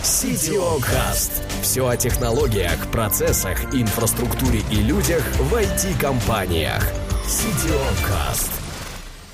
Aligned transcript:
Cast. 0.00 1.42
Все 1.60 1.86
о 1.86 1.96
технологиях, 1.96 2.88
процессах, 2.92 3.74
инфраструктуре 3.74 4.60
и 4.70 4.76
людях 4.76 5.22
в 5.40 5.52
IT-компаниях. 5.52 6.84
Cast. 7.26 8.48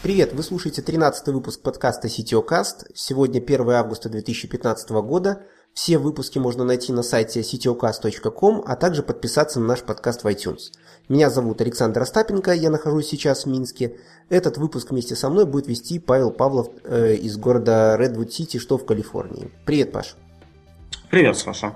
Привет, 0.03 0.33
вы 0.33 0.43
слушаете 0.43 0.81
13 0.81 1.29
выпуск 1.29 1.61
подкаста 1.61 2.09
Cast. 2.09 2.87
Сегодня 2.95 3.41
1 3.41 3.71
августа 3.71 4.09
2015 4.09 4.91
года. 5.03 5.43
Все 5.75 5.99
выпуски 5.99 6.39
можно 6.39 6.65
найти 6.65 6.93
на 6.93 7.03
сайте 7.03 7.41
ctocast.com, 7.41 8.65
а 8.67 8.77
также 8.77 9.03
подписаться 9.03 9.61
на 9.61 9.67
наш 9.67 9.83
подкаст 9.83 10.25
в 10.25 10.27
iTunes. 10.29 10.73
Меня 11.11 11.29
зовут 11.29 11.61
Александр 11.61 12.01
Остапенко, 12.01 12.53
я 12.53 12.71
нахожусь 12.71 13.09
сейчас 13.09 13.45
в 13.45 13.49
Минске. 13.49 13.99
Этот 14.31 14.57
выпуск 14.57 14.93
вместе 14.93 15.15
со 15.15 15.29
мной 15.29 15.45
будет 15.45 15.67
вести 15.67 15.99
Павел 15.99 16.31
Павлов 16.31 16.69
э, 16.85 17.17
из 17.17 17.37
города 17.37 17.97
Редвуд-Сити, 17.99 18.57
что 18.57 18.79
в 18.79 18.87
Калифорнии. 18.87 19.51
Привет, 19.67 19.93
Паш. 19.93 20.17
Привет, 21.15 21.37
Саша. 21.37 21.75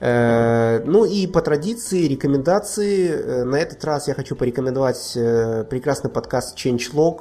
Э, 0.00 0.82
ну 0.84 1.04
и 1.04 1.28
по 1.28 1.40
традиции, 1.42 2.08
рекомендации. 2.08 3.08
Э, 3.08 3.44
на 3.44 3.54
этот 3.54 3.84
раз 3.84 4.08
я 4.08 4.14
хочу 4.14 4.34
порекомендовать 4.34 5.12
э, 5.14 5.62
прекрасный 5.70 6.10
подкаст 6.10 6.58
Changelog, 6.58 7.20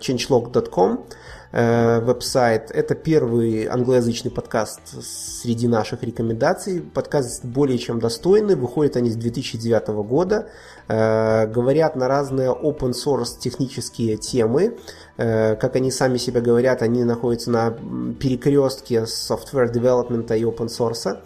changelog.com 0.00 1.06
веб-сайт. 1.52 2.70
Это 2.70 2.94
первый 2.94 3.66
англоязычный 3.66 4.30
подкаст 4.30 4.80
среди 5.02 5.66
наших 5.66 6.04
рекомендаций. 6.04 6.80
Подкаст 6.80 7.44
более 7.44 7.76
чем 7.78 7.98
достойный. 7.98 8.54
Выходят 8.54 8.96
они 8.96 9.10
с 9.10 9.16
2009 9.16 9.88
года. 10.04 10.48
Э, 10.86 11.46
говорят 11.46 11.96
на 11.96 12.08
разные 12.08 12.50
open 12.50 12.92
source 12.92 13.38
технические 13.38 14.16
темы. 14.16 14.76
Э, 15.16 15.56
как 15.56 15.76
они 15.76 15.90
сами 15.90 16.18
себе 16.18 16.40
говорят, 16.40 16.82
они 16.82 17.04
находятся 17.04 17.50
на 17.50 17.70
перекрестке 18.20 19.04
software 19.04 19.72
development 19.72 20.36
и 20.36 20.42
open 20.42 20.68
source. 20.68 21.18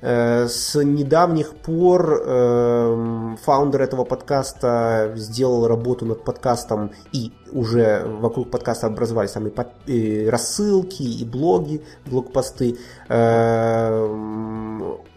Э, 0.00 0.46
с 0.46 0.80
недавних 0.80 1.56
пор 1.56 2.22
э, 2.24 3.36
фаундер 3.42 3.82
этого 3.82 4.04
подкаста 4.04 5.12
сделал 5.16 5.66
работу 5.66 6.06
над 6.06 6.24
подкастом, 6.24 6.92
и 7.12 7.32
уже 7.50 8.04
вокруг 8.06 8.50
подкаста 8.50 8.86
образовались 8.86 9.32
под, 9.32 9.68
э, 9.88 10.28
рассылки 10.30 11.02
и 11.02 11.24
блоги, 11.24 11.82
блокпосты. 12.06 12.78
Э, 13.08 14.06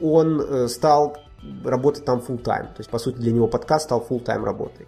он 0.02 0.42
э, 0.42 0.68
стал 0.68 1.18
работать 1.64 2.06
там 2.06 2.20
full 2.20 2.42
time. 2.42 2.66
То 2.66 2.80
есть, 2.80 2.90
по 2.90 2.98
сути, 2.98 3.18
для 3.18 3.32
него 3.32 3.48
подкаст 3.48 3.86
стал 3.86 4.06
full 4.08 4.24
time 4.24 4.44
работой. 4.44 4.88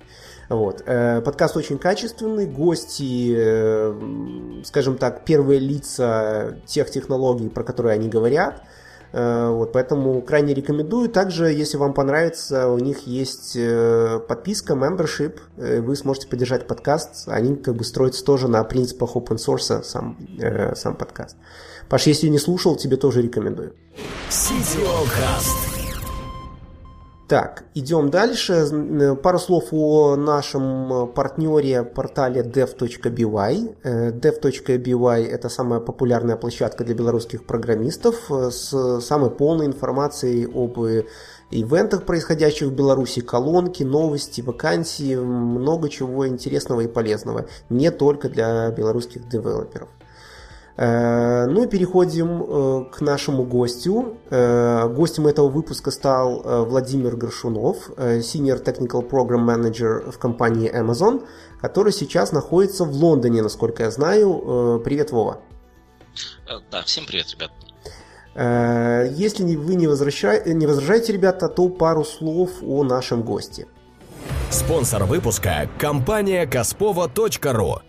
Вот. 0.49 0.81
Э, 0.87 1.21
подкаст 1.21 1.55
очень 1.55 1.77
качественный, 1.77 2.47
гости, 2.47 3.33
э, 3.35 4.63
скажем 4.63 4.97
так, 4.97 5.23
первые 5.23 5.59
лица 5.59 6.57
тех 6.65 6.89
технологий, 6.89 7.49
про 7.49 7.63
которые 7.63 7.93
они 7.93 8.09
говорят– 8.09 8.63
вот, 9.13 9.71
поэтому 9.71 10.21
крайне 10.21 10.53
рекомендую. 10.55 11.07
Также, 11.07 11.53
если 11.53 11.77
вам 11.77 11.93
понравится, 11.93 12.67
у 12.69 12.79
них 12.79 13.05
есть 13.05 13.55
э, 13.55 14.19
подписка, 14.27 14.73
membership. 14.73 15.39
Э, 15.57 15.81
вы 15.81 15.95
сможете 15.95 16.27
поддержать 16.27 16.67
подкаст. 16.67 17.27
Они 17.27 17.55
как 17.55 17.75
бы 17.75 17.83
строятся 17.83 18.25
тоже 18.25 18.47
на 18.47 18.63
принципах 18.63 19.15
open 19.15 19.37
source, 19.37 19.83
сам, 19.83 20.17
сам 20.75 20.95
подкаст. 20.95 21.37
Паш, 21.89 22.07
если 22.07 22.27
не 22.27 22.39
слушал, 22.39 22.75
тебе 22.75 22.97
тоже 22.97 23.21
рекомендую. 23.21 23.73
CTO 24.29 25.03
Cast. 25.05 25.82
Так, 27.33 27.63
идем 27.73 28.11
дальше. 28.11 29.17
Пару 29.23 29.39
слов 29.39 29.69
о 29.71 30.15
нашем 30.15 31.11
партнере 31.15 31.81
портале 31.81 32.43
dev.by. 32.43 33.81
dev.by 33.83 35.25
это 35.25 35.49
самая 35.49 35.79
популярная 35.79 36.35
площадка 36.35 36.83
для 36.83 36.93
белорусских 36.93 37.47
программистов 37.47 38.29
с 38.29 39.01
самой 39.01 39.31
полной 39.31 39.65
информацией 39.65 40.45
об 40.45 40.77
ивентах, 41.49 42.05
происходящих 42.05 42.67
в 42.67 42.75
Беларуси, 42.75 43.21
колонки, 43.21 43.81
новости, 43.81 44.41
вакансии, 44.41 45.15
много 45.15 45.89
чего 45.89 46.27
интересного 46.27 46.81
и 46.81 46.87
полезного. 46.87 47.47
Не 47.71 47.89
только 47.89 48.29
для 48.29 48.69
белорусских 48.69 49.27
девелоперов. 49.27 49.89
Э, 50.75 51.45
ну 51.45 51.63
и 51.63 51.67
переходим 51.67 52.43
э, 52.43 52.85
к 52.91 53.01
нашему 53.01 53.43
гостю. 53.43 54.17
Э, 54.29 54.87
гостем 54.87 55.27
этого 55.27 55.47
выпуска 55.47 55.91
стал 55.91 56.65
Владимир 56.65 57.15
Горшунов, 57.15 57.89
Senior 57.97 58.63
Technical 58.63 59.07
Program 59.07 59.45
Manager 59.45 60.11
в 60.11 60.17
компании 60.17 60.71
Amazon, 60.73 61.25
который 61.61 61.93
сейчас 61.93 62.31
находится 62.31 62.85
в 62.85 62.91
Лондоне, 62.91 63.43
насколько 63.43 63.83
я 63.83 63.91
знаю. 63.91 64.81
Привет, 64.83 65.11
Вова. 65.11 65.41
Да, 66.71 66.81
всем 66.83 67.05
привет, 67.05 67.27
ребят. 67.31 67.51
Если 69.15 69.55
вы 69.55 69.75
не, 69.75 69.87
возвращаете, 69.87 70.53
не 70.55 70.65
возражаете, 70.65 71.13
ребята, 71.13 71.49
то 71.49 71.69
пару 71.69 72.03
слов 72.03 72.49
о 72.63 72.83
нашем 72.83 73.21
госте. 73.21 73.67
Спонсор 74.49 75.03
выпуска– 75.05 75.69
компания 75.77 76.47
Каспова.ру 76.47 77.81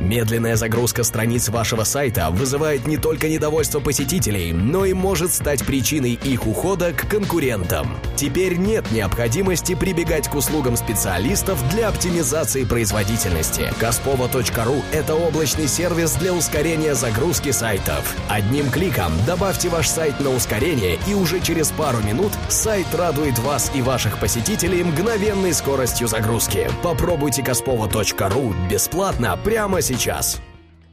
Медленная 0.00 0.56
загрузка 0.56 1.04
страниц 1.04 1.48
вашего 1.48 1.84
сайта 1.84 2.30
вызывает 2.30 2.86
не 2.86 2.96
только 2.96 3.28
недовольство 3.28 3.80
посетителей, 3.80 4.52
но 4.52 4.84
и 4.84 4.92
может 4.92 5.32
стать 5.32 5.64
причиной 5.64 6.12
их 6.12 6.46
ухода 6.46 6.92
к 6.92 7.08
конкурентам. 7.08 7.96
Теперь 8.16 8.56
нет 8.56 8.90
необходимости 8.90 9.74
прибегать 9.74 10.28
к 10.28 10.34
услугам 10.34 10.76
специалистов 10.76 11.58
для 11.70 11.88
оптимизации 11.88 12.64
производительности. 12.64 13.72
Kaspova.ru– 13.80 14.82
это 14.92 15.14
облачный 15.14 15.68
сервис 15.68 16.14
для 16.14 16.32
ускорения 16.32 16.94
загрузки 16.94 17.50
сайтов. 17.50 18.14
Одним 18.28 18.70
кликом 18.70 19.12
добавьте 19.26 19.68
ваш 19.68 19.88
сайт 19.88 20.20
на 20.20 20.30
ускорение, 20.30 20.98
и 21.06 21.14
уже 21.14 21.40
через 21.40 21.70
пару 21.70 21.98
минут 22.02 22.32
сайт 22.48 22.86
радует 22.94 23.38
вас 23.38 23.70
и 23.74 23.82
ваших 23.82 24.18
посетителей 24.18 24.82
мгновенной 24.82 25.52
скоростью 25.52 26.08
загрузки. 26.08 26.68
Попробуйте 26.82 27.42
Kaspova.ru 27.42 28.54
бесплатно 28.68 29.38
прямо 29.42 29.80
сейчас. 29.84 30.40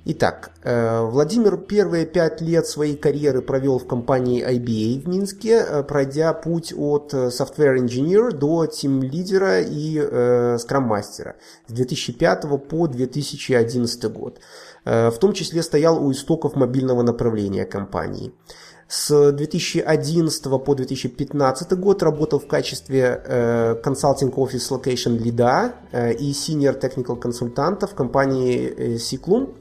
Итак, 0.03 0.51
э, 0.63 1.01
Владимир 1.01 1.57
первые 1.57 2.07
пять 2.07 2.41
лет 2.41 2.65
своей 2.65 2.97
карьеры 2.97 3.43
провел 3.43 3.77
в 3.77 3.85
компании 3.85 4.43
IBA 4.43 5.03
в 5.03 5.07
Минске, 5.07 5.63
э, 5.63 5.83
пройдя 5.83 6.33
путь 6.33 6.73
от 6.75 7.13
э, 7.13 7.27
software 7.27 7.77
engineer 7.77 8.31
до 8.31 8.65
тим-лидера 8.65 9.61
и 9.61 10.57
скрам-мастера 10.57 11.35
с 11.67 11.71
2005 11.71 12.57
по 12.67 12.87
2011 12.87 14.11
год. 14.11 14.39
В 14.83 15.13
том 15.19 15.33
числе 15.33 15.61
стоял 15.61 16.03
у 16.03 16.11
истоков 16.11 16.55
мобильного 16.55 17.03
направления 17.03 17.65
компании. 17.65 18.33
С 18.93 19.31
2011 19.31 20.43
по 20.65 20.75
2015 20.75 21.71
год 21.79 22.03
работал 22.03 22.39
в 22.39 22.47
качестве 22.47 23.79
консалтинг 23.81 24.37
офис 24.37 24.69
location 24.69 25.17
лида 25.17 25.75
и 25.93 26.31
senior 26.31 26.77
technical 26.77 27.17
консультанта 27.17 27.87
в 27.87 27.95
компании 27.95 28.97
Сиклум 28.97 29.53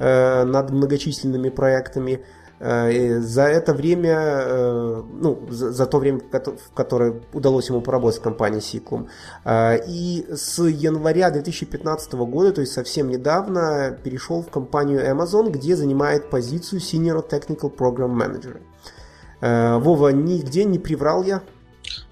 э, 0.00 0.44
над 0.44 0.70
многочисленными 0.70 1.50
проектами. 1.50 2.24
Э, 2.60 3.20
за 3.20 3.42
это 3.42 3.74
время, 3.74 4.16
э, 4.16 5.02
ну, 5.12 5.46
за, 5.50 5.72
за 5.72 5.86
то 5.86 5.98
время, 5.98 6.20
в 6.20 6.74
которое 6.74 7.20
удалось 7.32 7.68
ему 7.68 7.80
поработать 7.80 8.20
в 8.20 8.22
компании 8.22 8.60
Сиклум. 8.60 9.08
Э, 9.44 9.78
и 9.86 10.26
с 10.32 10.62
января 10.62 11.30
2015 11.30 12.12
года, 12.12 12.52
то 12.52 12.60
есть 12.60 12.72
совсем 12.72 13.08
недавно, 13.08 13.98
перешел 14.02 14.42
в 14.42 14.50
компанию 14.50 15.00
Amazon, 15.00 15.50
где 15.50 15.74
занимает 15.74 16.30
позицию 16.30 16.80
Senior 16.80 17.28
Technical 17.28 17.74
Program 17.74 18.14
Manager. 18.14 18.60
Вова, 19.40 20.08
нигде 20.08 20.64
не 20.64 20.78
приврал 20.78 21.22
я? 21.22 21.42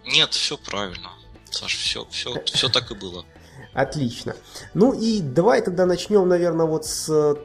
Нет, 0.04 0.34
все 0.34 0.58
правильно. 0.58 1.12
Саш, 1.50 1.76
все, 1.76 2.06
все, 2.10 2.34
все 2.44 2.68
так 2.68 2.90
и 2.90 2.94
было. 2.94 3.24
Отлично. 3.72 4.34
Ну 4.74 4.92
и 4.92 5.20
давай 5.20 5.62
тогда 5.62 5.86
начнем, 5.86 6.28
наверное, 6.28 6.66
вот 6.66 6.84
с 6.84 7.36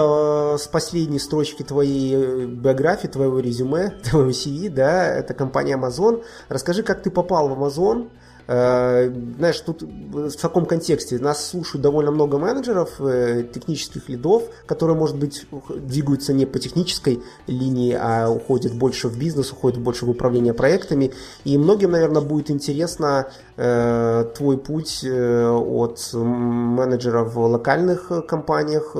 с 0.00 0.68
последней 0.68 1.18
строчки 1.18 1.62
твоей 1.62 2.14
э, 2.14 2.46
биографии, 2.46 3.08
твоего 3.08 3.40
резюме, 3.40 3.90
твоего 4.02 4.30
CV, 4.30 4.68
да, 4.68 5.06
это 5.06 5.34
компания 5.34 5.76
Amazon. 5.76 6.24
Расскажи, 6.48 6.82
как 6.82 7.02
ты 7.02 7.10
попал 7.10 7.48
в 7.48 7.52
Amazon, 7.52 8.08
знаешь, 8.46 9.60
тут 9.60 9.82
в 9.82 10.36
таком 10.36 10.66
контексте 10.66 11.18
нас 11.18 11.48
слушают 11.48 11.82
довольно 11.82 12.12
много 12.12 12.38
менеджеров, 12.38 13.00
э, 13.00 13.42
технических 13.52 14.08
лидов, 14.08 14.44
которые, 14.66 14.96
может 14.96 15.16
быть, 15.16 15.46
двигаются 15.68 16.32
не 16.32 16.46
по 16.46 16.60
технической 16.60 17.22
линии, 17.48 17.92
а 17.92 18.30
уходят 18.30 18.72
больше 18.74 19.08
в 19.08 19.18
бизнес, 19.18 19.50
уходят 19.50 19.80
больше 19.80 20.06
в 20.06 20.10
управление 20.10 20.54
проектами. 20.54 21.12
И 21.44 21.58
многим, 21.58 21.90
наверное, 21.90 22.22
будет 22.22 22.50
интересно 22.50 23.28
э, 23.56 24.30
твой 24.36 24.58
путь 24.58 25.04
от 25.04 26.10
менеджера 26.12 27.24
в 27.24 27.38
локальных 27.38 28.12
компаниях 28.28 28.94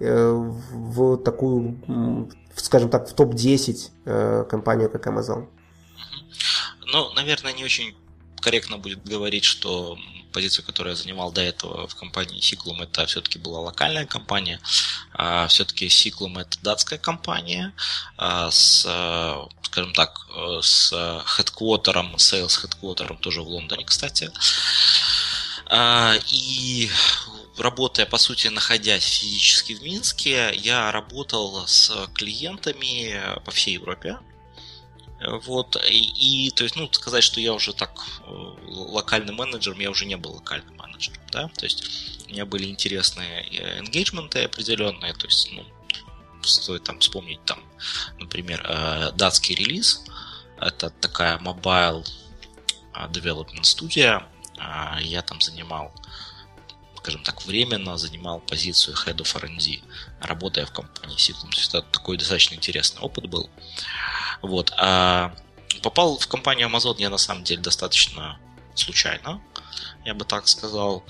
в 0.00 1.16
такую, 1.18 1.76
скажем 2.54 2.88
так, 2.88 3.08
в 3.08 3.12
топ-10 3.12 4.46
компанию, 4.46 4.88
как 4.88 5.06
Amazon. 5.06 5.46
Ну, 6.92 7.12
наверное, 7.14 7.52
не 7.52 7.64
очень 7.64 7.94
корректно 8.44 8.76
будет 8.76 9.02
говорить, 9.02 9.44
что 9.44 9.98
позицию, 10.32 10.66
которую 10.66 10.92
я 10.92 10.96
занимал 10.96 11.32
до 11.32 11.40
этого 11.40 11.86
в 11.86 11.94
компании 11.94 12.42
Siglum, 12.42 12.82
это 12.82 13.06
все-таки 13.06 13.38
была 13.38 13.60
локальная 13.60 14.04
компания. 14.04 14.60
А 15.14 15.46
все-таки 15.48 15.86
Siglum 15.86 16.38
это 16.38 16.58
датская 16.60 16.98
компания 16.98 17.72
а, 18.18 18.50
с, 18.50 18.82
скажем 19.62 19.94
так, 19.94 20.26
с 20.60 20.92
хедквотером, 21.24 22.16
sales 22.16 22.60
хедквотером 22.60 23.16
тоже 23.16 23.40
в 23.40 23.48
Лондоне, 23.48 23.84
кстати. 23.86 24.30
А, 25.66 26.14
и 26.30 26.90
работая, 27.56 28.04
по 28.04 28.18
сути, 28.18 28.48
находясь 28.48 29.06
физически 29.06 29.72
в 29.72 29.82
Минске, 29.82 30.52
я 30.54 30.92
работал 30.92 31.66
с 31.66 31.90
клиентами 32.12 33.40
по 33.44 33.50
всей 33.52 33.74
Европе. 33.74 34.18
Вот, 35.20 35.76
и, 35.88 36.46
и, 36.46 36.50
то 36.50 36.64
есть, 36.64 36.76
ну, 36.76 36.88
сказать, 36.92 37.24
что 37.24 37.40
я 37.40 37.54
уже 37.54 37.72
так 37.72 37.98
э, 38.26 38.54
локальным 38.66 39.36
менеджером, 39.36 39.80
я 39.80 39.90
уже 39.90 40.06
не 40.06 40.16
был 40.16 40.32
локальным 40.32 40.76
менеджером, 40.76 41.20
да, 41.30 41.48
то 41.48 41.64
есть 41.64 42.26
у 42.26 42.30
меня 42.30 42.44
были 42.44 42.66
интересные 42.66 43.48
engagement 43.80 44.36
определенные, 44.44 45.14
то 45.14 45.26
есть, 45.26 45.50
ну, 45.52 45.64
стоит 46.42 46.84
там 46.84 46.98
вспомнить 46.98 47.42
там, 47.44 47.62
например, 48.18 48.66
э, 48.68 49.12
датский 49.12 49.54
релиз, 49.54 50.04
это 50.58 50.90
такая 50.90 51.38
mobile 51.38 52.06
э, 52.94 53.06
development 53.08 53.64
студия, 53.64 54.26
я 55.00 55.22
там 55.22 55.40
занимал 55.40 55.92
скажем 57.04 57.22
так, 57.22 57.44
временно 57.44 57.98
занимал 57.98 58.40
позицию 58.40 58.96
Head 58.96 59.16
of 59.16 59.36
R&D, 59.36 59.82
работая 60.26 60.66
в 60.66 60.72
компании 60.72 61.14
есть 61.14 61.68
это 61.68 61.82
такой 61.82 62.16
достаточно 62.16 62.54
интересный 62.54 63.00
опыт 63.00 63.26
был. 63.26 63.50
Вот. 64.42 64.72
А 64.76 65.34
попал 65.82 66.18
в 66.18 66.26
компанию 66.26 66.68
Amazon 66.68 66.96
я 66.98 67.10
на 67.10 67.18
самом 67.18 67.44
деле 67.44 67.62
достаточно 67.62 68.38
случайно, 68.74 69.42
я 70.04 70.14
бы 70.14 70.24
так 70.24 70.48
сказал. 70.48 71.04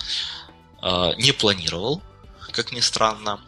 А, 0.81 1.13
не 1.15 1.31
планировал, 1.31 2.01
как 2.51 2.71
ни 2.71 2.79
странно. 2.79 3.41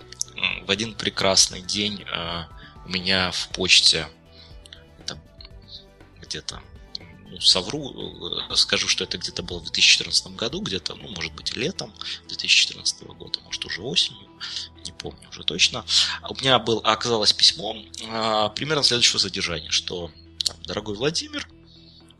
В 0.65 0.71
один 0.71 0.93
прекрасный 0.93 1.61
день 1.61 2.05
а, 2.11 2.47
у 2.85 2.89
меня 2.89 3.31
в 3.31 3.49
почте 3.49 4.07
где-то 6.21 6.61
ну, 7.29 7.41
совру, 7.41 8.31
э, 8.49 8.55
скажу, 8.55 8.87
что 8.87 9.03
это 9.03 9.17
где-то 9.17 9.43
было 9.43 9.59
в 9.59 9.63
2014 9.63 10.35
году, 10.35 10.61
где-то, 10.61 10.95
ну, 10.95 11.09
может 11.09 11.33
быть, 11.33 11.55
летом 11.55 11.93
2014 12.27 13.03
года, 13.03 13.39
может, 13.41 13.65
уже 13.65 13.81
осенью, 13.81 14.29
не 14.85 14.91
помню 14.91 15.27
уже 15.29 15.43
точно. 15.43 15.85
У 16.29 16.35
меня 16.35 16.59
был, 16.59 16.79
оказалось 16.83 17.33
письмо 17.33 17.75
а, 18.07 18.49
примерно 18.49 18.83
следующего 18.83 19.19
задержания, 19.19 19.71
что, 19.71 20.11
дорогой 20.65 20.95
Владимир, 20.95 21.47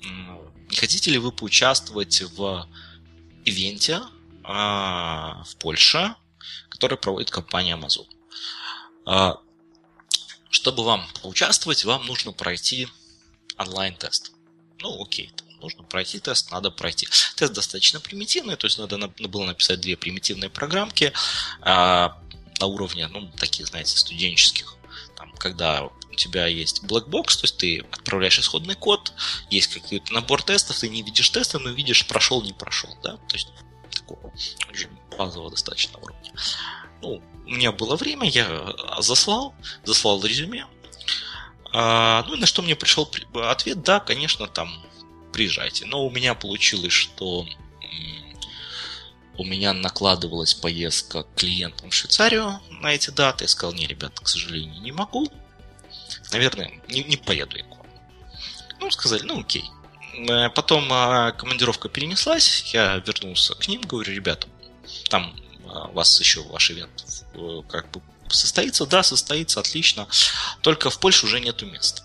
не 0.01 0.75
хотите 0.75 1.11
ли 1.11 1.17
вы 1.17 1.31
поучаствовать 1.31 2.21
в 2.21 2.67
ивенте 3.45 4.01
а, 4.43 5.43
в 5.45 5.55
Польше, 5.55 6.15
который 6.69 6.97
проводит 6.97 7.31
компания 7.31 7.77
Amazon? 7.77 8.07
А, 9.05 9.39
чтобы 10.49 10.83
вам 10.83 11.07
поучаствовать, 11.21 11.85
вам 11.85 12.05
нужно 12.05 12.33
пройти 12.33 12.89
онлайн-тест 13.57 14.36
ну 14.79 15.01
окей, 15.01 15.31
нужно 15.61 15.83
пройти 15.83 16.19
тест, 16.19 16.51
надо 16.51 16.71
пройти. 16.71 17.07
Тест 17.35 17.53
достаточно 17.53 17.99
примитивный, 17.99 18.55
то 18.55 18.67
есть 18.67 18.77
надо 18.77 18.97
было 19.07 19.45
написать 19.45 19.81
две 19.81 19.97
примитивные 19.97 20.49
программки 20.49 21.13
а, 21.61 22.21
на 22.59 22.65
уровне, 22.67 23.07
ну, 23.07 23.31
таких, 23.37 23.67
знаете, 23.67 23.97
студенческих. 23.97 24.75
Там, 25.15 25.31
когда 25.33 25.83
у 25.83 26.15
тебя 26.15 26.47
есть 26.47 26.83
black 26.83 27.07
box, 27.07 27.37
то 27.37 27.43
есть 27.43 27.57
ты 27.57 27.79
отправляешь 27.91 28.39
исходный 28.39 28.75
код, 28.75 29.13
есть 29.49 29.67
какой-то 29.67 30.13
набор 30.13 30.43
тестов, 30.43 30.79
ты 30.79 30.89
не 30.89 31.01
видишь 31.01 31.29
теста, 31.29 31.59
но 31.59 31.69
видишь, 31.69 32.07
прошел, 32.07 32.41
не 32.41 32.53
прошел, 32.53 32.95
да, 33.03 33.17
то 33.17 33.35
есть 33.35 33.49
такого 33.91 34.33
очень 34.69 34.89
базового 35.17 35.51
достаточно 35.51 35.97
уровня. 35.99 36.33
Ну, 37.01 37.21
у 37.45 37.49
меня 37.49 37.71
было 37.71 37.95
время, 37.95 38.27
я 38.29 38.75
заслал, 38.99 39.55
заслал 39.83 40.23
резюме, 40.23 40.65
а, 41.73 42.23
ну 42.27 42.35
на 42.35 42.45
что 42.45 42.61
мне 42.61 42.75
пришел 42.75 43.09
ответ, 43.33 43.81
да, 43.83 43.99
конечно, 43.99 44.47
там 44.47 44.69
приезжайте. 45.33 45.85
Но 45.85 46.05
у 46.05 46.09
меня 46.09 46.33
получилось, 46.33 46.93
что 46.93 47.45
у 49.37 49.43
меня 49.43 49.73
накладывалась 49.73 50.53
поездка 50.53 51.23
к 51.23 51.35
клиентам 51.35 51.89
в 51.89 51.93
Швейцарию 51.93 52.59
на 52.81 52.93
эти 52.93 53.11
даты. 53.11 53.43
Я 53.43 53.47
сказал, 53.47 53.73
не, 53.73 53.85
ребята, 53.85 54.21
к 54.21 54.27
сожалению, 54.27 54.81
не 54.81 54.91
могу. 54.91 55.27
Наверное, 56.31 56.71
не, 56.89 57.03
не 57.03 57.17
поеду 57.17 57.57
я 57.57 57.63
к 57.63 57.69
вам. 57.69 57.85
Ну, 58.79 58.91
сказали, 58.91 59.21
ну 59.23 59.39
окей. 59.39 59.69
Э, 60.27 60.49
потом 60.49 60.87
а, 60.91 61.31
командировка 61.33 61.89
перенеслась, 61.89 62.73
я 62.73 62.97
вернулся 62.97 63.53
к 63.55 63.67
ним, 63.67 63.81
говорю, 63.81 64.11
ребята, 64.11 64.47
там 65.09 65.35
а, 65.67 65.87
вас 65.89 66.19
еще 66.19 66.41
ваш 66.43 66.71
ивент 66.71 67.03
э, 67.35 67.61
как 67.69 67.91
бы 67.91 68.01
Состоится? 68.29 68.85
Да, 68.85 69.03
состоится, 69.03 69.59
отлично. 69.59 70.07
Только 70.61 70.89
в 70.89 70.99
Польше 70.99 71.25
уже 71.25 71.39
нету 71.39 71.65
места. 71.65 72.03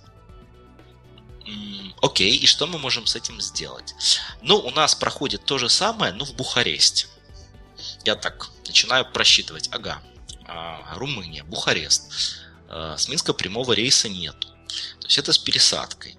Окей, 2.01 2.37
и 2.37 2.47
что 2.47 2.67
мы 2.67 2.79
можем 2.79 3.07
с 3.07 3.15
этим 3.15 3.41
сделать? 3.41 3.95
Ну, 4.43 4.57
у 4.57 4.71
нас 4.71 4.95
проходит 4.95 5.45
то 5.45 5.59
же 5.59 5.69
самое, 5.69 6.13
но 6.13 6.25
в 6.25 6.35
Бухаресте. 6.35 7.07
Я 8.05 8.17
так 8.17 8.51
начинаю 8.67 9.11
просчитывать. 9.11 9.69
Ага, 9.71 10.03
а, 10.47 10.95
Румыния, 10.97 11.45
Бухарест. 11.45 12.41
А, 12.69 12.97
с 12.97 13.09
Минска 13.09 13.33
прямого 13.33 13.73
рейса 13.73 14.09
нету. 14.09 14.49
То 15.01 15.07
есть 15.07 15.19
это 15.19 15.33
с 15.33 15.39
пересадкой. 15.39 16.17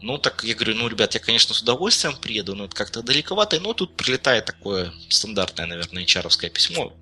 Ну, 0.00 0.18
так 0.18 0.42
я 0.44 0.54
говорю, 0.54 0.74
ну, 0.74 0.88
ребят, 0.88 1.14
я, 1.14 1.20
конечно, 1.20 1.54
с 1.54 1.60
удовольствием 1.60 2.16
приеду, 2.16 2.54
но 2.54 2.64
это 2.64 2.74
как-то 2.74 3.02
далековато. 3.02 3.60
Но 3.60 3.74
тут 3.74 3.96
прилетает 3.96 4.46
такое 4.46 4.92
стандартное, 5.10 5.66
наверное, 5.66 6.04
HR 6.04 6.50
письмо. 6.50 6.92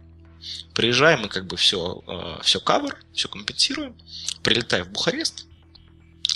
Приезжаем 0.75 1.26
и 1.26 1.29
как 1.29 1.46
бы 1.46 1.56
все, 1.56 2.02
э, 2.06 2.40
все 2.43 2.61
кавер, 2.61 2.96
все 3.14 3.29
компенсируем. 3.29 3.96
Прилетаем 4.43 4.85
в 4.85 4.90
Бухарест. 4.90 5.46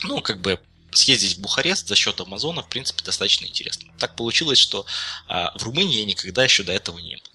Ну, 0.05 0.21
как 0.21 0.41
бы 0.41 0.59
съездить 0.91 1.37
в 1.37 1.41
Бухарест 1.41 1.89
за 1.89 1.97
счет 1.97 2.21
Амазона, 2.21 2.63
в 2.63 2.69
принципе, 2.69 3.03
достаточно 3.05 3.47
интересно. 3.47 3.93
Так 3.99 4.17
получилось, 4.17 4.59
что 4.59 4.85
а, 5.27 5.57
в 5.57 5.63
Румынии 5.63 6.01
я 6.01 6.05
никогда 6.05 6.45
еще 6.45 6.63
до 6.63 6.73
этого 6.73 6.99
не 6.99 7.17
был. 7.17 7.33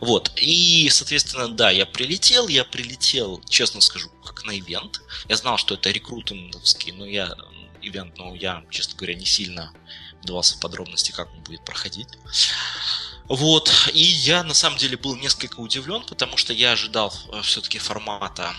Вот, 0.00 0.32
и, 0.36 0.88
соответственно, 0.90 1.48
да, 1.48 1.70
я 1.70 1.86
прилетел, 1.86 2.48
я 2.48 2.64
прилетел, 2.64 3.42
честно 3.48 3.80
скажу, 3.80 4.10
как 4.24 4.44
на 4.44 4.56
ивент. 4.58 5.00
Я 5.28 5.36
знал, 5.36 5.56
что 5.58 5.74
это 5.74 5.90
рекрутинговский, 5.90 6.92
но 6.92 7.06
я 7.06 7.34
ивент, 7.82 8.16
но 8.18 8.34
я, 8.34 8.64
честно 8.70 8.96
говоря, 8.96 9.14
не 9.14 9.26
сильно 9.26 9.72
вдавался 10.22 10.56
в 10.56 10.60
подробности, 10.60 11.12
как 11.12 11.32
он 11.32 11.40
будет 11.42 11.64
проходить. 11.64 12.08
Вот, 13.28 13.90
и 13.92 14.00
я 14.00 14.42
на 14.42 14.54
самом 14.54 14.78
деле 14.78 14.96
был 14.96 15.14
несколько 15.14 15.60
удивлен, 15.60 16.02
потому 16.02 16.38
что 16.38 16.54
я 16.54 16.72
ожидал 16.72 17.12
э, 17.30 17.42
все-таки 17.42 17.78
формата 17.78 18.54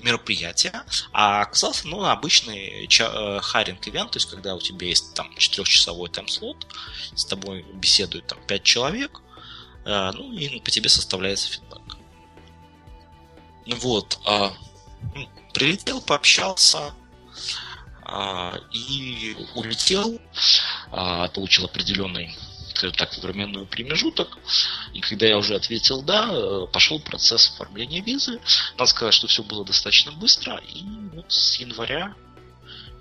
мероприятия, 0.00 0.84
а 1.12 1.42
оказался, 1.42 1.88
ну, 1.88 2.04
обычный 2.04 2.86
э, 2.86 3.40
харинг 3.40 3.86
ивент, 3.88 4.12
то 4.12 4.18
есть 4.18 4.30
когда 4.30 4.54
у 4.54 4.60
тебя 4.60 4.86
есть 4.86 5.14
там 5.14 5.34
четырехчасовой 5.36 6.08
тайм-слот, 6.08 6.66
с 7.16 7.24
тобой 7.24 7.66
беседуют 7.74 8.28
там 8.28 8.38
пять 8.46 8.62
человек, 8.62 9.20
э, 9.84 10.10
ну, 10.14 10.32
и 10.32 10.60
по 10.60 10.70
тебе 10.70 10.88
составляется 10.88 11.50
фидбэк. 11.50 11.96
Вот, 13.78 14.18
а, 14.24 14.52
прилетел, 15.52 16.00
пообщался, 16.00 16.94
а, 18.02 18.58
и 18.72 19.36
улетел, 19.54 20.20
а, 20.90 21.28
получил 21.28 21.66
определенный 21.66 22.36
скажем 22.80 22.96
так, 22.96 23.16
временной 23.22 23.66
промежуток. 23.66 24.38
И 24.94 25.00
когда 25.00 25.26
я 25.26 25.36
уже 25.36 25.54
ответил 25.54 26.02
«да», 26.02 26.28
э, 26.30 26.66
пошел 26.72 26.98
процесс 27.00 27.52
оформления 27.54 28.00
визы. 28.00 28.40
Надо 28.72 28.86
сказать, 28.86 29.14
что 29.14 29.26
все 29.26 29.42
было 29.42 29.64
достаточно 29.64 30.12
быстро. 30.12 30.60
И 30.68 30.82
вот 31.14 31.30
с 31.30 31.60
января 31.60 32.14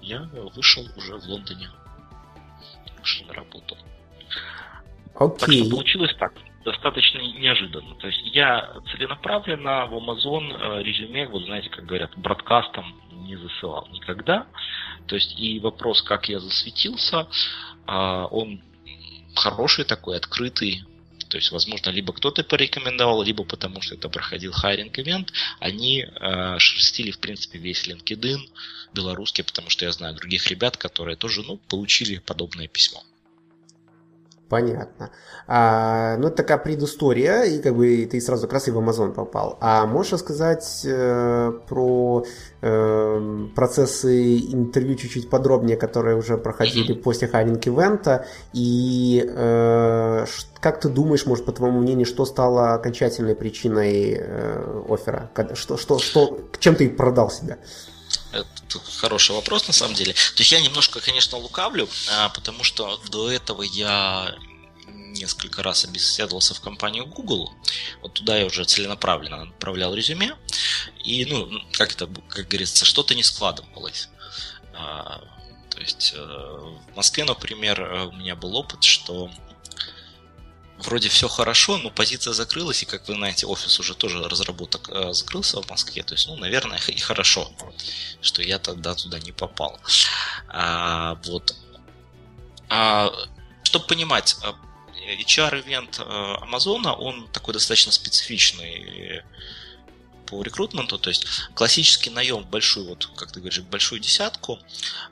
я 0.01 0.29
вышел 0.55 0.85
уже 0.97 1.17
в 1.17 1.25
Лондоне. 1.25 1.69
Вышел 2.99 3.25
на 3.27 3.33
работу. 3.33 3.77
Okay. 5.15 5.39
Так 5.39 5.51
что 5.51 5.69
получилось 5.69 6.15
так 6.19 6.33
достаточно 6.65 7.19
неожиданно. 7.19 7.95
То 7.95 8.07
есть 8.07 8.21
я 8.35 8.73
целенаправленно 8.91 9.85
в 9.85 9.93
Amazon 9.95 10.51
э, 10.51 10.83
резюме, 10.83 11.27
вот 11.27 11.43
знаете, 11.45 11.69
как 11.69 11.85
говорят, 11.85 12.11
бродкастом 12.17 12.99
не 13.11 13.37
засылал 13.37 13.87
никогда. 13.91 14.45
То 15.07 15.15
есть 15.15 15.39
и 15.39 15.59
вопрос, 15.59 16.01
как 16.01 16.29
я 16.29 16.39
засветился, 16.39 17.27
а, 17.87 18.25
он 18.27 18.61
хороший 19.35 19.85
такой, 19.85 20.17
открытый. 20.17 20.83
То 21.29 21.37
есть, 21.37 21.51
возможно, 21.51 21.91
либо 21.91 22.11
кто-то 22.11 22.43
порекомендовал, 22.43 23.21
либо 23.21 23.43
потому 23.43 23.81
что 23.81 23.95
это 23.95 24.09
проходил 24.09 24.51
хайринг 24.51 24.97
ивент, 24.97 25.31
они 25.59 26.01
э, 26.01 26.57
шерстили, 26.57 27.11
в 27.11 27.19
принципе, 27.19 27.59
весь 27.59 27.87
LinkedIn 27.87 28.39
белорусский, 28.93 29.43
потому 29.43 29.69
что 29.69 29.85
я 29.85 29.91
знаю 29.91 30.15
других 30.15 30.47
ребят, 30.47 30.75
которые 30.77 31.15
тоже, 31.15 31.43
ну, 31.43 31.57
получили 31.57 32.17
подобное 32.17 32.67
письмо. 32.67 33.03
Понятно. 34.49 35.11
А, 35.47 36.17
ну, 36.17 36.27
это 36.27 36.37
такая 36.37 36.57
предыстория, 36.57 37.43
и 37.43 37.61
как 37.61 37.75
бы 37.75 38.07
ты 38.11 38.19
сразу 38.19 38.47
как 38.47 38.53
раз 38.53 38.67
и 38.67 38.71
в 38.71 38.79
Amazon 38.79 39.13
попал. 39.13 39.57
А 39.61 39.85
можешь 39.85 40.13
рассказать 40.13 40.81
э, 40.85 41.53
про 41.67 42.25
э, 42.61 43.47
процессы 43.55 44.39
интервью 44.39 44.95
чуть-чуть 44.95 45.29
подробнее, 45.29 45.77
которые 45.77 46.15
уже 46.15 46.35
проходили 46.37 46.93
после 46.93 47.27
хайринг 47.27 47.63
ивента, 47.67 48.25
и 48.51 49.23
э, 49.23 50.25
как 50.59 50.79
ты 50.79 50.89
думаешь, 50.89 51.27
может, 51.27 51.45
по 51.45 51.51
твоему 51.51 51.79
мнению, 51.79 52.07
что 52.07 52.25
стало 52.25 52.73
окончательной 52.73 53.35
причиной 53.35 54.17
э, 54.19 54.83
оффера? 54.89 55.29
Что, 55.53 55.77
что, 55.77 55.99
что, 55.99 56.39
чем 56.59 56.75
ты 56.75 56.89
продал 56.89 57.29
себя? 57.29 57.59
Это 58.31 58.79
хороший 58.99 59.35
вопрос 59.35 59.67
на 59.67 59.73
самом 59.73 59.95
деле. 59.95 60.13
То 60.13 60.39
есть 60.39 60.51
я 60.51 60.61
немножко, 60.61 60.99
конечно, 60.99 61.37
лукавлю, 61.37 61.89
а, 62.11 62.29
потому 62.29 62.63
что 62.63 63.01
до 63.09 63.31
этого 63.31 63.63
я 63.63 64.35
несколько 64.87 65.63
раз 65.63 65.79
собеседовался 65.79 66.53
в 66.53 66.61
компанию 66.61 67.05
Google. 67.05 67.51
Вот 68.01 68.13
туда 68.13 68.37
я 68.37 68.45
уже 68.45 68.63
целенаправленно 68.65 69.43
отправлял 69.43 69.95
резюме. 69.95 70.35
И, 71.03 71.25
ну, 71.25 71.49
как 71.73 71.93
это, 71.93 72.07
как 72.27 72.47
говорится, 72.47 72.85
что-то 72.85 73.15
не 73.15 73.23
складывалось. 73.23 74.09
А, 74.73 75.21
то 75.69 75.79
есть 75.79 76.13
э, 76.15 76.19
в 76.19 76.95
Москве, 76.95 77.23
например, 77.23 77.81
у 77.81 78.11
меня 78.11 78.35
был 78.35 78.55
опыт, 78.55 78.83
что 78.83 79.31
вроде 80.79 81.09
все 81.09 81.27
хорошо, 81.27 81.77
но 81.77 81.89
позиция 81.89 82.33
закрылась, 82.33 82.83
и, 82.83 82.85
как 82.85 83.07
вы 83.07 83.15
знаете, 83.15 83.45
офис 83.45 83.79
уже 83.79 83.95
тоже 83.95 84.23
разработок 84.23 84.89
э, 84.89 85.13
закрылся 85.13 85.61
в 85.61 85.69
Москве. 85.69 86.03
То 86.03 86.13
есть, 86.13 86.27
ну, 86.27 86.35
наверное, 86.37 86.79
и 86.87 86.99
хорошо, 86.99 87.51
что 88.21 88.41
я 88.41 88.59
тогда 88.59 88.95
туда 88.95 89.19
не 89.19 89.31
попал. 89.31 89.79
А, 90.47 91.15
вот. 91.25 91.55
А, 92.69 93.11
чтобы 93.63 93.85
понимать, 93.85 94.37
HR-ивент 95.25 95.99
э, 95.99 96.35
Амазона, 96.41 96.93
он 96.93 97.27
такой 97.29 97.53
достаточно 97.53 97.91
специфичный 97.91 99.23
по 100.29 100.43
рекрутменту, 100.43 100.99
то 100.99 101.09
есть 101.09 101.25
классический 101.55 102.11
наем 102.11 102.43
в 102.43 102.49
большую, 102.49 102.87
вот 102.87 103.09
как 103.15 103.31
ты 103.31 103.39
говоришь, 103.39 103.61
большую 103.61 103.99
десятку, 103.99 104.59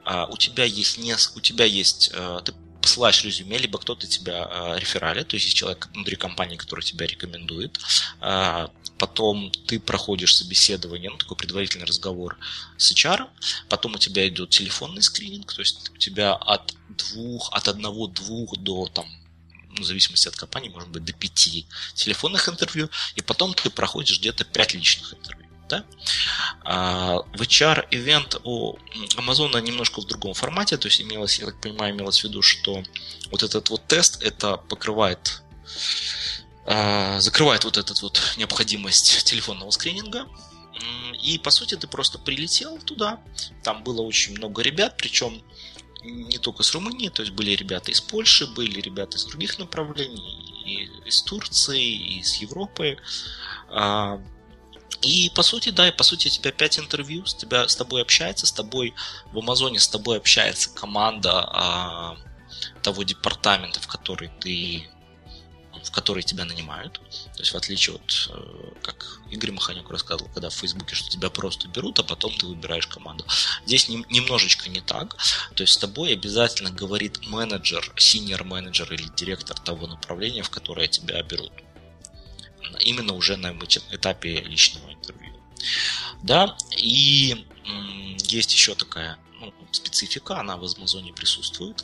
а, 0.04 0.28
у 0.28 0.38
тебя 0.38 0.64
есть 0.64 1.00
не, 1.00 1.16
у 1.36 1.40
тебя 1.40 1.66
есть, 1.66 2.12
э, 2.14 2.42
ты 2.46 2.54
посылаешь 2.88 3.26
резюме, 3.26 3.58
либо 3.58 3.80
кто-то 3.80 4.08
тебя 4.08 4.48
э, 4.50 4.80
рефералит, 4.80 5.28
то 5.28 5.36
есть 5.36 5.46
есть 5.48 5.58
человек 5.58 5.90
внутри 5.94 6.16
компании, 6.16 6.56
который 6.56 6.86
тебя 6.86 7.06
рекомендует. 7.06 7.78
Э, 8.22 8.70
потом 8.98 9.52
ты 9.68 9.78
проходишь 9.78 10.38
собеседование, 10.38 11.10
ну, 11.10 11.18
такой 11.18 11.36
предварительный 11.36 11.86
разговор 11.86 12.38
с 12.78 12.94
HR. 12.94 13.28
Потом 13.68 13.96
у 13.96 13.98
тебя 13.98 14.26
идет 14.30 14.52
телефонный 14.52 15.02
скрининг, 15.02 15.54
то 15.54 15.60
есть 15.60 15.92
у 15.94 15.98
тебя 15.98 16.34
от 16.34 16.76
двух, 16.88 17.52
от 17.52 17.68
одного-двух 17.68 18.58
до 18.58 18.88
там 18.88 19.06
ну, 19.70 19.82
в 19.82 19.86
зависимости 19.86 20.30
от 20.30 20.38
компании, 20.38 20.70
может 20.70 20.90
быть, 20.90 21.04
до 21.04 21.12
пяти 21.12 21.68
телефонных 21.94 22.48
интервью, 22.48 22.90
и 23.18 23.22
потом 23.22 23.54
ты 23.54 23.70
проходишь 23.70 24.20
где-то 24.20 24.46
пять 24.46 24.74
личных 24.74 25.14
интервью. 25.14 25.47
Да? 25.68 25.86
А, 26.64 27.18
HR 27.34 27.90
event 27.92 28.40
у 28.44 28.78
Amazon 29.18 29.62
немножко 29.62 30.02
в 30.02 30.06
другом 30.06 30.34
формате, 30.34 30.78
то 30.78 30.88
есть 30.88 31.02
имелось, 31.02 31.40
я 31.40 31.46
так 31.48 31.60
понимаю, 31.60 31.94
имелось 31.94 32.22
в 32.22 32.24
виду, 32.24 32.42
что 32.42 32.84
вот 33.32 33.44
этот 33.44 33.70
вот 33.70 33.86
тест 33.88 34.22
это 34.24 34.58
покрывает 34.58 35.42
а, 36.66 37.20
закрывает 37.22 37.64
вот 37.64 37.78
этот 37.78 38.02
вот 38.02 38.22
необходимость 38.38 39.24
телефонного 39.24 39.72
скрининга. 39.72 40.28
И 41.24 41.40
по 41.40 41.50
сути 41.50 41.76
ты 41.76 41.88
просто 41.88 42.20
прилетел 42.20 42.78
туда. 42.80 43.20
Там 43.64 43.84
было 43.84 44.02
очень 44.02 44.36
много 44.36 44.62
ребят, 44.62 44.96
причем 44.98 45.42
не 46.04 46.38
только 46.38 46.64
с 46.64 46.74
Румынии, 46.74 47.10
то 47.10 47.22
есть 47.22 47.34
были 47.34 47.52
ребята 47.52 47.92
из 47.92 48.02
Польши, 48.02 48.48
были 48.48 48.80
ребята 48.82 49.18
из 49.18 49.26
других 49.26 49.60
направлений, 49.60 50.54
и 50.66 51.08
из 51.08 51.22
Турции, 51.22 51.82
и 51.82 52.20
из 52.20 52.36
Европы. 52.36 52.98
И 55.02 55.32
по 55.36 55.44
сути, 55.44 55.70
да, 55.70 55.88
и 55.88 55.92
по 55.92 56.04
сути 56.04 56.28
у 56.28 56.32
тебя 56.32 56.52
пять 56.52 56.80
интервью, 56.80 57.26
с, 57.26 57.36
тебя, 57.36 57.68
с 57.68 57.76
тобой 57.76 58.02
общается, 58.02 58.46
с 58.46 58.52
тобой 58.52 58.94
в 59.32 59.38
Амазоне 59.38 59.80
с 59.80 59.88
тобой 59.88 60.18
общается 60.18 60.70
команда 60.70 61.44
а, 61.52 62.18
того 62.82 63.04
департамента, 63.04 63.80
в 63.80 63.88
который 63.88 64.30
ты 64.40 64.90
в 65.84 65.92
который 65.92 66.24
тебя 66.24 66.44
нанимают. 66.46 66.94
То 67.34 67.40
есть 67.40 67.54
в 67.54 67.56
отличие 67.56 67.96
от, 67.96 68.30
э, 68.30 68.72
как 68.82 69.22
Игорь 69.30 69.52
Маханюк 69.52 69.90
рассказывал, 69.90 70.30
когда 70.34 70.50
в 70.50 70.54
Фейсбуке, 70.54 70.96
что 70.96 71.10
тебя 71.10 71.30
просто 71.30 71.68
берут, 71.68 72.00
а 72.00 72.04
потом 72.04 72.34
ты 72.36 72.46
выбираешь 72.46 72.88
команду. 72.88 73.26
Здесь 73.66 73.88
не, 73.88 74.04
немножечко 74.10 74.70
не 74.70 74.82
так. 74.82 75.16
То 75.56 75.62
есть 75.62 75.74
с 75.74 75.78
тобой 75.78 76.14
обязательно 76.14 76.72
говорит 76.72 77.26
менеджер, 77.28 77.94
синьор 77.96 78.44
менеджер 78.44 78.92
или 78.92 79.08
директор 79.16 79.58
того 79.60 79.88
направления, 79.88 80.44
в 80.44 80.50
которое 80.50 80.88
тебя 80.88 81.22
берут 81.24 81.54
именно 82.80 83.14
уже 83.14 83.38
на 83.38 83.58
этапе 83.92 84.42
личного 84.42 84.92
интервью. 84.92 85.34
Да, 86.24 86.58
и 86.78 87.46
есть 88.30 88.54
еще 88.54 88.76
такая 88.76 89.18
ну, 89.40 89.54
специфика, 89.72 90.40
она 90.40 90.58
в 90.58 90.64
Амазоне 90.78 91.14
присутствует. 91.14 91.84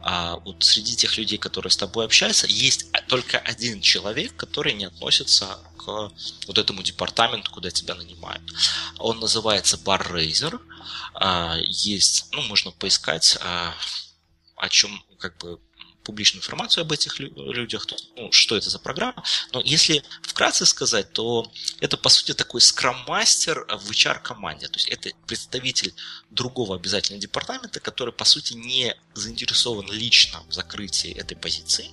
А 0.00 0.36
вот 0.36 0.62
среди 0.62 0.94
тех 0.94 1.16
людей, 1.18 1.38
которые 1.38 1.70
с 1.70 1.76
тобой 1.76 2.04
общаются, 2.04 2.46
есть 2.46 2.86
только 3.08 3.38
один 3.38 3.80
человек, 3.80 4.36
который 4.36 4.72
не 4.72 4.84
относится 4.84 5.58
к 5.78 6.12
вот 6.46 6.58
этому 6.58 6.82
департаменту, 6.82 7.50
куда 7.50 7.70
тебя 7.70 7.94
нанимают. 7.94 8.42
Он 8.98 9.18
называется 9.18 9.76
Barraiser. 9.76 10.60
А, 11.14 11.56
есть, 11.58 12.28
ну, 12.32 12.42
можно 12.42 12.70
поискать, 12.70 13.36
а, 13.40 13.74
о 14.56 14.68
чем 14.68 15.02
как 15.18 15.38
бы 15.38 15.60
публичную 16.06 16.40
информацию 16.40 16.82
об 16.82 16.92
этих 16.92 17.18
людях, 17.18 17.86
ну, 18.16 18.30
что 18.30 18.56
это 18.56 18.70
за 18.70 18.78
программа. 18.78 19.24
Но 19.52 19.60
если 19.60 20.04
вкратце 20.22 20.64
сказать, 20.64 21.12
то 21.12 21.50
это, 21.80 21.96
по 21.96 22.08
сути, 22.08 22.32
такой 22.32 22.60
скрам-мастер 22.60 23.66
в 23.66 23.90
HR-команде. 23.90 24.68
То 24.68 24.78
есть 24.78 24.88
это 24.88 25.10
представитель 25.26 25.92
другого 26.30 26.76
обязательного 26.76 27.20
департамента, 27.20 27.80
который, 27.80 28.12
по 28.12 28.24
сути, 28.24 28.54
не 28.54 28.94
заинтересован 29.14 29.90
лично 29.90 30.44
в 30.48 30.52
закрытии 30.52 31.10
этой 31.10 31.36
позиции, 31.36 31.90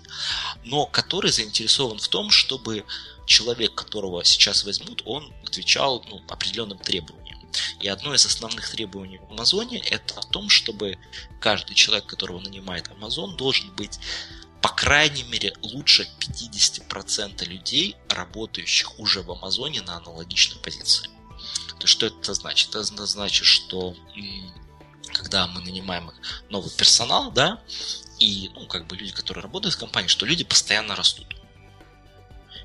но 0.64 0.86
который 0.86 1.32
заинтересован 1.32 1.98
в 1.98 2.08
том, 2.08 2.30
чтобы 2.30 2.86
человек, 3.26 3.74
которого 3.74 4.24
сейчас 4.24 4.64
возьмут, 4.64 5.02
он 5.06 5.34
отвечал 5.44 6.06
ну, 6.08 6.22
определенным 6.30 6.78
требованиям. 6.78 7.23
И 7.80 7.88
одно 7.88 8.14
из 8.14 8.26
основных 8.26 8.70
требований 8.70 9.18
в 9.20 9.32
Амазоне 9.32 9.80
это 9.80 10.20
о 10.20 10.24
том, 10.24 10.50
чтобы 10.50 10.98
каждый 11.40 11.76
человек, 11.76 12.06
которого 12.06 12.40
нанимает 12.40 12.88
Amazon, 12.90 13.36
должен 13.36 13.74
быть 13.76 14.00
по 14.62 14.70
крайней 14.70 15.24
мере 15.24 15.54
лучше 15.62 16.08
50% 16.20 17.44
людей, 17.46 17.98
работающих 18.08 18.98
уже 18.98 19.22
в 19.22 19.32
Амазоне 19.32 19.82
на 19.82 19.98
аналогичной 19.98 20.62
позиции. 20.62 21.10
То 21.68 21.82
есть 21.82 21.90
что 21.90 22.06
это 22.06 22.34
значит? 22.34 22.70
Это 22.70 22.84
значит, 22.84 23.46
что 23.46 23.94
когда 25.12 25.48
мы 25.48 25.62
нанимаем 25.62 26.12
новый 26.50 26.72
персонал, 26.72 27.30
да, 27.32 27.62
и, 28.20 28.50
ну, 28.54 28.66
как 28.68 28.88
бы 28.88 28.96
люди, 28.96 29.12
которые 29.12 29.44
работают 29.44 29.76
в 29.76 29.80
компании, 29.80 30.08
что 30.08 30.26
люди 30.26 30.46
постоянно 30.46 30.96
растут. 30.96 31.28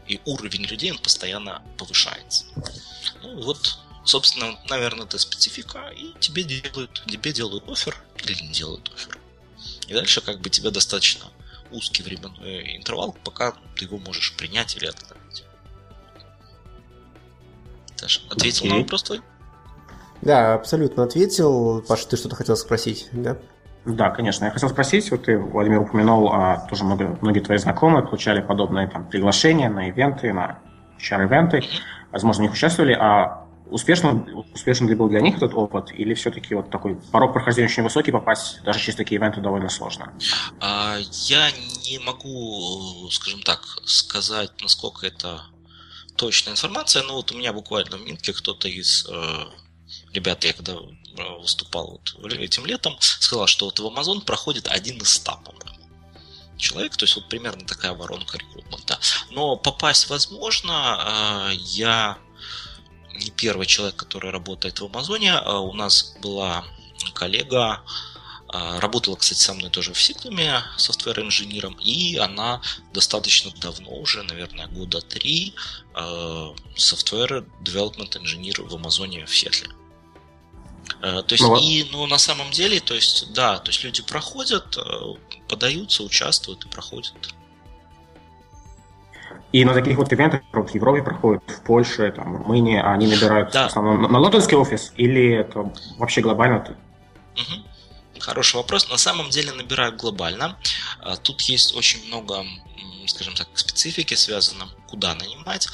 И 0.07 0.21
уровень 0.25 0.64
людей, 0.66 0.92
он 0.92 0.99
постоянно 0.99 1.62
повышается. 1.76 2.45
Ну, 3.23 3.42
вот 3.42 3.78
собственно, 4.09 4.59
наверное, 4.71 5.05
это 5.05 5.19
специфика, 5.19 5.91
и 5.95 6.15
тебе 6.19 6.43
делают, 6.43 7.03
тебе 7.07 7.33
делают 7.33 7.69
офер 7.69 7.97
или 8.17 8.43
не 8.43 8.53
делают 8.53 8.91
офер. 8.95 9.19
И 9.87 9.93
дальше 9.93 10.21
как 10.21 10.41
бы 10.41 10.49
тебе 10.49 10.71
достаточно 10.71 11.27
узкий 11.71 12.03
временной 12.03 12.77
интервал, 12.77 13.15
пока 13.25 13.53
ты 13.77 13.85
его 13.85 13.99
можешь 13.99 14.35
принять 14.37 14.77
или 14.77 14.87
отклонить. 14.87 15.45
Саша, 17.97 18.21
ответил 18.31 18.67
okay. 18.67 18.69
на 18.71 18.79
вопрос 18.79 19.03
твой? 19.03 19.21
Да, 20.23 20.55
абсолютно 20.55 21.05
ответил. 21.05 21.83
Паша, 21.83 22.09
ты 22.09 22.17
что-то 22.17 22.37
хотел 22.37 22.57
спросить, 22.57 23.09
да? 23.12 23.37
Да, 23.85 24.11
конечно. 24.11 24.47
Я 24.47 24.50
хотел 24.50 24.69
спросить, 24.69 25.11
вот 25.11 25.25
ты, 25.25 25.38
Владимир, 25.38 25.81
упомянул, 25.81 26.33
а, 26.33 26.67
тоже 26.69 26.85
много, 26.85 27.19
многие 27.21 27.41
твои 27.41 27.59
знакомые 27.59 28.05
получали 28.05 28.41
подобные 28.41 28.88
там, 28.88 29.09
приглашения 29.09 29.69
на 29.69 29.88
ивенты, 29.88 30.33
на 30.33 30.61
HR-ивенты, 30.99 31.65
возможно, 32.11 32.43
в 32.43 32.47
них 32.47 32.53
участвовали, 32.53 32.93
а 32.93 33.48
Успешно, 33.70 34.26
успешно 34.54 34.88
ли 34.88 34.94
был 34.94 35.08
для 35.08 35.20
них 35.20 35.37
этот 35.37 35.54
опыт, 35.54 35.92
или 35.92 36.14
все-таки 36.14 36.54
вот 36.54 36.70
такой 36.70 36.96
порог 37.12 37.32
прохождения 37.32 37.68
очень 37.68 37.82
высокий, 37.82 38.12
попасть 38.12 38.62
даже 38.62 38.80
через 38.80 38.96
такие 38.96 39.18
ивенты 39.18 39.40
довольно 39.40 39.68
сложно? 39.68 40.12
А, 40.60 40.98
я 41.26 41.50
не 41.84 41.98
могу, 41.98 43.08
скажем 43.10 43.42
так, 43.42 43.62
сказать, 43.84 44.52
насколько 44.62 45.06
это 45.06 45.42
точная 46.16 46.54
информация, 46.54 47.02
но 47.02 47.14
вот 47.14 47.30
у 47.32 47.37
меня 47.37 47.52
буквально 47.52 47.96
в 47.96 48.04
Минке 48.04 48.32
кто-то 48.32 48.68
из 48.68 49.06
э, 49.08 49.44
ребят, 50.12 50.44
я 50.44 50.52
когда 50.52 50.72
э, 50.75 51.38
выступал 51.40 52.00
вот 52.18 52.32
этим 52.32 52.66
летом, 52.66 52.96
сказал, 53.00 53.46
что 53.46 53.66
вот 53.66 53.78
в 53.78 53.87
Amazon 53.87 54.25
проходит 54.25 54.66
один 54.68 54.98
из 54.98 55.10
ста, 55.10 55.37
по-моему 55.37 55.68
человек, 56.58 56.96
то 56.96 57.04
есть 57.04 57.16
вот 57.16 57.28
примерно 57.28 57.64
такая 57.64 57.94
воронка 57.94 58.37
рекрутмента. 58.37 58.98
Но 59.30 59.56
попасть 59.56 60.10
возможно, 60.10 61.50
э, 61.52 61.54
я 61.54 62.18
не 63.18 63.30
первый 63.30 63.66
человек, 63.66 63.96
который 63.96 64.30
работает 64.30 64.80
в 64.80 64.84
Амазоне. 64.87 65.34
А 65.34 65.60
у 65.60 65.72
нас 65.72 66.16
была 66.22 66.64
коллега, 67.14 67.82
а, 68.48 68.80
работала, 68.80 69.16
кстати, 69.16 69.38
со 69.40 69.52
мной 69.54 69.70
тоже 69.70 69.92
в 69.92 70.00
Сиклуме 70.02 70.62
софтвер-инженером, 70.78 71.75
и 71.80 72.16
она 72.16 72.62
достаточно 72.94 73.50
давно, 73.60 73.90
уже, 73.90 74.22
наверное, 74.22 74.66
года 74.68 75.00
три, 75.00 75.54
software 75.94 77.46
development 77.62 78.16
инженер 78.18 78.62
в 78.62 78.75
Амазоне 78.75 79.26
в 79.26 79.37
Сетле. 79.37 79.68
То 81.00 81.26
есть, 81.28 81.44
ну, 81.44 81.56
и, 81.58 81.84
ну, 81.92 82.06
на 82.06 82.18
самом 82.18 82.50
деле, 82.50 82.80
то 82.80 82.94
есть, 82.94 83.32
да, 83.32 83.58
то 83.58 83.70
есть 83.70 83.84
люди 83.84 84.02
проходят, 84.02 84.78
подаются, 85.48 86.02
участвуют 86.02 86.64
и 86.64 86.68
проходят. 86.68 87.34
И 89.52 89.64
на 89.64 89.73
таких 89.73 89.97
вот 89.97 90.12
ивентах, 90.12 90.43
вот 90.52 90.71
в 90.71 90.75
Европе 90.75 91.02
проходят, 91.02 91.43
в 91.47 91.62
Польше, 91.62 92.12
там, 92.14 92.37
Румынии, 92.37 92.81
они 92.81 93.07
набирают 93.07 93.50
да. 93.52 93.64
в 93.64 93.67
основном 93.69 94.02
на, 94.02 94.09
на 94.09 94.19
лондонский 94.19 94.57
офис 94.57 94.93
или 94.97 95.37
это 95.37 95.73
вообще 95.97 96.21
глобально? 96.21 96.76
Угу. 97.35 98.21
Хороший 98.21 98.57
вопрос. 98.57 98.90
На 98.90 98.99
самом 98.99 99.31
деле 99.31 99.52
набирают 99.52 99.97
глобально. 99.97 100.59
А, 101.00 101.17
тут 101.17 101.40
есть 101.43 101.75
очень 101.75 102.07
много, 102.09 102.45
скажем 103.07 103.35
так, 103.35 103.49
специфики 103.55 104.14
связано, 104.14 104.69
куда 104.87 105.14
нанимать, 105.14 105.69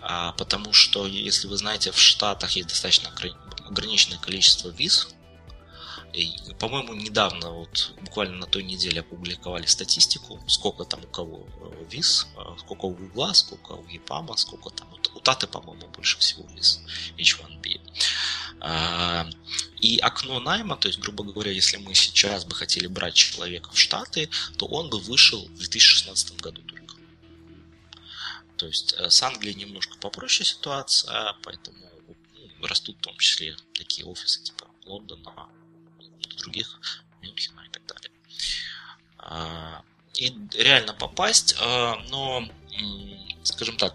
а, 0.00 0.32
потому 0.32 0.72
что, 0.72 1.06
если 1.06 1.46
вы 1.46 1.56
знаете, 1.56 1.92
в 1.92 1.98
Штатах 1.98 2.50
есть 2.52 2.68
достаточно 2.68 3.10
ограниченное 3.68 4.18
количество 4.18 4.70
виз, 4.70 5.14
по-моему, 6.58 6.94
недавно, 6.94 7.50
вот 7.50 7.94
буквально 8.00 8.36
на 8.36 8.46
той 8.46 8.62
неделе 8.62 9.00
опубликовали 9.00 9.66
статистику, 9.66 10.40
сколько 10.46 10.84
там 10.84 11.00
у 11.04 11.06
кого 11.06 11.46
э, 11.60 11.84
виз, 11.90 12.26
э, 12.36 12.40
сколько 12.58 12.86
у 12.86 12.90
Гугла, 12.90 13.32
сколько 13.32 13.72
у 13.72 13.84
EPAM, 13.84 14.36
сколько 14.36 14.70
там 14.70 14.88
у 15.14 15.20
Таты, 15.20 15.46
по-моему, 15.46 15.88
больше 15.88 16.18
всего 16.18 16.46
виз 16.54 16.80
H1B. 17.16 17.80
А, 18.60 19.26
и 19.80 19.98
окно 19.98 20.40
найма, 20.40 20.76
то 20.76 20.88
есть, 20.88 21.00
грубо 21.00 21.24
говоря, 21.24 21.50
если 21.50 21.78
мы 21.78 21.94
сейчас 21.94 22.44
бы 22.44 22.54
хотели 22.54 22.86
брать 22.86 23.14
человека 23.14 23.70
в 23.72 23.78
Штаты, 23.78 24.28
то 24.58 24.66
он 24.66 24.90
бы 24.90 24.98
вышел 24.98 25.46
в 25.46 25.58
2016 25.58 26.40
году 26.40 26.62
только. 26.62 26.94
То 28.56 28.66
есть 28.66 28.94
э, 28.98 29.08
с 29.08 29.22
Англией 29.22 29.54
немножко 29.54 29.96
попроще 29.98 30.48
ситуация, 30.48 31.34
поэтому 31.42 31.78
ну, 32.58 32.66
растут 32.66 32.98
в 32.98 33.00
том 33.00 33.16
числе 33.16 33.56
такие 33.72 34.06
офисы 34.06 34.42
типа 34.42 34.66
Лондона, 34.84 35.48
других, 36.40 36.80
Мюнхена 37.22 37.62
и 37.66 37.70
так 37.70 37.86
далее. 37.86 38.10
А, 39.18 39.82
и 40.14 40.34
реально 40.54 40.92
попасть, 40.94 41.54
а, 41.60 41.96
но, 42.08 42.48
скажем 43.42 43.76
так, 43.76 43.94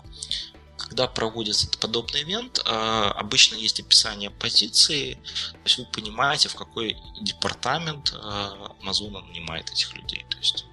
когда 0.77 1.07
проводится 1.07 1.67
подобный 1.79 2.21
ивент, 2.23 2.61
а, 2.65 3.11
обычно 3.11 3.55
есть 3.55 3.79
описание 3.79 4.29
позиции, 4.29 5.15
то 5.51 5.59
есть 5.65 5.77
вы 5.77 5.85
понимаете, 5.85 6.49
в 6.49 6.55
какой 6.55 6.95
департамент 7.21 8.13
Amazon 8.13 9.21
нанимает 9.27 9.69
этих 9.71 9.93
людей. 9.95 10.25
То 10.29 10.37
есть, 10.37 10.65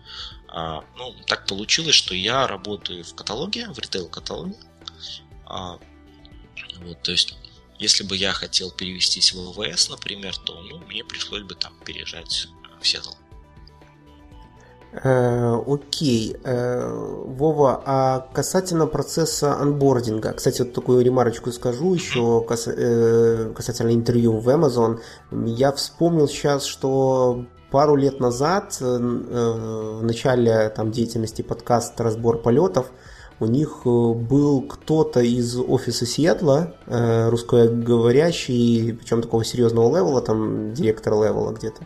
ну, 0.97 1.14
так 1.26 1.47
получилось, 1.47 1.95
что 1.95 2.14
я 2.14 2.47
работаю 2.47 3.05
в 3.05 3.14
каталоге, 3.14 3.69
в 3.69 3.79
ритейл-каталоге. 3.79 4.57
Вот, 5.47 7.02
то 7.02 7.11
есть 7.11 7.35
если 7.82 8.04
бы 8.04 8.16
я 8.16 8.32
хотел 8.32 8.70
перевестись 8.70 9.32
в 9.34 9.52
ВВС, 9.52 9.90
например, 9.90 10.36
то 10.36 10.54
ну, 10.62 10.78
мне 10.88 11.04
пришлось 11.04 11.42
бы 11.42 11.54
там 11.54 11.72
переезжать 11.84 12.48
в 12.80 12.86
Сиэтл. 12.86 13.10
Э, 14.92 15.58
окей. 15.66 16.36
Э, 16.44 16.88
Вова, 17.26 17.82
а 17.84 18.28
касательно 18.32 18.86
процесса 18.86 19.56
онбординга, 19.56 20.32
кстати, 20.32 20.62
вот 20.62 20.74
такую 20.74 21.02
ремарочку 21.04 21.50
скажу 21.50 21.94
еще 21.94 22.46
э, 22.48 23.52
касательно 23.56 23.92
интервью 23.92 24.38
в 24.38 24.48
Amazon. 24.48 25.00
Я 25.30 25.72
вспомнил 25.72 26.28
сейчас, 26.28 26.66
что 26.66 27.46
пару 27.70 27.96
лет 27.96 28.20
назад, 28.20 28.76
в 28.80 30.02
начале 30.02 30.68
там, 30.68 30.92
деятельности 30.92 31.40
подкаста 31.42 32.04
«Разбор 32.04 32.42
полетов», 32.42 32.92
у 33.42 33.46
них 33.46 33.80
э, 33.84 33.88
был 33.88 34.62
кто-то 34.62 35.20
из 35.20 35.56
офиса 35.56 36.06
Сиэтла, 36.06 36.75
э, 36.87 37.28
русскоговорящий, 37.28 38.94
причем 38.94 39.20
такого 39.20 39.44
серьезного 39.44 39.88
level 39.97 40.15
а, 40.15 40.23
там 40.22 40.72
директор 40.72 41.14
level 41.14 41.46
а 41.46 41.52
где-то. 41.52 41.82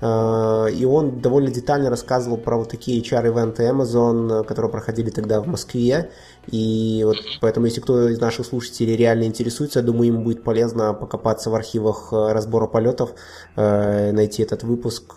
Э, 0.00 0.70
и 0.72 0.86
он 0.86 1.20
довольно 1.20 1.50
детально 1.50 1.90
рассказывал 1.90 2.38
про 2.38 2.56
вот 2.56 2.70
такие 2.70 3.02
HR-ивенты 3.02 3.64
Amazon, 3.64 4.44
которые 4.44 4.70
проходили 4.70 5.10
тогда 5.10 5.42
в 5.42 5.46
Москве. 5.46 6.10
И 6.50 7.02
вот 7.04 7.18
поэтому, 7.42 7.66
если 7.66 7.82
кто 7.82 8.08
из 8.08 8.18
наших 8.18 8.46
слушателей 8.46 8.96
реально 8.96 9.24
интересуется, 9.24 9.80
я 9.80 9.84
думаю, 9.84 10.08
им 10.08 10.24
будет 10.24 10.42
полезно 10.42 10.94
покопаться 10.94 11.50
в 11.50 11.54
архивах 11.54 12.12
разбора 12.12 12.66
полетов, 12.66 13.14
найти 13.56 14.42
этот 14.42 14.62
выпуск. 14.62 15.16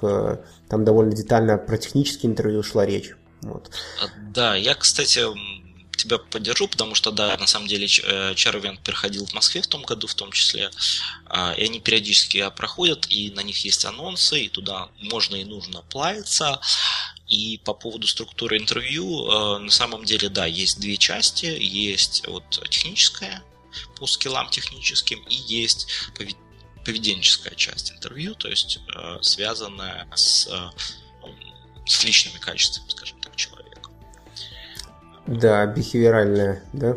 Там 0.70 0.86
довольно 0.86 1.14
детально 1.14 1.58
про 1.58 1.78
технические 1.78 2.32
интервью 2.32 2.64
шла 2.64 2.86
речь. 2.86 3.16
Вот. 3.42 3.70
Да, 4.34 4.56
я, 4.56 4.74
кстати, 4.76 5.22
тебя 5.98 6.18
поддержу, 6.18 6.68
потому 6.68 6.96
что, 6.96 7.12
да, 7.12 7.36
на 7.38 7.48
самом 7.48 7.68
деле 7.68 7.88
Чаровент 7.88 8.80
проходил 8.82 9.26
в 9.26 9.34
Москве 9.34 9.62
в 9.62 9.68
том 9.68 9.84
году 9.84 10.08
в 10.08 10.16
том 10.16 10.32
числе, 10.32 10.72
а, 11.26 11.54
и 11.54 11.66
они 11.66 11.80
периодически 11.80 12.50
проходят, 12.56 13.08
и 13.10 13.32
на 13.32 13.42
них 13.42 13.66
есть 13.66 13.84
анонсы, 13.86 14.42
и 14.42 14.50
туда 14.50 14.90
можно 15.02 15.36
и 15.36 15.44
нужно 15.44 15.82
плавиться. 15.82 16.60
И 17.28 17.60
по 17.66 17.74
поводу 17.74 18.08
структуры 18.08 18.58
интервью, 18.58 19.30
а, 19.30 19.60
на 19.60 19.72
самом 19.72 20.06
деле, 20.06 20.30
да, 20.30 20.46
есть 20.46 20.80
две 20.80 20.98
части. 20.98 21.46
Есть 21.46 22.26
вот 22.28 22.46
техническая, 22.70 23.44
по 23.98 24.08
скиллам 24.08 24.50
техническим, 24.50 25.20
и 25.24 25.36
есть 25.36 25.88
поведенческая 26.86 27.56
часть 27.56 27.92
интервью, 27.92 28.34
то 28.36 28.48
есть 28.48 28.80
а, 28.96 29.20
связанная 29.22 30.08
с, 30.16 30.48
с 31.86 32.04
личными 32.04 32.40
качествами, 32.40 32.90
скажем 32.90 33.20
так, 33.20 33.36
человека. 33.36 33.67
Да, 35.28 35.66
бихевиоральная, 35.66 36.64
да. 36.72 36.96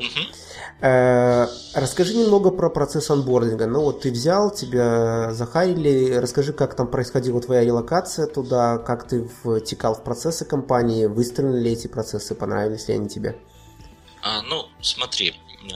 Э, 0.80 1.46
расскажи 1.74 2.14
немного 2.14 2.50
про 2.50 2.70
процесс 2.70 3.10
анбординга. 3.10 3.66
Ну 3.66 3.82
вот 3.82 4.02
ты 4.02 4.10
взял, 4.10 4.50
тебя 4.50 5.34
захарили. 5.34 6.14
Расскажи, 6.14 6.52
как 6.52 6.74
там 6.74 6.88
происходила 6.88 7.40
твоя 7.40 7.64
релокация 7.64 8.26
туда, 8.26 8.78
как 8.78 9.06
ты 9.06 9.28
втекал 9.44 9.94
в 9.94 10.04
процессы 10.04 10.44
компании, 10.44 11.06
выстроены 11.06 11.58
ли 11.58 11.72
эти 11.72 11.88
процессы, 11.88 12.34
понравились 12.34 12.88
ли 12.88 12.94
они 12.94 13.08
тебе? 13.08 13.36
А, 14.22 14.42
ну, 14.42 14.68
смотри, 14.80 15.34
э, 15.64 15.74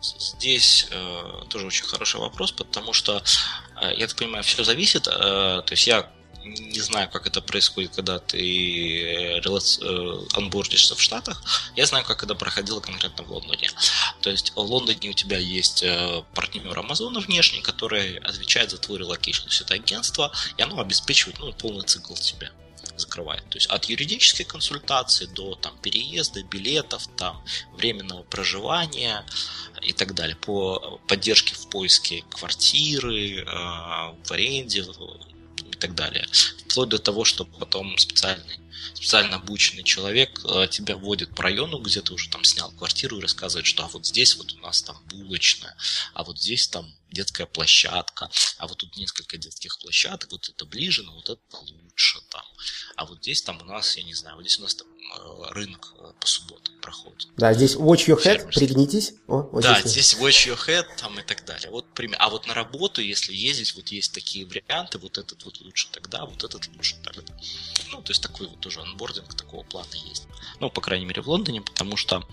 здесь 0.00 0.88
э, 0.90 1.46
тоже 1.48 1.66
очень 1.66 1.84
хороший 1.84 2.18
вопрос, 2.18 2.50
потому 2.50 2.92
что, 2.92 3.22
я 3.82 4.06
так 4.06 4.16
понимаю, 4.16 4.42
все 4.42 4.64
зависит. 4.64 5.04
То 5.04 5.64
есть 5.70 5.86
я 5.86 6.10
не 6.44 6.80
знаю, 6.80 7.08
как 7.10 7.26
это 7.26 7.40
происходит, 7.40 7.94
когда 7.94 8.18
ты 8.18 8.38
э, 8.38 9.40
э, 9.40 10.26
анбордишься 10.34 10.94
в 10.94 11.00
Штатах. 11.00 11.42
Я 11.76 11.86
знаю, 11.86 12.04
как 12.04 12.22
это 12.22 12.34
проходило 12.34 12.80
конкретно 12.80 13.24
в 13.24 13.30
Лондоне. 13.30 13.70
То 14.20 14.30
есть 14.30 14.52
в 14.54 14.60
Лондоне 14.60 15.10
у 15.10 15.12
тебя 15.14 15.38
есть 15.38 15.82
э, 15.82 16.22
партнер 16.34 16.78
Амазона 16.78 17.20
внешний, 17.20 17.62
который 17.62 18.18
отвечает 18.18 18.70
за 18.70 18.78
твой 18.78 18.98
relocation. 18.98 19.44
То 19.44 19.48
есть 19.48 19.60
это 19.62 19.74
агентство, 19.74 20.32
и 20.56 20.62
оно 20.62 20.80
обеспечивает 20.80 21.38
ну, 21.38 21.52
полный 21.52 21.84
цикл 21.84 22.14
тебе 22.14 22.52
закрывает. 22.96 23.48
То 23.48 23.56
есть 23.56 23.66
от 23.68 23.86
юридической 23.86 24.44
консультации 24.44 25.26
до 25.26 25.54
там, 25.54 25.76
переезда, 25.78 26.42
билетов, 26.42 27.08
там, 27.16 27.42
временного 27.72 28.22
проживания 28.22 29.24
и 29.82 29.92
так 29.92 30.14
далее. 30.14 30.36
По 30.36 31.00
поддержке 31.08 31.54
в 31.54 31.68
поиске 31.68 32.24
квартиры, 32.30 33.40
э, 33.40 33.44
в 33.44 34.30
аренде, 34.30 34.84
так 35.76 35.94
далее. 35.94 36.26
Вплоть 36.68 36.88
до 36.88 36.98
того, 36.98 37.24
что 37.24 37.44
потом 37.44 37.96
специальный 37.98 38.58
специально 38.94 39.36
обученный 39.36 39.82
человек 39.82 40.40
э, 40.44 40.68
тебя 40.70 40.96
вводит 40.96 41.34
по 41.34 41.42
району, 41.42 41.78
где 41.78 42.00
ты 42.00 42.12
уже 42.12 42.28
там 42.30 42.44
снял 42.44 42.70
квартиру 42.72 43.18
и 43.18 43.22
рассказывает, 43.22 43.66
что 43.66 43.84
а 43.84 43.88
вот 43.88 44.06
здесь 44.06 44.36
вот 44.36 44.52
у 44.54 44.58
нас 44.58 44.82
там 44.82 44.96
булочная, 45.08 45.76
а 46.14 46.24
вот 46.24 46.38
здесь 46.38 46.68
там 46.68 46.92
детская 47.14 47.46
площадка, 47.46 48.28
а 48.58 48.66
вот 48.66 48.78
тут 48.78 48.96
несколько 48.96 49.38
детских 49.38 49.78
площадок, 49.78 50.32
вот 50.32 50.48
это 50.48 50.66
ближе, 50.66 51.02
но 51.04 51.14
вот 51.14 51.30
это 51.30 51.40
лучше 51.72 52.18
там. 52.28 52.44
А 52.96 53.06
вот 53.06 53.18
здесь 53.18 53.42
там 53.42 53.60
у 53.62 53.64
нас, 53.64 53.96
я 53.96 54.02
не 54.02 54.14
знаю, 54.14 54.36
вот 54.36 54.42
здесь 54.42 54.58
у 54.58 54.62
нас 54.62 54.74
там 54.74 54.88
э, 54.88 55.52
рынок 55.52 55.94
э, 55.98 56.12
по 56.20 56.26
субботам 56.26 56.74
проходит. 56.80 57.28
Да, 57.36 57.54
здесь 57.54 57.76
watch 57.76 58.06
your 58.06 58.22
head, 58.22 58.52
пригнитесь. 58.52 59.14
О, 59.28 59.42
вот 59.42 59.62
да, 59.62 59.80
здесь, 59.80 59.92
здесь 59.92 60.14
watch 60.14 60.48
your 60.48 60.58
head 60.66 60.84
там 60.98 61.18
и 61.18 61.22
так 61.22 61.44
далее. 61.44 61.70
Вот 61.70 61.92
пример. 61.94 62.16
А 62.20 62.28
вот 62.28 62.46
на 62.46 62.54
работу, 62.54 63.00
если 63.00 63.32
ездить, 63.32 63.74
вот 63.76 63.88
есть 63.88 64.12
такие 64.12 64.44
варианты, 64.44 64.98
вот 64.98 65.16
этот 65.16 65.44
вот 65.44 65.60
лучше 65.60 65.88
тогда, 65.92 66.26
вот 66.26 66.42
этот 66.42 66.66
лучше 66.74 66.96
тогда. 67.02 67.32
Ну, 67.92 68.02
то 68.02 68.10
есть 68.10 68.22
такой 68.22 68.48
вот 68.48 68.63
тоже 68.64 68.80
анбординг 68.80 69.34
такого 69.34 69.62
плана 69.62 69.92
есть. 69.92 70.26
Ну, 70.58 70.70
по 70.70 70.80
крайней 70.80 71.04
мере, 71.04 71.20
в 71.20 71.28
Лондоне, 71.28 71.60
потому 71.60 71.96
что 71.98 72.24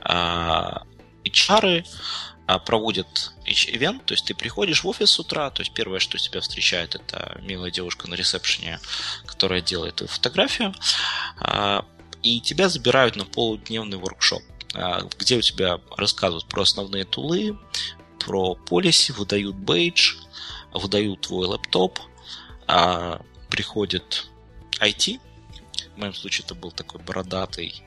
э, 0.00 0.72
HR 1.24 1.84
а, 2.46 2.58
проводят 2.58 3.32
ивент, 3.46 4.06
то 4.06 4.14
есть 4.14 4.24
ты 4.24 4.34
приходишь 4.34 4.82
в 4.82 4.88
офис 4.88 5.10
с 5.10 5.20
утра, 5.20 5.50
то 5.50 5.60
есть 5.60 5.74
первое, 5.74 5.98
что 5.98 6.18
тебя 6.18 6.40
встречает, 6.40 6.94
это 6.94 7.38
милая 7.42 7.70
девушка 7.70 8.08
на 8.08 8.14
ресепшене, 8.14 8.80
которая 9.26 9.60
делает 9.60 10.02
фотографию, 10.08 10.74
а, 11.38 11.84
и 12.22 12.40
тебя 12.40 12.70
забирают 12.70 13.16
на 13.16 13.26
полудневный 13.26 13.98
воркшоп, 13.98 14.42
а, 14.74 15.02
где 15.18 15.36
у 15.36 15.42
тебя 15.42 15.80
рассказывают 15.96 16.46
про 16.46 16.62
основные 16.62 17.04
тулы, 17.04 17.58
про 18.18 18.54
полиси, 18.54 19.12
выдают 19.12 19.56
бейдж, 19.56 20.14
выдают 20.72 21.20
твой 21.22 21.46
лэптоп, 21.46 21.98
приходит 23.50 24.26
IT, 24.80 25.20
в 25.94 25.98
моем 25.98 26.14
случае 26.14 26.44
это 26.44 26.54
был 26.54 26.70
такой 26.70 27.00
бородатый 27.00 27.84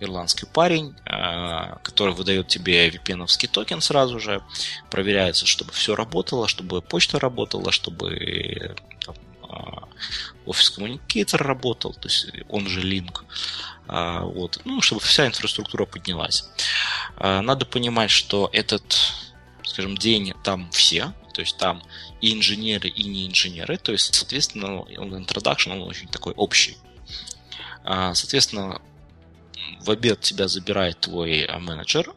ирландский 0.00 0.46
парень, 0.46 0.94
э, 1.06 1.76
который 1.82 2.14
выдает 2.14 2.48
тебе 2.48 2.88
vpn 2.88 3.26
токен 3.50 3.80
сразу 3.80 4.18
же, 4.18 4.42
проверяется, 4.90 5.46
чтобы 5.46 5.72
все 5.72 5.94
работало, 5.94 6.48
чтобы 6.48 6.82
почта 6.82 7.18
работала, 7.18 7.72
чтобы 7.72 8.76
там, 9.04 9.14
э, 9.42 10.26
офис 10.46 10.70
коммуникатор 10.70 11.42
работал, 11.42 11.94
то 11.94 12.08
есть 12.08 12.28
он 12.48 12.68
же 12.68 12.80
линк, 12.80 13.24
э, 13.88 14.20
вот, 14.20 14.60
ну, 14.64 14.80
чтобы 14.80 15.00
вся 15.00 15.26
инфраструктура 15.26 15.86
поднялась. 15.86 16.48
Надо 17.18 17.64
понимать, 17.64 18.10
что 18.10 18.50
этот, 18.52 18.96
скажем, 19.62 19.96
день 19.96 20.34
там 20.42 20.70
все, 20.72 21.12
то 21.32 21.40
есть 21.40 21.56
там 21.58 21.82
и 22.20 22.34
инженеры, 22.34 22.88
и 22.88 23.04
не 23.04 23.26
инженеры, 23.26 23.76
то 23.76 23.92
есть, 23.92 24.14
соответственно, 24.14 24.80
он 24.80 25.14
introduction, 25.14 25.72
он 25.72 25.82
очень 25.82 26.08
такой 26.08 26.32
общий. 26.34 26.76
Соответственно, 27.84 28.80
в 29.80 29.90
обед 29.90 30.20
тебя 30.20 30.48
забирает 30.48 31.00
твой 31.00 31.44
а, 31.44 31.58
менеджер, 31.58 32.14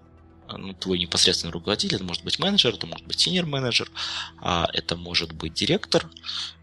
а, 0.48 0.58
ну, 0.58 0.74
твой 0.74 1.00
непосредственный 1.00 1.52
руководитель, 1.52 1.96
это 1.96 2.04
может 2.04 2.24
быть 2.24 2.40
менеджер, 2.40 2.74
это 2.74 2.88
может 2.88 3.06
быть 3.06 3.20
senior 3.20 3.46
manager, 3.46 3.92
а 4.40 4.68
это 4.74 4.96
может 4.96 5.34
быть 5.34 5.54
директор. 5.54 6.10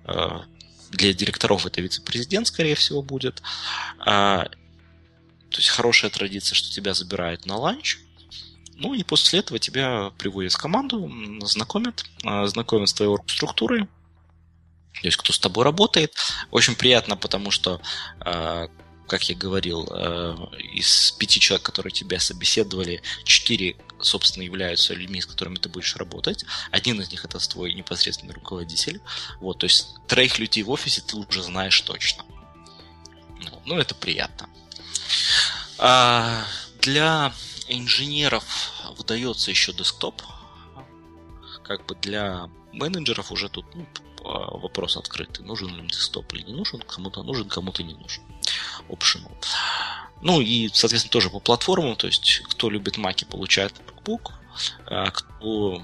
А, 0.05 0.45
для 0.91 1.13
директоров 1.13 1.67
это 1.67 1.81
вице-президент, 1.81 2.47
скорее 2.47 2.77
всего, 2.77 3.03
будет. 3.03 3.43
То 4.05 4.49
есть 5.57 5.69
хорошая 5.69 6.11
традиция, 6.11 6.55
что 6.55 6.71
тебя 6.71 6.95
забирают 6.95 7.47
на 7.47 7.57
ланч, 7.57 7.99
ну 8.77 8.95
и 8.95 9.03
после 9.03 9.41
этого 9.41 9.59
тебя 9.59 10.13
приводят 10.19 10.53
в 10.53 10.59
команду, 10.59 11.11
знакомят, 11.43 12.05
знакомят 12.45 12.89
с 12.89 12.93
твоей 12.93 13.17
структурой, 13.27 13.87
то 13.87 15.09
есть 15.09 15.17
кто 15.17 15.33
с 15.33 15.39
тобой 15.39 15.65
работает. 15.65 16.15
Очень 16.53 16.77
приятно, 16.77 17.17
потому 17.17 17.51
что 17.51 17.81
как 19.15 19.29
я 19.29 19.37
говорил, 19.37 19.87
э, 19.93 20.37
из 20.73 21.13
пяти 21.13 21.39
человек, 21.39 21.65
которые 21.65 21.93
тебя 21.93 22.19
собеседовали, 22.19 23.01
четыре, 23.23 23.77
собственно, 24.01 24.43
являются 24.43 24.93
людьми, 24.93 25.21
с 25.21 25.27
которыми 25.27 25.55
ты 25.55 25.69
будешь 25.69 25.95
работать. 25.95 26.45
Один 26.73 27.01
из 27.01 27.13
них 27.13 27.25
это 27.25 27.39
твой 27.39 27.75
непосредственный 27.75 28.35
руководитель. 28.35 29.01
Вот, 29.39 29.59
то 29.59 29.67
есть 29.67 29.95
троих 30.09 30.41
людей 30.41 30.65
в 30.65 30.71
офисе 30.71 31.01
ты 31.01 31.17
уже 31.17 31.45
знаешь 31.45 31.81
точно. 31.83 32.25
Ну, 33.39 33.63
ну 33.67 33.79
это 33.79 33.95
приятно. 33.95 34.49
А 35.79 36.45
для 36.81 37.33
инженеров 37.69 38.73
выдается 38.99 39.53
еще 39.53 39.73
десктоп. 39.73 40.23
Как 41.63 41.87
бы 41.87 41.95
для 41.95 42.51
менеджеров 42.73 43.31
уже 43.31 43.49
тут 43.49 43.65
ну, 43.77 43.87
вопрос 44.25 44.97
открытый. 44.97 45.47
Нужен 45.47 45.69
ли 45.69 45.87
десктоп 45.87 46.35
или 46.35 46.43
не 46.43 46.55
нужен, 46.55 46.81
кому-то 46.81 47.23
нужен, 47.23 47.49
кому-то 47.49 47.85
не 47.85 47.95
нужен 47.95 48.25
optional. 48.89 49.33
Ну 50.21 50.41
и, 50.41 50.71
соответственно, 50.73 51.13
тоже 51.13 51.31
по 51.31 51.41
платформам, 51.41 51.97
то 51.97 52.07
есть 52.07 52.43
кто 52.51 52.71
любит 52.71 52.97
Mac, 52.97 53.27
получает 53.27 53.75
MacBook, 53.87 54.33
а 54.87 55.11
кто 55.11 55.83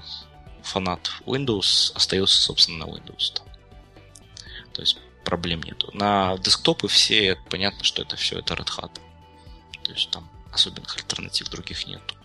фанат 0.63 1.11
Windows, 1.25 1.91
остается, 1.95 2.41
собственно, 2.41 2.85
на 2.85 2.91
Windows. 2.91 3.41
То 4.73 4.81
есть 4.81 4.97
проблем 5.23 5.61
нету. 5.63 5.89
На 5.93 6.37
десктопы 6.37 6.87
все, 6.87 7.37
понятно, 7.49 7.83
что 7.83 8.01
это 8.01 8.15
все, 8.15 8.39
это 8.39 8.53
Red 8.53 8.69
Hat. 8.77 8.99
То 9.83 9.91
есть 9.91 10.09
там 10.09 10.29
особенных 10.51 10.95
альтернатив 10.95 11.49
других 11.49 11.87
нету. 11.87 12.15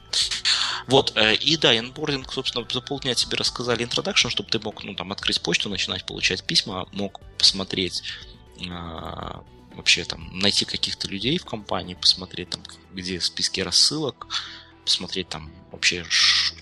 Вот, 0.86 1.12
э, 1.16 1.34
и 1.34 1.56
да, 1.56 1.76
инбординг, 1.76 2.32
собственно, 2.32 2.66
за 2.70 2.80
полдня 2.80 3.14
тебе 3.14 3.36
рассказали 3.36 3.84
introduction, 3.84 4.30
чтобы 4.30 4.48
ты 4.50 4.58
мог, 4.60 4.84
ну, 4.84 4.94
там, 4.94 5.12
открыть 5.12 5.40
почту, 5.40 5.68
начинать 5.68 6.06
получать 6.06 6.44
письма, 6.44 6.86
мог 6.92 7.20
посмотреть 7.38 8.02
а, 8.70 9.42
вообще 9.76 10.04
там 10.04 10.30
найти 10.38 10.64
каких-то 10.64 11.08
людей 11.08 11.38
в 11.38 11.44
компании, 11.44 11.94
посмотреть 11.94 12.50
там, 12.50 12.62
где 12.92 13.20
списки 13.20 13.60
рассылок, 13.60 14.26
посмотреть 14.84 15.28
там 15.28 15.52
вообще, 15.70 16.04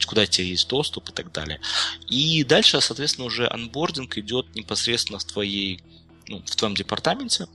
куда 0.06 0.22
у 0.22 0.26
тебя 0.26 0.46
есть 0.46 0.68
доступ 0.68 1.10
и 1.10 1.12
так 1.12 1.32
далее. 1.32 1.60
И 2.08 2.42
дальше, 2.44 2.80
соответственно, 2.80 3.26
уже 3.26 3.46
анбординг 3.48 4.18
идет 4.18 4.54
непосредственно 4.54 5.18
в 5.18 5.24
твоей, 5.24 5.82
ну, 6.26 6.42
в 6.44 6.56
твоем 6.56 6.74
департаменте 6.74 7.46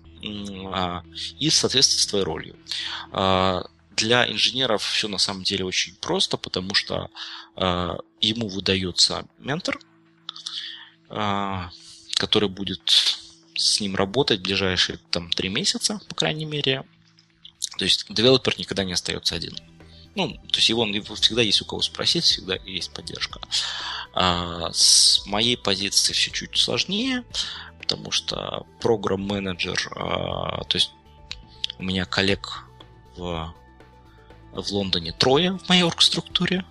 а, 0.73 1.03
и, 1.39 1.49
соответственно, 1.49 2.01
с 2.01 2.07
твоей 2.07 2.25
ролью. 2.25 2.55
А, 3.11 3.63
для 3.95 4.31
инженеров 4.31 4.83
все 4.83 5.07
на 5.07 5.17
самом 5.17 5.43
деле 5.43 5.65
очень 5.65 5.95
просто, 5.95 6.37
потому 6.37 6.73
что 6.73 7.09
а, 7.55 7.97
ему 8.21 8.47
выдается 8.47 9.27
ментор, 9.39 9.79
который 12.13 12.49
будет 12.49 13.19
с 13.59 13.79
ним 13.81 13.95
работать 13.95 14.41
ближайшие 14.41 14.99
там 15.11 15.29
три 15.31 15.49
месяца, 15.49 15.99
по 16.07 16.15
крайней 16.15 16.45
мере. 16.45 16.83
То 17.77 17.85
есть 17.85 18.05
девелопер 18.09 18.57
никогда 18.57 18.83
не 18.83 18.93
остается 18.93 19.35
один. 19.35 19.55
Ну, 20.15 20.29
то 20.29 20.55
есть 20.55 20.69
его, 20.69 20.85
его 20.85 21.15
всегда 21.15 21.41
есть 21.41 21.61
у 21.61 21.65
кого 21.65 21.81
спросить, 21.81 22.23
всегда 22.23 22.55
есть 22.55 22.91
поддержка. 22.93 23.39
А 24.13 24.71
с 24.73 25.25
моей 25.25 25.57
позиции 25.57 26.13
все 26.13 26.31
чуть 26.31 26.57
сложнее, 26.57 27.23
потому 27.79 28.11
что 28.11 28.65
программ-менеджер, 28.81 29.91
а, 29.95 30.63
то 30.63 30.77
есть 30.77 30.91
у 31.77 31.83
меня 31.83 32.05
коллег 32.05 32.65
в, 33.15 33.53
в 34.51 34.71
Лондоне 34.71 35.11
трое 35.11 35.57
в 35.57 35.69
моей 35.69 35.83
оргструктуре, 35.83 36.65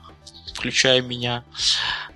включая 0.59 1.01
меня. 1.03 1.45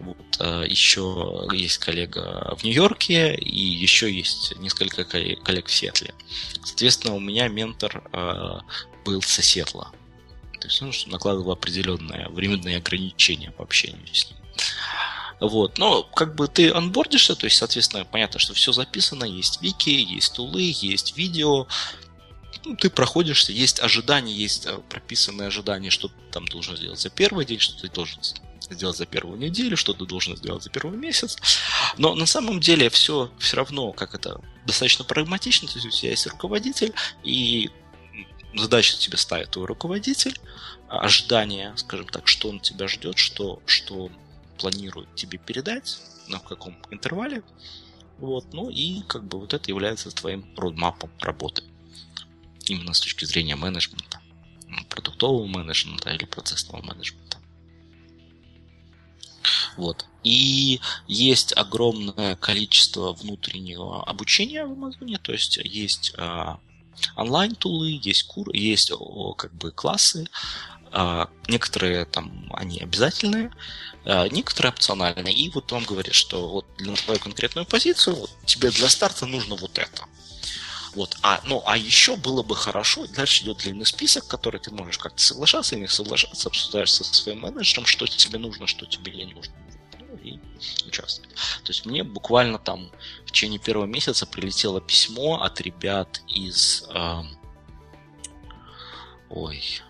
Вот, 0.00 0.16
а, 0.40 0.64
еще 0.64 1.46
есть 1.52 1.78
коллега 1.78 2.56
в 2.58 2.64
Нью-Йорке, 2.64 3.34
и 3.36 3.60
еще 3.60 4.12
есть 4.12 4.56
несколько 4.58 5.04
коллег 5.04 5.68
в 5.68 5.72
Сетле. 5.72 6.12
Соответственно, 6.64 7.14
у 7.14 7.20
меня 7.20 7.46
ментор 7.46 8.02
а, 8.12 8.62
был 9.04 9.22
со 9.22 9.42
Сетла. 9.42 9.92
То 10.60 10.66
есть 10.66 10.80
ну, 10.80 10.90
накладывал 11.06 11.52
определенные 11.52 12.28
временные 12.28 12.78
ограничения 12.78 13.52
по 13.52 13.62
общению 13.62 14.06
с 14.12 14.30
ним. 14.30 14.38
Вот. 15.40 15.78
Но 15.78 16.02
как 16.02 16.34
бы 16.34 16.48
ты 16.48 16.70
анбордишься, 16.70 17.34
то 17.34 17.46
есть, 17.46 17.58
соответственно, 17.58 18.04
понятно, 18.04 18.38
что 18.38 18.54
все 18.54 18.72
записано, 18.72 19.24
есть 19.24 19.62
вики, 19.62 19.90
есть 19.90 20.34
тулы, 20.34 20.72
есть 20.80 21.16
видео, 21.16 21.66
ну, 22.64 22.76
ты 22.76 22.90
проходишься, 22.90 23.52
есть 23.52 23.80
ожидания, 23.80 24.32
есть 24.32 24.66
э, 24.66 24.78
прописанные 24.88 25.48
ожидания, 25.48 25.90
что 25.90 26.08
ты 26.08 26.14
там 26.30 26.46
должен 26.46 26.76
сделать 26.76 27.00
за 27.00 27.10
первый 27.10 27.44
день, 27.44 27.58
что 27.58 27.80
ты 27.80 27.88
должен 27.88 28.20
сделать 28.70 28.96
за 28.96 29.06
первую 29.06 29.38
неделю, 29.38 29.76
что 29.76 29.92
ты 29.92 30.06
должен 30.06 30.36
сделать 30.36 30.62
за 30.62 30.70
первый 30.70 30.96
месяц. 30.96 31.36
Но 31.98 32.14
на 32.14 32.26
самом 32.26 32.60
деле 32.60 32.88
все 32.90 33.30
все 33.38 33.56
равно, 33.56 33.92
как 33.92 34.14
это, 34.14 34.40
достаточно 34.66 35.04
прагматично, 35.04 35.68
то 35.68 35.74
есть 35.74 35.86
у 35.86 35.90
тебя 35.90 36.10
есть 36.10 36.26
руководитель, 36.26 36.92
и 37.24 37.70
задачу 38.54 38.96
тебе 38.96 39.16
ставит 39.16 39.50
твой 39.50 39.66
руководитель, 39.66 40.38
а 40.88 41.00
ожидание, 41.00 41.72
скажем 41.76 42.06
так, 42.06 42.28
что 42.28 42.48
он 42.48 42.60
тебя 42.60 42.86
ждет, 42.86 43.18
что, 43.18 43.60
что 43.66 44.10
планирует 44.58 45.14
тебе 45.14 45.38
передать, 45.38 45.98
на 46.28 46.38
каком 46.38 46.76
интервале. 46.90 47.42
Вот, 48.18 48.52
ну 48.52 48.70
и 48.70 49.02
как 49.08 49.24
бы 49.24 49.40
вот 49.40 49.52
это 49.52 49.68
является 49.68 50.10
твоим 50.10 50.46
родмапом 50.56 51.10
работы 51.20 51.64
именно 52.72 52.94
с 52.94 53.00
точки 53.00 53.24
зрения 53.24 53.56
менеджмента, 53.56 54.20
продуктового 54.88 55.46
менеджмента 55.46 56.10
или 56.10 56.24
процессного 56.24 56.82
менеджмента. 56.82 57.38
Вот. 59.76 60.06
И 60.22 60.80
есть 61.08 61.56
огромное 61.56 62.36
количество 62.36 63.12
внутреннего 63.12 64.04
обучения 64.04 64.64
в 64.64 64.72
Амазоне, 64.72 65.18
то 65.18 65.32
есть 65.32 65.56
есть 65.56 66.12
э, 66.16 66.56
онлайн-тулы, 67.16 68.00
есть 68.02 68.24
кур, 68.24 68.50
есть 68.54 68.92
как 69.36 69.52
бы 69.54 69.72
классы, 69.72 70.28
э, 70.92 71.26
некоторые 71.48 72.04
там 72.04 72.52
они 72.54 72.78
обязательные, 72.80 73.50
э, 74.04 74.28
некоторые 74.28 74.72
опциональные. 74.72 75.34
И 75.34 75.50
вот 75.50 75.72
он 75.72 75.84
говорит, 75.84 76.14
что 76.14 76.48
вот 76.48 76.66
для 76.78 76.94
твою 76.94 77.18
конкретную 77.18 77.66
позицию 77.66 78.16
вот, 78.16 78.30
тебе 78.46 78.70
для 78.70 78.88
старта 78.88 79.26
нужно 79.26 79.56
вот 79.56 79.78
это. 79.78 80.04
Вот. 80.94 81.16
А, 81.22 81.40
ну, 81.44 81.62
а 81.66 81.76
еще 81.76 82.16
было 82.16 82.42
бы 82.42 82.54
хорошо, 82.54 83.06
дальше 83.06 83.44
идет 83.44 83.58
длинный 83.58 83.86
список, 83.86 84.26
который 84.26 84.60
ты 84.60 84.70
можешь 84.70 84.98
как-то 84.98 85.22
соглашаться 85.22 85.74
или 85.74 85.82
не 85.82 85.88
соглашаться, 85.88 86.48
обсуждаешь 86.48 86.92
со 86.92 87.04
своим 87.04 87.40
менеджером, 87.40 87.86
что 87.86 88.06
тебе 88.06 88.38
нужно, 88.38 88.66
что 88.66 88.84
тебе 88.84 89.12
не 89.12 89.32
нужно. 89.32 89.54
Ну, 89.98 90.16
и 90.18 90.38
участвовать. 90.86 91.34
То 91.64 91.70
есть 91.70 91.86
мне 91.86 92.04
буквально 92.04 92.58
там 92.58 92.90
в 93.24 93.30
течение 93.30 93.58
первого 93.58 93.86
месяца 93.86 94.26
прилетело 94.26 94.80
письмо 94.80 95.42
от 95.42 95.60
ребят 95.62 96.20
из... 96.28 96.84
Э, 96.94 97.22
ой, 99.30 99.82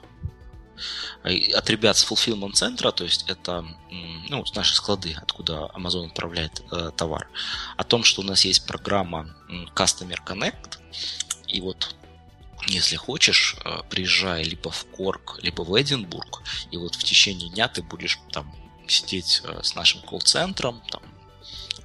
от 1.23 1.71
ребят 1.71 1.97
с 1.97 2.11
fulfillment 2.11 2.53
центра, 2.53 2.90
то 2.90 3.05
есть 3.05 3.29
это 3.29 3.64
ну, 4.29 4.45
наши 4.55 4.75
склады, 4.75 5.16
откуда 5.21 5.71
Amazon 5.75 6.07
отправляет 6.07 6.62
э, 6.71 6.90
товар, 6.97 7.29
о 7.77 7.85
том, 7.85 8.05
что 8.05 8.23
у 8.23 8.25
нас 8.25 8.45
есть 8.45 8.66
программа 8.66 9.35
Customer 9.75 10.18
Connect, 10.27 10.79
и 11.49 11.61
вот 11.61 11.95
если 12.68 12.97
хочешь, 12.97 13.57
э, 13.64 13.83
приезжай 13.90 14.45
либо 14.45 14.71
в 14.71 14.87
Корк, 14.87 15.38
либо 15.42 15.62
в 15.62 15.81
Эдинбург, 15.81 16.42
и 16.71 16.77
вот 16.77 16.95
в 16.95 17.05
течение 17.05 17.51
дня 17.51 17.68
ты 17.68 17.83
будешь 17.83 18.18
там 18.31 18.55
сидеть 18.87 19.42
э, 19.45 19.61
с 19.62 19.75
нашим 19.75 20.03
колл-центром, 20.03 20.83
там, 20.90 21.03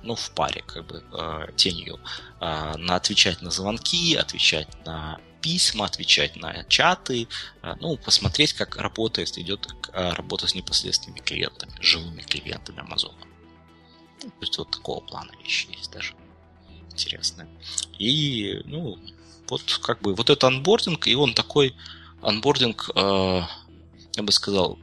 ну, 0.03 0.15
в 0.15 0.31
паре, 0.31 0.63
как 0.65 0.85
бы, 0.87 1.03
э, 1.11 1.47
тенью, 1.55 1.99
э, 2.39 2.77
на 2.77 2.95
отвечать 2.95 3.41
на 3.41 3.51
звонки, 3.51 4.15
отвечать 4.15 4.67
на 4.85 5.19
письма, 5.47 5.85
отвечать 5.85 6.35
на 6.35 6.65
чаты, 6.65 7.27
э, 7.61 7.75
ну, 7.79 7.95
посмотреть, 7.97 8.53
как 8.53 8.75
работает, 8.75 9.37
идет 9.37 9.67
э, 9.93 10.13
работа 10.13 10.45
с 10.45 10.55
непосредственными 10.55 11.21
клиентами, 11.21 11.71
живыми 11.79 12.21
клиентами 12.21 12.79
Amazon. 12.79 13.13
Ну, 14.23 14.29
то 14.29 14.41
есть 14.41 14.57
вот 14.57 14.71
такого 14.71 14.99
плана 14.99 15.31
вещи 15.41 15.69
есть 15.71 15.91
даже 15.91 16.13
интересные. 16.91 17.47
И, 17.97 18.61
ну, 18.65 18.97
вот 19.47 19.61
как 19.81 20.01
бы 20.01 20.15
вот 20.15 20.29
это 20.29 20.47
анбординг, 20.47 21.07
и 21.07 21.15
он 21.15 21.33
такой 21.33 21.73
анбординг, 22.21 22.89
э, 22.95 23.41
я 24.17 24.23
бы 24.23 24.31
сказал, 24.33 24.77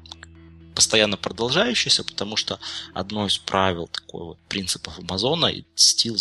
постоянно 0.75 1.19
продолжающийся, 1.19 2.05
потому 2.05 2.37
что 2.37 2.59
одно 2.95 3.27
из 3.27 3.37
правил 3.37 3.87
такой 3.89 4.25
вот 4.25 4.39
принципов 4.49 4.99
Амазона 4.99 5.53
still 5.77 6.17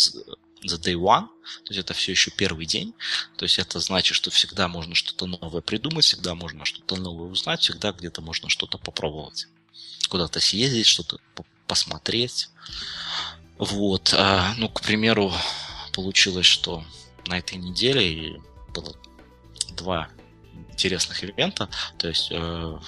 the 0.64 0.80
day 0.80 0.94
one, 0.94 1.28
то 1.64 1.70
есть 1.70 1.80
это 1.80 1.94
все 1.94 2.12
еще 2.12 2.30
первый 2.30 2.66
день, 2.66 2.94
то 3.36 3.44
есть 3.44 3.58
это 3.58 3.80
значит, 3.80 4.16
что 4.16 4.30
всегда 4.30 4.68
можно 4.68 4.94
что-то 4.94 5.26
новое 5.26 5.60
придумать, 5.60 6.04
всегда 6.04 6.34
можно 6.34 6.64
что-то 6.64 6.96
новое 6.96 7.28
узнать, 7.28 7.60
всегда 7.60 7.92
где-то 7.92 8.22
можно 8.22 8.48
что-то 8.48 8.78
попробовать, 8.78 9.46
куда-то 10.08 10.40
съездить, 10.40 10.86
что-то 10.86 11.18
посмотреть. 11.66 12.48
Вот, 13.58 14.12
а, 14.16 14.54
ну, 14.56 14.68
к 14.68 14.82
примеру, 14.82 15.32
получилось, 15.92 16.46
что 16.46 16.84
на 17.26 17.38
этой 17.38 17.56
неделе 17.56 18.42
было 18.74 18.94
два 19.76 20.08
интересных 20.70 21.22
ивента, 21.22 21.68
то 21.98 22.08
есть 22.08 22.28
э, 22.30 22.78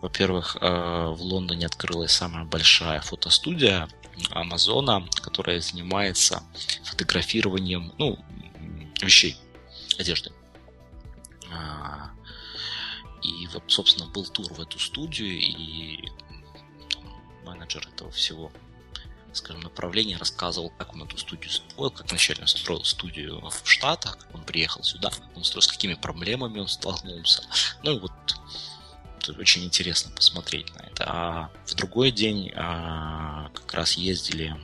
во-первых, 0.00 0.56
э, 0.60 0.66
в 1.08 1.22
Лондоне 1.22 1.66
открылась 1.66 2.12
самая 2.12 2.44
большая 2.44 3.00
фотостудия 3.00 3.88
Амазона, 4.30 5.06
которая 5.22 5.60
занимается 5.60 6.42
фотографированием 6.84 7.92
ну, 7.98 8.18
вещей, 9.00 9.36
одежды. 9.98 10.32
А, 11.52 12.10
и 13.22 13.48
собственно, 13.66 14.06
был 14.10 14.26
тур 14.26 14.52
в 14.52 14.60
эту 14.60 14.78
студию, 14.78 15.30
и 15.30 16.08
менеджер 17.44 17.86
этого 17.94 18.10
всего 18.10 18.50
скажем, 19.32 19.62
направления 19.62 20.16
рассказывал, 20.16 20.70
как 20.70 20.94
он 20.94 21.04
эту 21.04 21.16
студию 21.16 21.50
строил, 21.50 21.90
как 21.90 22.10
начально 22.10 22.46
строил 22.46 22.84
студию 22.84 23.40
в 23.40 23.62
Штатах, 23.68 24.18
как 24.18 24.34
он 24.34 24.42
приехал 24.42 24.82
сюда, 24.82 25.10
как 25.10 25.36
он 25.36 25.44
строил, 25.44 25.62
с 25.62 25.68
какими 25.68 25.94
проблемами 25.94 26.58
он 26.58 26.68
столкнулся. 26.68 27.44
Ну 27.82 27.96
и 27.96 28.00
вот 28.00 28.12
очень 29.28 29.64
интересно 29.64 30.10
посмотреть 30.14 30.74
на 30.74 30.82
это. 30.82 31.04
А 31.06 31.50
в 31.66 31.74
другой 31.74 32.10
день 32.10 32.52
а, 32.54 33.50
как 33.54 33.74
раз 33.74 33.92
ездили 33.94 34.56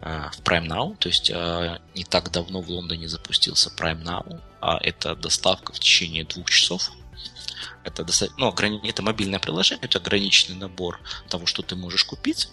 а, 0.00 0.30
в 0.30 0.40
Prime 0.40 0.66
Now, 0.66 0.96
то 0.96 1.08
есть 1.08 1.30
а, 1.30 1.80
не 1.94 2.04
так 2.04 2.30
давно 2.30 2.60
в 2.60 2.70
Лондоне 2.70 3.08
запустился 3.08 3.70
Prime 3.70 4.02
Now, 4.02 4.40
а 4.60 4.78
это 4.82 5.14
доставка 5.14 5.72
в 5.72 5.80
течение 5.80 6.24
двух 6.24 6.50
часов. 6.50 6.90
Это, 7.84 8.04
достаточно, 8.04 8.40
ну, 8.40 8.48
ограни... 8.48 8.80
это 8.88 9.02
мобильное 9.02 9.38
приложение, 9.38 9.84
это 9.84 9.98
ограниченный 9.98 10.56
набор 10.56 11.00
того, 11.28 11.46
что 11.46 11.62
ты 11.62 11.76
можешь 11.76 12.04
купить. 12.04 12.48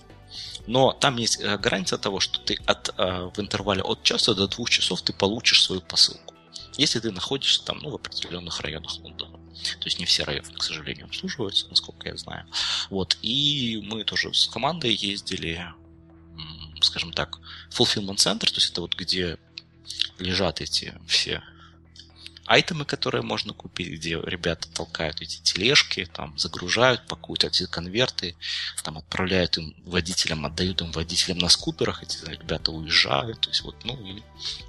Но 0.68 0.94
там 0.94 1.18
есть 1.18 1.40
э, 1.42 1.58
гарантия 1.58 1.98
того, 1.98 2.20
что 2.20 2.40
ты 2.40 2.60
от, 2.66 2.90
в 2.98 3.34
интервале 3.38 3.84
от 3.84 4.02
часа 4.04 4.34
до 4.34 4.48
двух 4.48 4.70
часов 4.70 5.02
ты 5.02 5.14
получишь 5.14 5.62
свою 5.62 5.82
посылку. 5.82 6.34
Если 6.78 7.00
ты 7.00 7.12
находишься 7.12 7.64
там, 7.64 7.80
ну, 7.80 7.92
в 7.92 7.96
определенных 7.96 8.60
районах 8.62 8.98
Лондона. 9.00 9.45
То 9.80 9.86
есть 9.86 10.00
не 10.00 10.06
все 10.06 10.24
районы, 10.24 10.52
к 10.54 10.64
сожалению, 10.64 11.06
обслуживаются, 11.06 11.68
насколько 11.70 12.10
я 12.10 12.18
знаю. 12.18 12.46
Вот. 12.90 13.18
И 13.22 13.82
мы 13.84 14.04
тоже 14.04 14.34
с 14.34 14.48
командой 14.48 14.94
ездили, 14.94 15.66
скажем 16.82 17.14
так, 17.14 17.40
fulfillment 17.72 18.18
центр, 18.18 18.48
то 18.50 18.56
есть 18.56 18.72
это 18.72 18.82
вот 18.82 18.96
где 18.96 19.38
лежат 20.20 20.62
эти 20.62 20.94
все 21.08 21.44
айтемы, 22.46 22.86
которые 22.86 23.22
можно 23.22 23.54
купить, 23.54 23.90
где 23.90 24.20
ребята 24.22 24.68
толкают 24.70 25.22
эти 25.22 25.42
тележки, 25.42 26.08
там 26.12 26.38
загружают, 26.38 27.08
пакуют 27.08 27.44
эти 27.44 27.66
конверты, 27.66 28.36
там 28.84 28.98
отправляют 28.98 29.58
им 29.58 29.76
водителям, 29.86 30.46
отдают 30.46 30.82
им 30.82 30.92
водителям 30.92 31.40
на 31.40 31.50
скутерах, 31.50 32.04
эти 32.04 32.24
ребята 32.26 32.72
уезжают. 32.72 33.42
То 33.42 33.50
есть 33.50 33.62
вот, 33.62 33.84
ну, 33.84 33.96
и 34.06 34.22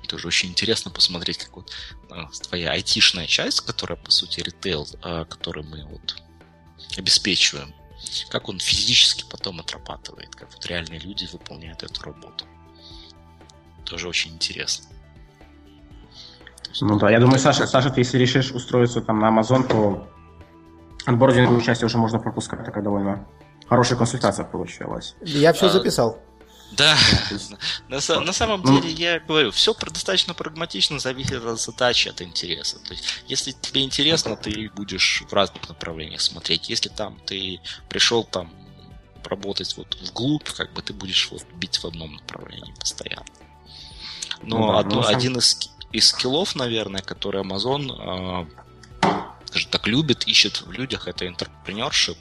тоже 0.06 0.28
очень 0.28 0.50
интересно 0.50 0.90
посмотреть, 0.90 1.38
как 1.38 1.56
вот 1.56 1.72
а, 2.10 2.28
твоя 2.48 2.72
айтишная 2.72 3.26
часть, 3.26 3.60
которая, 3.60 3.98
по 3.98 4.10
сути, 4.10 4.40
ритейл, 4.40 4.88
а, 5.02 5.24
который 5.24 5.62
мы 5.62 5.84
вот 5.84 6.16
обеспечиваем, 6.96 7.74
как 8.30 8.48
он 8.48 8.58
физически 8.58 9.24
потом 9.28 9.60
отрабатывает, 9.60 10.34
как 10.34 10.52
вот 10.52 10.64
реальные 10.66 11.00
люди 11.00 11.28
выполняют 11.30 11.82
эту 11.82 12.02
работу. 12.02 12.46
Тоже 13.84 14.08
очень 14.08 14.32
интересно. 14.32 14.86
Ну 16.80 16.98
да, 16.98 17.10
я 17.10 17.20
думаю, 17.20 17.38
Саша, 17.38 17.66
Саша, 17.66 17.90
ты 17.90 18.00
если 18.00 18.18
решишь 18.18 18.50
устроиться 18.50 19.00
там 19.00 19.18
на 19.18 19.28
Amazon, 19.28 19.66
то 19.66 20.08
анбординговую 21.06 21.62
часть 21.62 21.82
уже 21.82 21.98
можно 21.98 22.18
пропускать. 22.18 22.64
Такая 22.64 22.82
довольно 22.82 23.26
хорошая 23.68 23.98
консультация 23.98 24.44
получилась. 24.44 25.14
Я 25.22 25.52
все 25.52 25.66
а, 25.66 25.70
записал. 25.70 26.18
Да, 26.72 26.96
на, 27.88 28.00
на 28.20 28.32
самом 28.32 28.62
ну, 28.62 28.80
деле 28.80 28.92
я 28.92 29.20
говорю, 29.20 29.50
все 29.52 29.74
достаточно 29.74 30.34
прагматично 30.34 30.98
зависит 30.98 31.44
от 31.44 31.60
задачи, 31.60 32.08
от 32.08 32.20
интереса. 32.22 32.78
То 32.80 32.92
есть, 32.92 33.04
если 33.28 33.52
тебе 33.52 33.84
интересно, 33.84 34.36
ты 34.36 34.70
будешь 34.74 35.22
в 35.28 35.32
разных 35.32 35.68
направлениях 35.68 36.20
смотреть. 36.20 36.68
Если 36.68 36.88
там 36.88 37.18
ты 37.24 37.60
пришел 37.88 38.24
там 38.24 38.50
работать 39.24 39.76
вот 39.76 39.96
вглубь, 40.02 40.48
как 40.50 40.72
бы 40.72 40.82
ты 40.82 40.92
будешь 40.92 41.30
вот 41.30 41.44
бить 41.54 41.78
в 41.78 41.84
одном 41.84 42.14
направлении 42.14 42.74
постоянно. 42.78 43.26
Но 44.42 44.58
ну, 44.58 44.72
да, 44.72 44.78
одно, 44.80 45.00
ну, 45.02 45.06
один 45.06 45.36
из 45.38 45.54
из 45.96 46.08
скиллов, 46.10 46.54
наверное, 46.54 47.00
которые 47.00 47.42
Amazon, 47.42 48.46
скажем 49.46 49.70
так, 49.70 49.86
любит, 49.86 50.28
ищет 50.28 50.60
в 50.60 50.70
людях, 50.70 51.08
это 51.08 51.24
entrepreneurship. 51.24 52.18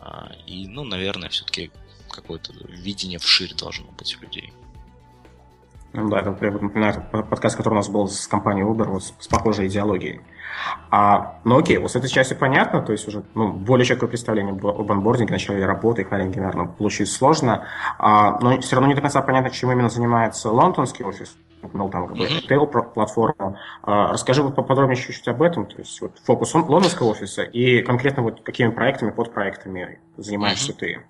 Э, 0.00 0.34
и, 0.46 0.66
ну, 0.66 0.84
наверное, 0.84 1.28
все-таки 1.28 1.70
какое-то 2.08 2.54
видение 2.68 3.18
вширь 3.18 3.54
должно 3.54 3.90
быть 3.92 4.16
у 4.16 4.20
людей. 4.22 4.52
Ну 5.92 6.08
да, 6.08 6.20
это 6.20 6.30
напоминает 6.30 7.10
подкаст, 7.10 7.56
который 7.56 7.74
у 7.74 7.76
нас 7.76 7.88
был 7.88 8.06
с 8.06 8.28
компанией 8.28 8.64
Uber, 8.64 8.84
вот 8.84 9.02
с, 9.02 9.12
с 9.18 9.26
похожей 9.26 9.66
идеологией. 9.66 10.20
А, 10.90 11.40
ну 11.44 11.58
окей, 11.58 11.78
вот 11.78 11.90
с 11.90 11.96
этой 11.96 12.08
части 12.08 12.34
понятно, 12.34 12.80
то 12.80 12.92
есть 12.92 13.08
уже 13.08 13.24
ну, 13.34 13.52
более 13.52 13.84
четкое 13.84 14.08
представление 14.08 14.54
об 14.54 14.92
анбординге, 14.92 15.32
начале 15.32 15.64
работы, 15.64 16.04
хайринге, 16.04 16.40
наверное, 16.40 16.66
получить 16.66 17.10
сложно, 17.10 17.66
а, 17.98 18.38
но 18.40 18.60
все 18.60 18.76
равно 18.76 18.88
не 18.88 18.94
до 18.94 19.00
конца 19.00 19.20
понятно, 19.22 19.50
чем 19.50 19.72
именно 19.72 19.88
занимается 19.88 20.50
лондонский 20.50 21.04
офис, 21.04 21.36
ну, 21.72 21.88
там, 21.88 22.06
как 22.06 22.16
бы, 22.16 22.24
retail 22.24 22.66
платформа. 22.66 23.58
А, 23.82 24.12
расскажи 24.12 24.44
вот 24.44 24.54
поподробнее 24.54 24.96
чуть-чуть 24.96 25.26
об 25.26 25.42
этом, 25.42 25.66
то 25.66 25.76
есть 25.78 26.00
вот 26.00 26.12
фокус 26.22 26.54
лондонского 26.54 27.08
офиса 27.08 27.42
и 27.42 27.82
конкретно 27.82 28.22
вот 28.22 28.42
какими 28.42 28.70
проектами, 28.70 29.10
подпроектами 29.10 29.98
занимаешься 30.16 30.70
mm-hmm. 30.70 30.76
ты. 30.76 31.02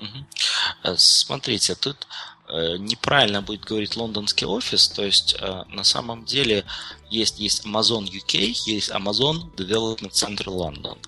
Mm-hmm. 0.00 0.94
Смотрите, 0.96 1.74
тут 1.74 2.06
Э, 2.06 2.33
неправильно 2.78 3.42
будет 3.42 3.64
говорить 3.64 3.96
лондонский 3.96 4.46
офис, 4.46 4.88
то 4.88 5.04
есть 5.04 5.36
э, 5.40 5.64
на 5.68 5.84
самом 5.84 6.24
деле 6.24 6.64
есть, 7.10 7.38
есть 7.38 7.66
Amazon 7.66 8.04
UK, 8.04 8.54
есть 8.66 8.90
Amazon 8.90 9.54
Development 9.56 10.12
Center 10.12 10.46
London. 10.46 10.98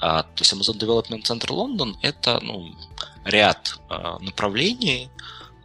А, 0.00 0.22
то 0.22 0.42
есть 0.42 0.52
Amazon 0.52 0.78
Development 0.78 1.22
Center 1.22 1.48
London 1.48 1.96
это 2.02 2.40
ну, 2.42 2.74
ряд 3.24 3.78
э, 3.90 4.16
направлений 4.20 5.10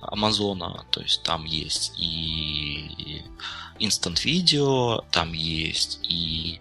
Амазона, 0.02 0.86
то 0.92 1.02
есть 1.02 1.24
там 1.24 1.46
есть 1.46 1.94
и 1.98 3.22
Instant 3.80 4.24
Video, 4.26 5.04
там 5.12 5.34
есть 5.34 6.00
и 6.04 6.60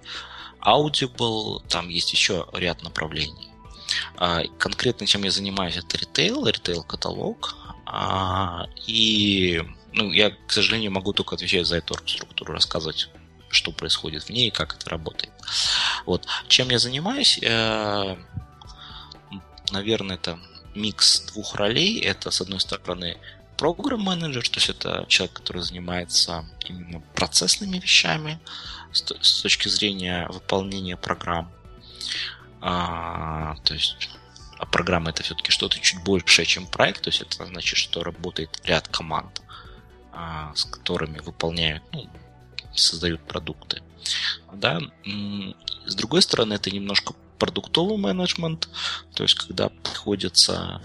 Audible, 0.60 1.62
там 1.68 1.88
есть 1.88 2.12
еще 2.12 2.46
ряд 2.52 2.82
направлений. 2.82 3.48
А, 4.16 4.42
конкретно 4.58 5.06
чем 5.06 5.22
я 5.22 5.30
занимаюсь, 5.30 5.76
это 5.76 5.96
ритейл, 5.96 6.46
ритейл-каталог, 6.46 7.56
а, 7.90 8.66
и 8.86 9.62
ну, 9.94 10.12
я, 10.12 10.30
к 10.30 10.52
сожалению, 10.52 10.92
могу 10.92 11.14
только 11.14 11.34
отвечать 11.34 11.66
за 11.66 11.76
эту 11.76 11.94
структуру, 12.06 12.52
рассказывать, 12.52 13.08
что 13.48 13.72
происходит 13.72 14.24
в 14.24 14.30
ней 14.30 14.48
и 14.48 14.50
как 14.50 14.74
это 14.74 14.90
работает. 14.90 15.32
Вот. 16.04 16.26
Чем 16.48 16.68
я 16.68 16.78
занимаюсь? 16.78 17.38
Э, 17.42 18.16
наверное, 19.70 20.16
это 20.16 20.38
микс 20.74 21.20
двух 21.32 21.54
ролей. 21.54 21.98
Это, 22.00 22.30
с 22.30 22.42
одной 22.42 22.60
стороны, 22.60 23.16
программ-менеджер, 23.56 24.46
то 24.50 24.56
есть 24.58 24.68
это 24.68 25.06
человек, 25.08 25.36
который 25.36 25.62
занимается 25.62 26.44
именно 26.66 27.00
процессными 27.14 27.78
вещами 27.78 28.38
с 28.92 29.40
точки 29.40 29.68
зрения 29.68 30.28
выполнения 30.28 30.98
программ. 30.98 31.50
А, 32.60 33.56
то 33.64 33.72
есть 33.72 34.10
а 34.58 34.66
программа 34.66 35.10
это 35.10 35.22
все-таки 35.22 35.50
что-то 35.50 35.78
чуть 35.78 36.02
большее, 36.02 36.46
чем 36.46 36.66
проект, 36.66 37.02
то 37.02 37.10
есть 37.10 37.22
это 37.22 37.46
значит, 37.46 37.78
что 37.78 38.02
работает 38.02 38.60
ряд 38.64 38.88
команд, 38.88 39.42
а, 40.12 40.52
с 40.54 40.64
которыми 40.64 41.20
выполняют, 41.20 41.82
ну, 41.92 42.08
создают 42.74 43.20
продукты. 43.22 43.82
Да? 44.52 44.80
С 45.86 45.94
другой 45.94 46.22
стороны, 46.22 46.54
это 46.54 46.70
немножко 46.70 47.14
продуктовый 47.38 47.98
менеджмент, 47.98 48.68
то 49.14 49.22
есть 49.22 49.34
когда 49.34 49.68
приходится 49.68 50.82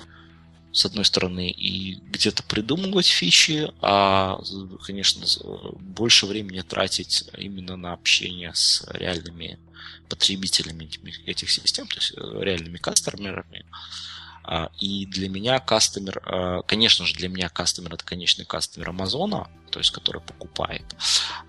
с 0.73 0.85
одной 0.85 1.05
стороны, 1.05 1.49
и 1.51 1.95
где-то 1.95 2.43
придумывать 2.43 3.05
фичи, 3.05 3.71
а, 3.81 4.41
конечно, 4.85 5.25
больше 5.79 6.25
времени 6.25 6.61
тратить 6.61 7.25
именно 7.37 7.77
на 7.77 7.93
общение 7.93 8.51
с 8.55 8.83
реальными 8.91 9.59
потребителями 10.09 10.89
этих 11.25 11.51
систем, 11.51 11.87
то 11.87 11.97
есть 11.97 12.13
э, 12.15 12.39
реальными 12.41 12.77
кастомерами. 12.77 13.65
А, 14.43 14.71
и 14.79 15.05
для 15.05 15.29
меня 15.29 15.59
кастомер, 15.59 16.21
а, 16.25 16.61
конечно 16.63 17.05
же, 17.05 17.13
для 17.15 17.29
меня 17.29 17.49
кастомер 17.49 17.93
это 17.93 18.03
конечный 18.03 18.45
кастомер 18.45 18.89
Амазона, 18.89 19.49
то 19.69 19.79
есть 19.79 19.91
который 19.91 20.21
покупает. 20.21 20.95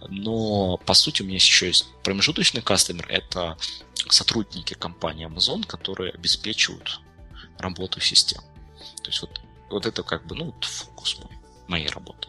Но 0.08 0.76
по 0.76 0.94
сути 0.94 1.22
у 1.22 1.24
меня 1.24 1.36
еще 1.36 1.66
есть 1.66 1.86
промежуточный 2.04 2.62
кастомер, 2.62 3.06
это 3.08 3.56
сотрудники 4.08 4.74
компании 4.74 5.26
Amazon, 5.26 5.66
которые 5.66 6.12
обеспечивают 6.12 7.00
работу 7.58 8.00
систем. 8.00 8.42
То 9.02 9.10
есть 9.10 9.20
вот, 9.22 9.40
вот 9.70 9.86
это 9.86 10.02
как 10.02 10.24
бы, 10.26 10.34
ну, 10.34 10.54
фокус 10.60 11.18
мой, 11.20 11.38
моей 11.68 11.88
работы. 11.88 12.28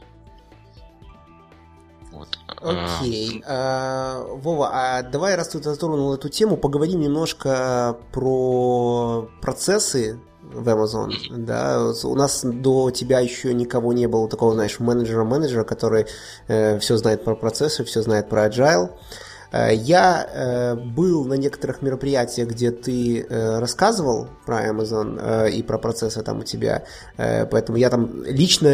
Вот. 2.12 2.40
Окей. 2.48 3.44
А, 3.46 4.24
Вова, 4.24 4.70
а 4.72 5.04
давай, 5.04 5.36
раз 5.36 5.50
ты 5.50 5.62
затронул 5.62 6.14
эту 6.14 6.30
тему, 6.30 6.56
поговорим 6.56 7.02
немножко 7.02 7.98
про 8.14 9.30
процессы 9.42 10.20
в 10.42 10.68
Amazon, 10.70 11.12
да, 11.30 11.92
у 12.04 12.16
нас 12.16 12.46
до 12.46 12.92
тебя 12.92 13.20
еще 13.20 13.54
никого 13.54 13.94
не 13.94 14.08
было 14.08 14.30
такого, 14.30 14.54
знаешь, 14.54 14.80
менеджера-менеджера, 14.80 15.64
который 15.64 16.06
э, 16.48 16.80
все 16.80 16.98
знает 16.98 17.26
про 17.26 17.36
процессы, 17.36 17.84
все 17.84 18.02
знает 18.02 18.30
про 18.30 18.48
agile, 18.48 18.92
Э, 18.92 19.25
я 19.74 20.28
э, 20.32 20.76
был 20.76 21.26
на 21.26 21.36
некоторых 21.36 21.82
мероприятиях, 21.82 22.50
где 22.50 22.72
ты 22.72 23.22
э, 23.22 23.60
рассказывал 23.60 24.28
про 24.46 24.68
Amazon 24.68 25.50
и 25.50 25.64
про 25.64 25.78
процессы 25.78 26.22
там 26.22 26.40
у 26.40 26.44
тебя, 26.44 26.84
поэтому 27.18 27.78
я 27.78 27.90
там 27.90 28.24
лично, 28.24 28.70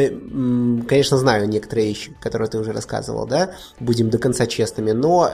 конечно, 0.87 1.17
знаю 1.17 1.47
некоторые 1.47 1.87
вещи, 1.87 2.15
которые 2.21 2.49
ты 2.49 2.57
уже 2.57 2.71
рассказывал, 2.73 3.25
да, 3.25 3.51
будем 3.79 4.09
до 4.09 4.17
конца 4.17 4.47
честными, 4.47 4.91
но 4.91 5.31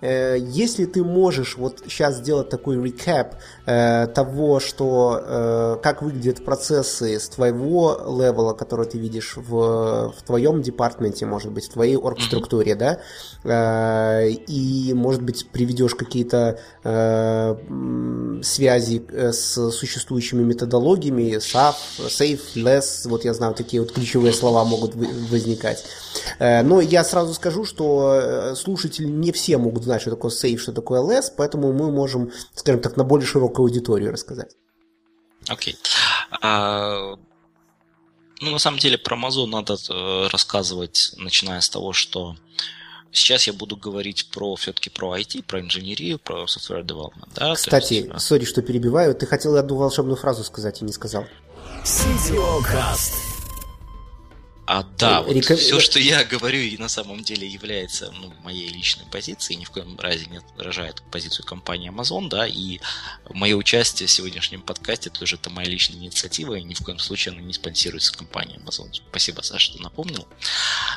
если 0.00 0.86
ты 0.86 1.04
можешь 1.04 1.56
вот 1.56 1.82
сейчас 1.84 2.16
сделать 2.16 2.48
такой 2.48 2.82
рекап 2.82 3.36
того, 3.66 4.60
что 4.60 5.78
как 5.82 6.00
выглядят 6.02 6.44
процессы 6.44 7.20
с 7.20 7.28
твоего 7.28 8.00
левела, 8.06 8.54
который 8.54 8.86
ты 8.86 8.98
видишь 8.98 9.36
в, 9.36 10.12
в 10.12 10.22
твоем 10.24 10.62
департаменте, 10.62 11.26
может 11.26 11.52
быть, 11.52 11.66
в 11.66 11.72
твоей 11.72 11.96
оргструктуре, 11.96 12.74
да, 12.74 13.00
и 14.24 14.75
и, 14.76 14.94
может 14.94 15.22
быть, 15.22 15.48
приведешь 15.48 15.94
какие-то 15.94 16.60
э, 16.84 18.40
связи 18.42 19.04
э, 19.08 19.32
с 19.32 19.70
существующими 19.70 20.42
методологиями, 20.42 21.36
SAF, 21.36 21.76
Safe, 21.98 22.40
Less, 22.54 23.08
вот 23.08 23.24
я 23.24 23.32
знаю, 23.34 23.54
такие 23.54 23.80
вот 23.82 23.92
ключевые 23.92 24.32
слова 24.32 24.64
могут 24.64 24.94
возникать. 24.94 25.84
Э, 26.38 26.62
но 26.62 26.80
я 26.80 27.04
сразу 27.04 27.32
скажу, 27.34 27.64
что 27.64 28.14
э, 28.14 28.54
слушатели 28.54 29.06
не 29.06 29.32
все 29.32 29.56
могут 29.56 29.84
знать, 29.84 30.02
что 30.02 30.10
такое 30.10 30.30
Safe, 30.30 30.58
что 30.58 30.72
такое 30.72 31.00
Less, 31.00 31.32
поэтому 31.36 31.72
мы 31.72 31.90
можем, 31.90 32.32
скажем 32.54 32.82
так, 32.82 32.96
на 32.96 33.04
более 33.04 33.26
широкую 33.26 33.64
аудиторию 33.64 34.12
рассказать. 34.12 34.56
Окей. 35.48 35.76
Okay. 36.32 36.42
Uh... 36.42 37.18
Ну, 38.42 38.50
на 38.50 38.58
самом 38.58 38.78
деле, 38.78 38.98
про 38.98 39.16
Amazon 39.16 39.46
надо 39.46 39.78
рассказывать, 40.30 41.12
начиная 41.16 41.62
с 41.62 41.70
того, 41.70 41.94
что 41.94 42.36
Сейчас 43.16 43.46
я 43.46 43.54
буду 43.54 43.76
говорить 43.76 44.28
про 44.30 44.54
все-таки 44.56 44.90
про 44.90 45.18
IT, 45.18 45.42
про 45.44 45.60
инженерию, 45.60 46.18
про 46.18 46.44
software 46.44 46.84
development. 46.84 47.28
Да? 47.34 47.54
Кстати, 47.54 47.94
есть, 47.94 48.20
сори, 48.20 48.44
что 48.44 48.60
перебиваю, 48.60 49.14
ты 49.14 49.24
хотел 49.24 49.56
одну 49.56 49.76
волшебную 49.76 50.16
фразу 50.16 50.44
сказать 50.44 50.82
и 50.82 50.84
не 50.84 50.92
сказал. 50.92 51.24
CTO 51.82 52.60
Cast. 52.60 53.35
А 54.66 54.82
да, 54.82 55.22
вот 55.22 55.32
Реком... 55.32 55.56
все, 55.56 55.78
что 55.78 56.00
я 56.00 56.24
говорю, 56.24 56.58
и 56.58 56.76
на 56.76 56.88
самом 56.88 57.22
деле 57.22 57.46
является 57.46 58.10
ну, 58.10 58.34
моей 58.42 58.68
личной 58.68 59.06
позицией, 59.06 59.58
ни 59.58 59.64
в 59.64 59.70
коем 59.70 59.96
разе 60.00 60.26
не 60.26 60.38
отражает 60.38 61.02
позицию 61.12 61.46
компании 61.46 61.88
Amazon, 61.88 62.28
да, 62.28 62.48
и 62.48 62.80
мое 63.30 63.54
участие 63.54 64.08
в 64.08 64.10
сегодняшнем 64.10 64.62
подкасте 64.62 65.08
тоже 65.08 65.36
это 65.36 65.50
моя 65.50 65.68
личная 65.68 65.98
инициатива, 65.98 66.54
и 66.54 66.64
ни 66.64 66.74
в 66.74 66.80
коем 66.80 66.98
случае 66.98 67.34
она 67.34 67.42
не 67.42 67.52
спонсируется 67.52 68.12
компанией 68.12 68.58
Amazon. 68.58 68.92
Спасибо, 68.92 69.42
Саша, 69.42 69.72
что 69.72 69.82
напомнил. 69.82 70.26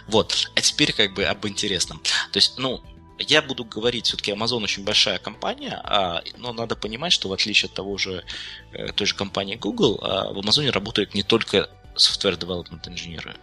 Вот, 0.08 0.52
а 0.56 0.62
теперь 0.62 0.92
как 0.92 1.14
бы 1.14 1.26
об 1.26 1.46
интересном. 1.46 2.00
То 2.32 2.38
есть, 2.38 2.58
ну, 2.58 2.82
я 3.20 3.44
буду 3.44 3.66
говорить, 3.66 4.08
все-таки 4.08 4.32
Amazon 4.32 4.64
очень 4.64 4.84
большая 4.84 5.20
компания, 5.20 5.80
а, 5.84 6.24
но 6.38 6.54
надо 6.54 6.76
понимать, 6.76 7.14
что 7.14 7.30
в 7.30 7.34
отличие 7.34 7.70
от 7.70 7.76
того 7.76 8.00
же, 8.00 8.24
э, 8.72 8.92
той 8.94 9.06
же 9.06 9.14
компании 9.14 9.56
Google, 9.56 10.00
а, 10.02 10.34
в 10.34 10.40
Amazon 10.40 10.72
работают 10.72 11.14
не 11.14 11.22
только 11.22 11.70
software 11.96 12.36
development 12.40 12.88
инженеры, 12.88 13.36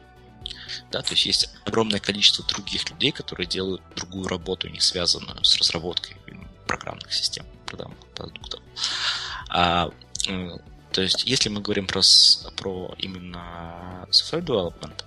да, 0.90 1.02
то 1.02 1.12
есть 1.12 1.26
есть 1.26 1.50
огромное 1.64 2.00
количество 2.00 2.44
других 2.44 2.88
людей, 2.90 3.12
которые 3.12 3.46
делают 3.46 3.82
другую 3.94 4.28
работу, 4.28 4.68
не 4.68 4.80
связанную 4.80 5.44
с 5.44 5.56
разработкой 5.56 6.16
программных 6.66 7.12
систем, 7.12 7.46
продуктов. 8.14 8.60
А, 9.48 9.90
то 10.92 11.02
есть, 11.02 11.24
если 11.24 11.48
мы 11.48 11.60
говорим 11.60 11.86
про, 11.86 12.00
про 12.56 12.94
именно 12.98 14.06
software 14.10 14.44
development, 14.44 15.04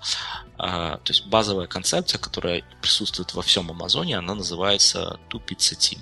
а, 0.57 0.97
то 0.97 1.11
есть 1.11 1.25
базовая 1.25 1.67
концепция, 1.67 2.19
которая 2.19 2.63
присутствует 2.81 3.33
во 3.33 3.41
всем 3.41 3.71
Амазоне, 3.71 4.17
она 4.17 4.35
называется 4.35 5.19
Two 5.29 5.43
Pizza 5.43 5.75
Team. 5.77 5.99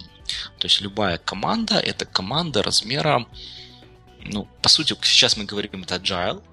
То 0.60 0.66
есть 0.66 0.82
любая 0.82 1.18
команда– 1.18 1.76
это 1.80 2.06
команда 2.06 2.64
размера, 2.64 3.26
ну, 4.20 4.46
по 4.62 4.70
сути, 4.70 4.96
сейчас 5.04 5.38
мы 5.38 5.46
говорим 5.46 5.84
это 5.84 5.96
agile, 5.96 6.44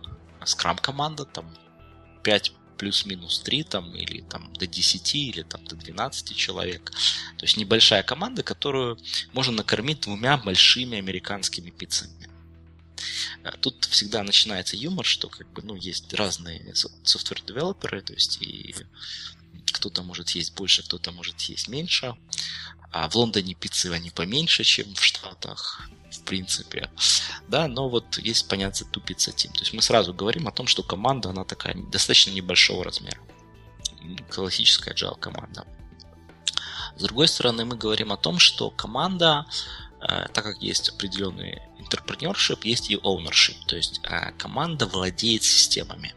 Scrum 0.45 0.81
команда, 0.81 1.25
там 1.25 1.45
5 2.23 2.53
плюс-минус 2.79 3.41
3 3.41 3.63
там, 3.65 3.95
или 3.95 4.23
там, 4.23 4.53
до 4.55 4.67
10 4.67 5.15
или 5.15 5.43
там, 5.43 5.65
до 5.65 5.77
12 5.77 6.37
человек. 6.37 6.91
То 7.39 7.45
есть 7.45 7.57
небольшая 7.57 8.03
команда, 8.03 8.43
которую 8.43 8.99
можно 9.33 9.53
накормить 9.53 10.01
двумя 10.01 10.37
большими 10.37 10.99
американскими 10.99 11.71
пиццами. 11.71 12.29
А 13.43 13.53
тут 13.53 13.85
всегда 13.85 14.23
начинается 14.23 14.77
юмор, 14.77 15.05
что 15.05 15.29
как 15.29 15.51
бы, 15.53 15.63
ну, 15.63 15.75
есть 15.75 16.13
разные 16.15 16.75
software 17.03 17.44
developer 17.44 17.90
ы, 17.90 18.01
то 18.03 18.15
есть 18.15 18.41
и 18.41 18.75
кто-то 19.73 20.03
может 20.03 20.31
есть 20.31 20.55
больше, 20.55 20.83
кто-то 20.83 21.13
может 21.13 21.41
есть 21.43 21.69
меньше. 21.69 22.15
А 22.91 23.09
в 23.09 23.17
Лондоне 23.17 23.55
пиццы 23.55 23.87
они 23.87 24.11
поменьше, 24.11 24.65
чем 24.65 24.95
в 24.95 25.03
Штатах 25.03 25.89
в 26.15 26.25
принципе. 26.25 26.91
Да, 27.49 27.69
но 27.69 27.89
вот 27.89 28.19
есть 28.19 28.49
понятие 28.49 28.89
two-pizza 28.91 29.33
team. 29.33 29.53
То 29.53 29.61
есть 29.61 29.73
мы 29.73 29.83
сразу 29.83 30.15
говорим 30.15 30.49
о 30.49 30.53
том, 30.53 30.67
что 30.67 30.83
команда, 30.83 31.31
она 31.31 31.45
такая 31.45 31.75
достаточно 31.75 32.31
небольшого 32.31 32.85
размера. 32.85 33.19
Классическая 34.31 34.95
agile 34.95 35.19
команда. 35.19 35.67
С 36.97 37.03
другой 37.03 37.29
стороны, 37.29 37.65
мы 37.65 37.77
говорим 37.77 38.13
о 38.13 38.17
том, 38.17 38.39
что 38.39 38.71
команда, 38.71 39.47
э, 40.01 40.29
так 40.33 40.45
как 40.45 40.63
есть 40.63 40.91
определенный 40.91 41.61
entrepreneurship, 41.81 42.61
есть 42.63 42.91
и 42.91 42.97
ownership. 42.97 43.57
То 43.67 43.77
есть 43.77 44.01
э, 44.05 44.33
команда 44.39 44.87
владеет 44.87 45.43
системами. 45.43 46.15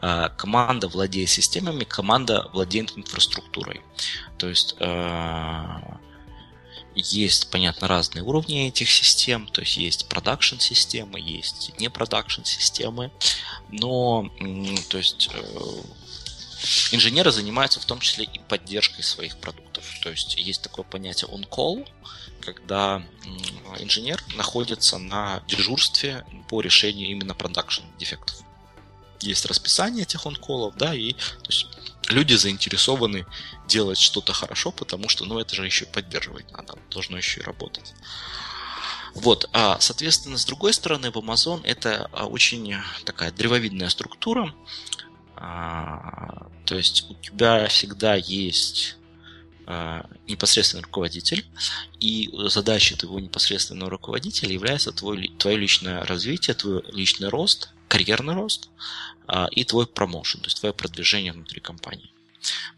Э, 0.00 0.28
команда 0.36 0.88
владеет 0.88 1.28
системами, 1.28 1.84
команда 1.84 2.48
владеет 2.52 2.96
инфраструктурой. 2.96 3.82
То 4.38 4.48
есть 4.48 4.76
есть, 6.94 7.50
понятно, 7.50 7.88
разные 7.88 8.22
уровни 8.22 8.68
этих 8.68 8.90
систем, 8.90 9.46
то 9.48 9.60
есть 9.60 9.76
есть 9.76 10.08
продакшн 10.08 10.58
системы, 10.58 11.20
есть 11.20 11.72
не 11.78 11.88
продакшн 11.90 12.44
системы, 12.44 13.10
но 13.70 14.30
то 14.88 14.98
есть 14.98 15.30
э, 15.32 15.82
инженеры 16.92 17.32
занимаются 17.32 17.80
в 17.80 17.84
том 17.84 18.00
числе 18.00 18.24
и 18.24 18.38
поддержкой 18.38 19.02
своих 19.02 19.38
продуктов. 19.38 19.84
То 20.02 20.10
есть 20.10 20.36
есть 20.36 20.62
такое 20.62 20.84
понятие 20.84 21.30
on-call, 21.30 21.88
когда 22.40 23.02
инженер 23.78 24.22
находится 24.36 24.98
на 24.98 25.42
дежурстве 25.48 26.24
по 26.48 26.60
решению 26.60 27.10
именно 27.10 27.34
продакшн 27.34 27.82
дефектов. 27.98 28.42
Есть 29.20 29.46
расписание 29.46 30.02
этих 30.02 30.26
он-колов, 30.26 30.74
да, 30.76 30.94
и 30.94 31.12
то 31.12 31.48
есть, 31.48 31.66
люди 32.08 32.34
заинтересованы 32.34 33.26
делать 33.68 33.98
что-то 33.98 34.32
хорошо, 34.32 34.70
потому 34.72 35.08
что, 35.08 35.24
ну, 35.24 35.38
это 35.38 35.54
же 35.54 35.64
еще 35.64 35.86
поддерживать 35.86 36.50
надо, 36.52 36.78
должно 36.90 37.16
еще 37.16 37.40
и 37.40 37.44
работать. 37.44 37.94
Вот, 39.14 39.48
а, 39.52 39.78
соответственно, 39.80 40.38
с 40.38 40.44
другой 40.44 40.72
стороны, 40.72 41.10
в 41.10 41.16
Amazon 41.16 41.60
это 41.64 42.08
а, 42.12 42.26
очень 42.26 42.74
такая 43.04 43.30
древовидная 43.30 43.90
структура, 43.90 44.54
а, 45.36 46.48
то 46.64 46.76
есть 46.76 47.10
у 47.10 47.14
тебя 47.14 47.66
всегда 47.68 48.14
есть 48.14 48.96
а, 49.66 50.06
непосредственный 50.26 50.84
руководитель, 50.84 51.44
и 52.00 52.30
задачей 52.48 52.94
твоего 52.94 53.20
непосредственного 53.20 53.90
руководителя 53.90 54.52
является 54.52 54.92
твой, 54.92 55.28
твое 55.38 55.56
личное 55.56 56.04
развитие, 56.04 56.54
твой 56.54 56.82
личный 56.92 57.28
рост, 57.28 57.70
карьерный 57.92 58.34
рост 58.34 58.70
и 59.52 59.64
твой 59.64 59.86
промоушен, 59.86 60.40
то 60.40 60.46
есть 60.46 60.60
твое 60.60 60.72
продвижение 60.72 61.32
внутри 61.32 61.60
компании. 61.60 62.10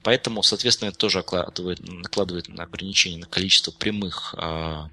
Поэтому, 0.02 0.42
соответственно, 0.42 0.90
это 0.90 0.98
тоже 0.98 1.18
накладывает, 1.18 1.80
накладывает 1.88 2.48
на 2.48 2.64
ограничение 2.64 3.18
на 3.18 3.26
количество 3.26 3.70
прямых, 3.70 4.34
а, 4.36 4.90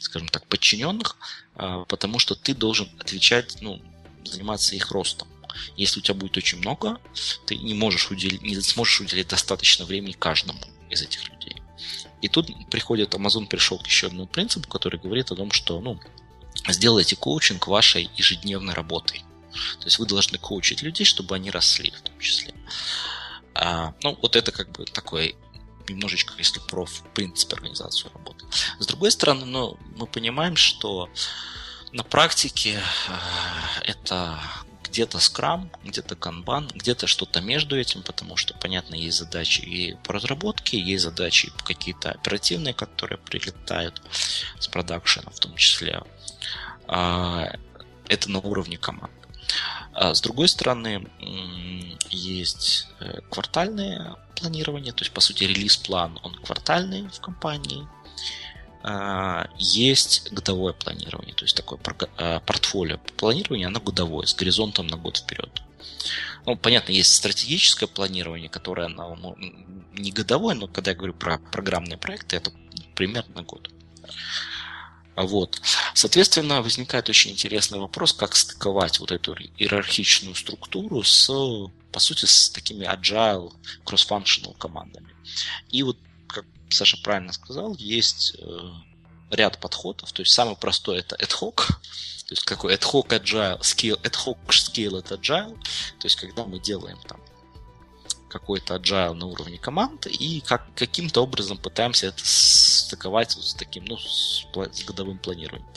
скажем 0.00 0.28
так, 0.28 0.46
подчиненных, 0.46 1.16
а, 1.54 1.84
потому 1.84 2.18
что 2.18 2.34
ты 2.34 2.54
должен 2.54 2.88
отвечать 2.98 3.58
ну, 3.60 3.80
заниматься 4.24 4.74
их 4.74 4.90
ростом. 4.90 5.28
Если 5.76 6.00
у 6.00 6.02
тебя 6.02 6.14
будет 6.14 6.36
очень 6.36 6.58
много, 6.58 7.00
ты 7.46 7.56
не 7.56 7.74
можешь 7.74 8.10
уделить, 8.10 8.42
не 8.42 8.60
сможешь 8.60 9.00
уделить 9.00 9.28
достаточно 9.28 9.84
времени 9.84 10.12
каждому 10.12 10.60
из 10.90 11.02
этих 11.02 11.28
людей. 11.28 11.62
И 12.20 12.28
тут 12.28 12.50
приходит, 12.70 13.14
Amazon 13.14 13.46
пришел 13.46 13.78
к 13.78 13.86
еще 13.86 14.08
одному 14.08 14.26
принципу, 14.26 14.68
который 14.68 14.98
говорит 14.98 15.30
о 15.30 15.36
том, 15.36 15.52
что 15.52 15.80
ну, 15.80 16.00
сделайте 16.68 17.14
коучинг 17.14 17.68
вашей 17.68 18.10
ежедневной 18.16 18.74
работой. 18.74 19.24
То 19.80 19.86
есть 19.86 19.98
вы 19.98 20.06
должны 20.06 20.38
коучить 20.38 20.82
людей, 20.82 21.04
чтобы 21.04 21.34
они 21.34 21.50
росли 21.50 21.90
в 21.90 22.00
том 22.02 22.18
числе. 22.18 22.54
А, 23.54 23.94
ну, 24.02 24.18
вот 24.22 24.36
это 24.36 24.52
как 24.52 24.70
бы 24.72 24.84
такое 24.84 25.34
немножечко, 25.88 26.34
если 26.38 26.60
про 26.60 26.84
в 26.84 27.02
принципе 27.14 27.54
организацию 27.56 28.12
работы. 28.12 28.44
С 28.78 28.86
другой 28.86 29.10
стороны, 29.10 29.46
ну, 29.46 29.78
мы 29.96 30.06
понимаем, 30.06 30.56
что 30.56 31.08
на 31.92 32.04
практике 32.04 32.82
э, 33.08 33.12
это 33.84 34.38
где-то 34.84 35.18
скрам, 35.18 35.70
где-то 35.84 36.16
канбан, 36.16 36.68
где-то 36.74 37.06
что-то 37.06 37.40
между 37.40 37.78
этим, 37.78 38.02
потому 38.02 38.36
что, 38.36 38.54
понятно, 38.54 38.94
есть 38.94 39.18
задачи 39.18 39.60
и 39.60 39.94
по 40.04 40.12
разработке, 40.12 40.78
есть 40.78 41.04
задачи 41.04 41.52
какие-то 41.64 42.10
оперативные, 42.10 42.74
которые 42.74 43.18
прилетают 43.18 44.02
с 44.58 44.66
продакшена 44.68 45.30
в 45.30 45.38
том 45.38 45.56
числе. 45.56 46.02
А, 46.86 47.48
это 48.08 48.30
на 48.30 48.40
уровне 48.40 48.78
команд. 48.78 49.12
А 49.92 50.14
с 50.14 50.20
другой 50.20 50.48
стороны, 50.48 51.08
есть 52.10 52.86
э, 53.00 53.20
квартальное 53.30 54.16
планирование, 54.36 54.92
то 54.92 55.02
есть, 55.02 55.12
по 55.12 55.20
сути, 55.20 55.44
релиз-план, 55.44 56.18
он 56.22 56.34
квартальный 56.34 57.08
в 57.08 57.20
компании, 57.20 57.86
а, 58.82 59.48
есть 59.58 60.32
годовое 60.32 60.72
планирование, 60.72 61.34
то 61.34 61.44
есть 61.44 61.56
такое 61.56 61.80
а, 62.16 62.40
портфолио 62.40 62.98
планирования, 63.16 63.66
оно 63.66 63.80
годовое, 63.80 64.26
с 64.26 64.34
горизонтом 64.34 64.86
на 64.86 64.96
год 64.96 65.18
вперед. 65.18 65.62
Ну, 66.46 66.56
понятно, 66.56 66.92
есть 66.92 67.14
стратегическое 67.14 67.86
планирование, 67.86 68.48
которое 68.48 68.88
ну, 68.88 69.36
не 69.92 70.12
годовое, 70.12 70.54
но 70.54 70.68
когда 70.68 70.92
я 70.92 70.96
говорю 70.96 71.12
про 71.12 71.38
программные 71.38 71.98
проекты, 71.98 72.36
это 72.36 72.52
примерно 72.94 73.42
год. 73.42 73.68
Вот. 75.24 75.60
Соответственно, 75.94 76.62
возникает 76.62 77.08
очень 77.08 77.32
интересный 77.32 77.80
вопрос, 77.80 78.12
как 78.12 78.36
стыковать 78.36 79.00
вот 79.00 79.10
эту 79.10 79.34
иерархичную 79.34 80.36
структуру 80.36 81.02
с, 81.02 81.26
по 81.90 81.98
сути, 81.98 82.24
с 82.24 82.50
такими 82.50 82.86
agile, 82.86 83.52
cross-functional 83.84 84.56
командами. 84.58 85.12
И 85.70 85.82
вот 85.82 85.98
Саша 86.70 86.98
правильно 87.02 87.32
сказал, 87.32 87.74
есть 87.76 88.36
э, 88.38 88.70
ряд 89.30 89.58
подходов. 89.60 90.12
То 90.12 90.22
есть 90.22 90.32
самый 90.32 90.56
простой 90.56 90.98
это 90.98 91.16
ad 91.16 91.32
hoc, 91.40 91.66
то 91.66 92.32
есть 92.32 92.44
какой 92.44 92.74
ad 92.74 92.82
hoc 92.82 93.08
agile, 93.08 93.58
skill, 93.60 94.00
ad 94.02 94.14
hoc 94.24 94.38
skill 94.48 94.98
это 94.98 95.16
agile, 95.16 95.58
то 95.98 96.06
есть 96.06 96.16
когда 96.16 96.44
мы 96.44 96.60
делаем 96.60 96.98
там 97.08 97.20
какой-то 98.28 98.76
agile 98.76 99.14
на 99.14 99.26
уровне 99.26 99.58
команд 99.58 100.06
и 100.06 100.40
как, 100.42 100.72
каким-то 100.74 101.22
образом 101.22 101.56
пытаемся 101.56 102.08
это 102.08 102.22
стыковать 102.88 103.36
вот 103.36 103.44
с 103.44 103.54
таким, 103.54 103.84
ну, 103.84 103.98
с, 103.98 104.46
годовым 104.86 105.18
планированием. 105.18 105.68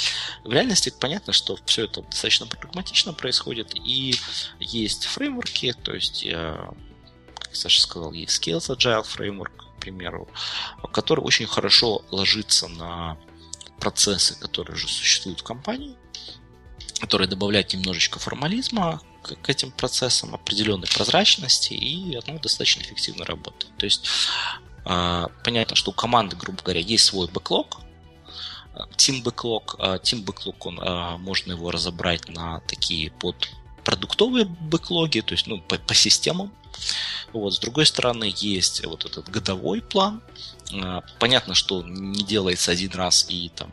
В 0.43 0.51
реальности 0.51 0.93
понятно, 0.97 1.33
что 1.33 1.57
все 1.65 1.85
это 1.85 2.01
достаточно 2.01 2.47
прагматично 2.47 3.13
происходит 3.13 3.75
и 3.75 4.15
есть 4.59 5.05
фреймворки, 5.05 5.73
то 5.73 5.93
есть, 5.93 6.25
как 6.25 7.55
Саша 7.55 7.81
сказал, 7.81 8.13
есть 8.13 8.41
Skills 8.41 8.75
Agile 8.75 9.03
фреймворк, 9.03 9.61
примеру, 9.81 10.29
который 10.93 11.21
очень 11.21 11.47
хорошо 11.47 12.05
ложится 12.11 12.67
на 12.69 13.17
процессы, 13.79 14.39
которые 14.39 14.75
уже 14.75 14.87
существуют 14.87 15.41
в 15.41 15.43
компании, 15.43 15.97
которые 16.99 17.27
добавляют 17.27 17.73
немножечко 17.73 18.19
формализма 18.19 19.01
к, 19.23 19.35
к 19.35 19.49
этим 19.49 19.71
процессам, 19.71 20.35
определенной 20.35 20.87
прозрачности, 20.87 21.73
и 21.73 22.15
оно 22.15 22.39
достаточно 22.39 22.81
эффективно 22.83 23.25
работает. 23.25 23.75
То 23.77 23.85
есть 23.85 24.05
э, 24.05 24.70
понятно, 24.83 25.75
что 25.75 25.91
у 25.91 25.93
команды, 25.93 26.35
грубо 26.35 26.61
говоря, 26.63 26.79
есть 26.79 27.05
свой 27.05 27.27
бэклог, 27.27 27.79
Team 28.97 29.23
Backlog, 29.23 29.77
Team 30.01 30.25
Backlog, 30.25 30.55
он, 30.61 31.21
можно 31.21 31.51
его 31.51 31.71
разобрать 31.71 32.29
на 32.29 32.61
такие 32.61 33.11
под 33.11 33.35
продуктовые 33.83 34.45
бэклоги, 34.45 35.21
то 35.21 35.33
есть 35.33 35.47
ну, 35.47 35.59
по, 35.59 35.77
по 35.77 35.93
системам. 35.93 36.51
Вот, 37.33 37.53
с 37.53 37.59
другой 37.59 37.85
стороны, 37.85 38.31
есть 38.35 38.85
вот 38.85 39.05
этот 39.05 39.29
годовой 39.29 39.81
план. 39.81 40.21
А, 40.73 41.01
понятно, 41.19 41.53
что 41.53 41.83
не 41.83 42.23
делается 42.23 42.71
один 42.71 42.91
раз 42.91 43.25
и 43.29 43.49
там 43.49 43.71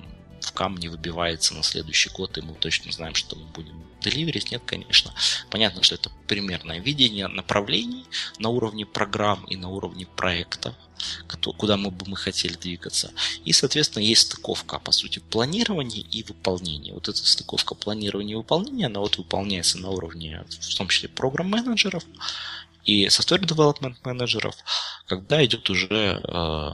в 0.59 0.61
камне 0.61 0.90
выбивается 0.90 1.54
на 1.54 1.62
следующий 1.62 2.11
год, 2.11 2.36
и 2.36 2.40
мы 2.40 2.52
точно 2.54 2.90
знаем, 2.90 3.14
что 3.14 3.36
мы 3.36 3.44
будем 3.44 3.80
деливерить. 4.00 4.50
Нет, 4.50 4.62
конечно. 4.66 5.14
Понятно, 5.50 5.84
что 5.84 5.94
это 5.94 6.11
примерное 6.26 6.80
видение 6.80 7.28
направлений 7.28 8.04
на 8.40 8.48
уровне 8.48 8.84
программ 8.84 9.44
и 9.44 9.54
на 9.54 9.68
уровне 9.68 10.06
проекта, 10.16 10.74
куда 11.56 11.76
мы 11.76 11.92
бы 11.92 12.06
мы 12.09 12.16
хотели 12.16 12.54
двигаться. 12.54 13.12
И, 13.44 13.52
соответственно, 13.52 14.02
есть 14.02 14.22
стыковка, 14.22 14.80
по 14.80 14.90
сути, 14.90 15.20
планирования 15.20 16.02
и 16.02 16.24
выполнения. 16.24 16.92
Вот 16.92 17.09
эта 17.09 17.24
стыковка 17.24 17.76
планирования 17.76 18.32
и 18.32 18.36
выполнения, 18.38 18.86
она 18.86 18.98
вот 18.98 19.16
выполняется 19.16 19.78
на 19.78 19.90
уровне, 19.90 20.44
в 20.48 20.74
том 20.74 20.88
числе, 20.88 21.09
программ-менеджеров, 21.09 22.02
и 22.82 23.06
software 23.06 23.44
development 23.44 23.96
менеджеров, 24.02 24.56
когда 25.06 25.44
идет 25.44 25.70
уже, 25.70 26.20
э, 26.24 26.70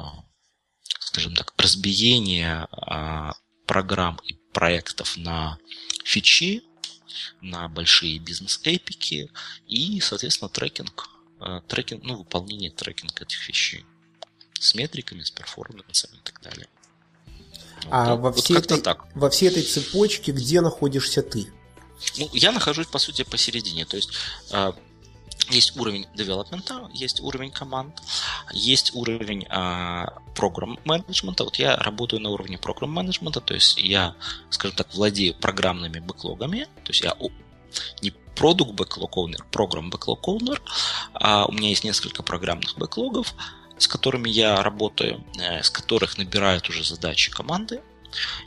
скажем 1.00 1.34
так, 1.34 1.52
разбиение 1.58 2.66
э, 2.72 3.32
программ 3.66 4.20
и 4.24 4.34
проектов 4.52 5.16
на 5.16 5.58
фичи, 6.04 6.62
на 7.40 7.68
большие 7.68 8.18
бизнес-эпики 8.18 9.30
и, 9.66 10.00
соответственно, 10.00 10.48
трекинг, 10.48 11.08
э, 11.40 11.60
трекинг, 11.68 12.02
ну, 12.04 12.18
выполнение 12.18 12.70
трекинга 12.70 13.24
этих 13.24 13.48
вещей 13.48 13.84
с 14.58 14.74
метриками, 14.74 15.22
с 15.22 15.30
перформансами 15.30 16.16
и 16.16 16.22
так 16.22 16.40
далее. 16.42 16.68
А 17.90 18.14
вот, 18.14 18.20
во, 18.22 18.32
всей 18.32 18.54
вот 18.54 18.64
этой, 18.64 18.80
так. 18.80 19.04
во 19.14 19.30
всей 19.30 19.48
этой 19.48 19.62
цепочке 19.62 20.32
где 20.32 20.60
находишься 20.60 21.22
ты? 21.22 21.52
Ну, 22.18 22.30
я 22.32 22.52
нахожусь, 22.52 22.86
по 22.86 22.98
сути, 22.98 23.24
посередине. 23.24 23.84
То 23.84 23.96
есть 23.96 24.10
есть 25.50 25.76
уровень 25.76 26.06
девелопмента, 26.14 26.88
есть 26.92 27.20
уровень 27.20 27.50
команд, 27.50 28.00
есть 28.52 28.94
уровень 28.94 29.46
э, 29.48 30.06
программ 30.34 30.78
менеджмента. 30.84 31.44
Вот 31.44 31.56
я 31.56 31.76
работаю 31.76 32.20
на 32.20 32.30
уровне 32.30 32.58
программ 32.58 32.92
менеджмента, 32.92 33.40
то 33.40 33.54
есть 33.54 33.78
я, 33.78 34.14
скажем 34.50 34.76
так, 34.76 34.94
владею 34.94 35.34
программными 35.34 35.98
бэклогами, 35.98 36.64
то 36.84 36.90
есть 36.90 37.02
я 37.02 37.16
не 38.02 38.10
продукт 38.34 38.72
бэклог 38.72 39.16
owner, 39.16 39.42
программ 39.50 39.90
бэклог 39.90 40.26
owner, 40.26 40.60
а 41.14 41.46
у 41.46 41.52
меня 41.52 41.68
есть 41.68 41.84
несколько 41.84 42.22
программных 42.22 42.76
бэклогов, 42.76 43.34
с 43.78 43.88
которыми 43.88 44.28
я 44.30 44.62
работаю, 44.62 45.24
э, 45.38 45.62
с 45.62 45.70
которых 45.70 46.18
набирают 46.18 46.68
уже 46.68 46.84
задачи 46.84 47.30
команды. 47.30 47.80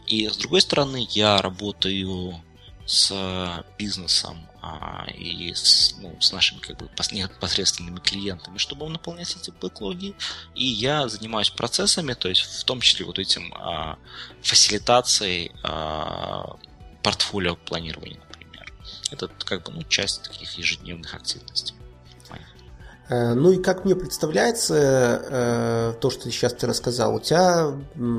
И 0.06 0.28
с 0.28 0.38
другой 0.38 0.62
стороны, 0.62 1.06
я 1.10 1.42
работаю 1.42 2.42
с 2.86 3.66
бизнесом 3.78 4.48
а, 4.68 5.06
и 5.12 5.54
с, 5.54 5.96
ну, 6.00 6.20
с 6.20 6.34
нашими 6.34 6.60
как 6.60 6.78
бы 6.78 6.90
непосредственными 7.12 8.00
клиентами, 8.00 8.58
чтобы 8.58 8.90
наполнять 8.90 9.36
эти 9.36 9.52
бэклоги. 9.52 10.14
И 10.56 10.66
я 10.66 11.08
занимаюсь 11.08 11.50
процессами, 11.50 12.14
то 12.14 12.28
есть 12.28 12.42
в 12.42 12.64
том 12.66 12.82
числе 12.82 13.06
вот 13.06 13.18
этим 13.18 13.54
а, 13.54 13.98
фасилитацией 14.42 15.52
а, 15.64 16.58
портфолио 17.02 17.56
планирования, 17.56 18.20
например. 18.28 18.74
Это 19.12 19.28
как 19.28 19.64
бы 19.64 19.72
ну, 19.72 19.84
часть 19.84 20.24
таких 20.24 20.58
ежедневных 20.58 21.14
активностей. 21.14 21.76
Э, 23.10 23.34
ну 23.34 23.52
и 23.52 23.58
как 23.58 23.86
мне 23.86 23.96
представляется, 23.96 24.76
э, 25.30 25.94
то, 26.00 26.10
что 26.10 26.30
сейчас 26.30 26.54
ты 26.54 26.68
рассказал, 26.68 27.16
у 27.16 27.20
тебя 27.20 27.72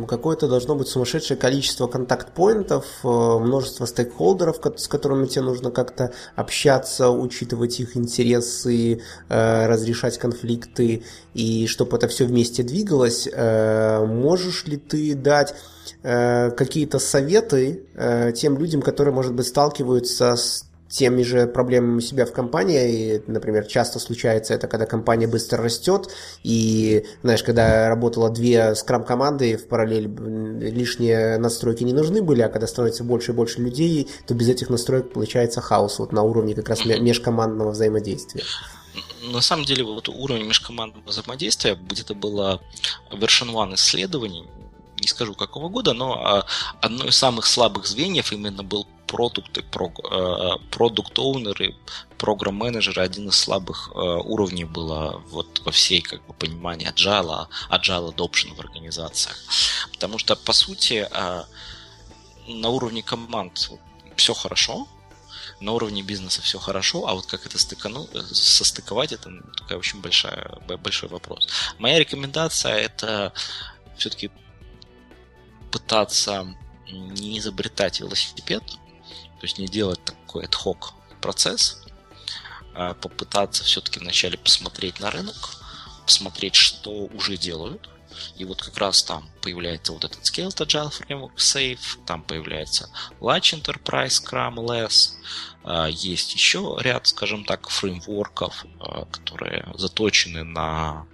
какое-то 0.08 0.48
должно 0.48 0.74
быть 0.74 0.88
сумасшедшее 0.88 1.36
количество 1.36 1.86
контакт-поинтов, 1.86 2.84
э, 3.04 3.08
множество 3.08 3.84
стейкхолдеров, 3.84 4.58
с 4.76 4.88
которыми 4.88 5.26
тебе 5.26 5.42
нужно 5.42 5.70
как-то 5.70 6.12
общаться, 6.36 7.10
учитывать 7.10 7.78
их 7.80 7.96
интересы, 7.96 9.02
разрешать 9.28 10.18
конфликты, 10.18 11.02
и 11.34 11.66
чтобы 11.66 11.96
это 11.96 12.08
все 12.08 12.24
вместе 12.24 12.62
двигалось. 12.62 13.28
Можешь 13.34 14.64
ли 14.64 14.76
ты 14.76 15.14
дать 15.14 15.54
какие-то 16.02 16.98
советы 16.98 17.84
тем 18.34 18.58
людям, 18.58 18.82
которые, 18.82 19.14
может 19.14 19.34
быть, 19.34 19.46
сталкиваются 19.46 20.36
с 20.36 20.67
теми 20.88 21.22
же 21.22 21.46
проблемами 21.46 21.98
у 21.98 22.00
себя 22.00 22.26
в 22.26 22.32
компании. 22.32 23.16
И, 23.16 23.22
например, 23.26 23.66
часто 23.66 23.98
случается 23.98 24.54
это, 24.54 24.68
когда 24.68 24.86
компания 24.86 25.26
быстро 25.26 25.62
растет, 25.62 26.08
и, 26.42 27.04
знаешь, 27.22 27.42
когда 27.42 27.88
работало 27.88 28.30
две 28.30 28.74
скрам-команды 28.74 29.56
в 29.56 29.68
параллель, 29.68 30.08
лишние 30.60 31.38
настройки 31.38 31.84
не 31.84 31.92
нужны 31.92 32.22
были, 32.22 32.42
а 32.42 32.48
когда 32.48 32.66
становится 32.66 33.04
больше 33.04 33.32
и 33.32 33.34
больше 33.34 33.60
людей, 33.60 34.08
то 34.26 34.34
без 34.34 34.48
этих 34.48 34.70
настроек 34.70 35.12
получается 35.12 35.60
хаос 35.60 35.98
вот 35.98 36.12
на 36.12 36.22
уровне 36.22 36.54
как 36.54 36.68
раз 36.68 36.84
межкомандного 36.84 37.70
взаимодействия. 37.70 38.42
На 39.22 39.40
самом 39.40 39.64
деле, 39.64 39.84
вот 39.84 40.08
уровень 40.08 40.46
межкомандного 40.46 41.04
взаимодействия 41.06 41.74
где-то 41.74 42.14
было 42.14 42.60
version 43.10 43.60
1 43.62 43.74
исследований, 43.74 44.46
не 45.00 45.08
скажу 45.08 45.34
какого 45.34 45.68
года, 45.68 45.92
но 45.92 46.14
а, 46.14 46.46
одно 46.80 47.06
из 47.06 47.16
самых 47.16 47.46
слабых 47.46 47.86
звеньев 47.86 48.32
именно 48.32 48.62
был 48.62 48.86
продукты, 49.08 49.62
продукт-оунеры, 50.70 51.74
программ-менеджеры 52.18 53.02
один 53.02 53.28
из 53.28 53.36
слабых 53.36 53.90
э, 53.94 53.98
уровней 53.98 54.64
было 54.64 55.22
вот 55.30 55.62
во 55.64 55.72
всей 55.72 56.02
как 56.02 56.24
бы 56.26 56.34
понимании 56.34 56.88
agile, 56.88 57.46
agile 57.70 58.14
adoption 58.14 58.54
в 58.54 58.60
организациях. 58.60 59.36
Потому 59.92 60.18
что, 60.18 60.36
по 60.36 60.52
сути, 60.52 61.08
э, 61.10 61.44
на 62.48 62.68
уровне 62.68 63.02
команд 63.02 63.70
все 64.16 64.34
хорошо, 64.34 64.86
на 65.60 65.72
уровне 65.72 66.02
бизнеса 66.02 66.42
все 66.42 66.58
хорошо, 66.58 67.06
а 67.06 67.14
вот 67.14 67.26
как 67.26 67.46
это 67.46 67.58
стыкану, 67.58 68.08
состыковать, 68.32 69.12
это 69.12 69.30
такая 69.56 69.78
очень 69.78 70.00
большая, 70.00 70.50
большой 70.82 71.08
вопрос. 71.08 71.48
Моя 71.78 71.98
рекомендация 71.98 72.76
это 72.76 73.32
все-таки 73.96 74.30
пытаться 75.70 76.54
не 76.90 77.38
изобретать 77.38 78.00
велосипед, 78.00 78.62
то 79.40 79.44
есть 79.44 79.58
не 79.58 79.66
делать 79.66 80.02
такой 80.04 80.44
ad-hoc 80.44 80.92
процесс, 81.20 81.82
а 82.74 82.94
попытаться 82.94 83.64
все-таки 83.64 84.00
вначале 84.00 84.38
посмотреть 84.38 85.00
на 85.00 85.10
рынок, 85.10 85.56
посмотреть, 86.04 86.54
что 86.54 86.90
уже 86.90 87.36
делают, 87.36 87.88
и 88.36 88.44
вот 88.44 88.62
как 88.62 88.76
раз 88.78 89.02
там 89.02 89.28
появляется 89.42 89.92
вот 89.92 90.04
этот 90.04 90.20
Scaled 90.22 90.56
Agile 90.56 90.92
Framework 90.92 91.36
Safe, 91.36 92.04
там 92.06 92.22
появляется 92.22 92.90
Large 93.20 93.62
Enterprise 93.62 94.22
Scrum 94.22 94.54
LS, 94.56 95.12
а, 95.64 95.86
есть 95.86 96.34
еще 96.34 96.76
ряд, 96.80 97.06
скажем 97.06 97.44
так, 97.44 97.68
фреймворков, 97.68 98.64
а, 98.80 99.04
которые 99.06 99.70
заточены 99.74 100.44
на, 100.44 101.06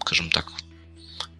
скажем 0.00 0.30
так, 0.30 0.46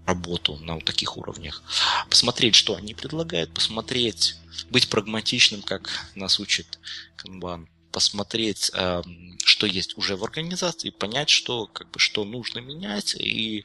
работу 0.09 0.57
на 0.57 0.75
вот 0.75 0.85
таких 0.85 1.17
уровнях. 1.17 1.63
Посмотреть, 2.09 2.55
что 2.55 2.75
они 2.75 2.95
предлагают, 2.95 3.53
посмотреть, 3.53 4.37
быть 4.71 4.89
прагматичным, 4.89 5.63
как 5.63 5.91
нас 6.15 6.41
учит 6.41 6.79
Kanban, 7.19 7.67
посмотреть, 7.93 8.71
что 9.45 9.67
есть 9.67 9.99
уже 9.99 10.17
в 10.17 10.25
организации, 10.25 10.91
понять, 10.91 11.29
что, 11.29 11.67
как 11.67 11.91
бы, 11.91 11.99
что 11.99 12.25
нужно 12.25 12.61
менять 12.61 13.15
и 13.15 13.65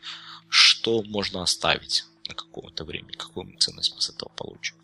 что 0.49 1.01
можно 1.03 1.41
оставить 1.41 2.05
на 2.27 2.35
какое-то 2.35 2.83
время, 2.85 3.09
какую 3.17 3.57
ценность 3.57 3.93
мы 3.95 4.01
с 4.01 4.09
этого 4.09 4.29
получим. 4.35 4.75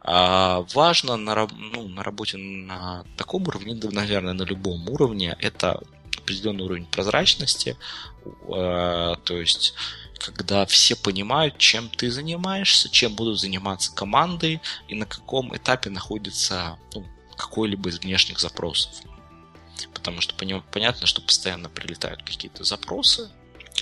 А 0.00 0.64
важно 0.74 1.16
на, 1.16 1.46
ну, 1.46 1.88
на 1.88 2.02
работе 2.02 2.36
на 2.36 3.04
таком 3.16 3.42
уровне, 3.48 3.74
наверное, 3.74 4.34
на 4.34 4.44
любом 4.44 4.88
уровне, 4.88 5.36
это 5.40 5.82
определенный 6.16 6.64
уровень 6.64 6.86
прозрачности, 6.86 7.76
э, 8.24 9.14
то 9.24 9.40
есть 9.40 9.74
когда 10.18 10.66
все 10.66 10.96
понимают, 10.96 11.58
чем 11.58 11.88
ты 11.88 12.10
занимаешься, 12.10 12.88
чем 12.88 13.14
будут 13.14 13.40
заниматься 13.40 13.94
команды 13.94 14.60
и 14.88 14.94
на 14.94 15.06
каком 15.06 15.56
этапе 15.56 15.90
находится 15.90 16.78
ну, 16.94 17.06
какой-либо 17.36 17.90
из 17.90 17.98
внешних 17.98 18.40
запросов. 18.40 18.92
Потому 19.92 20.20
что 20.20 20.34
понятно, 20.34 21.06
что 21.06 21.20
постоянно 21.20 21.68
прилетают 21.68 22.22
какие-то 22.22 22.64
запросы, 22.64 23.30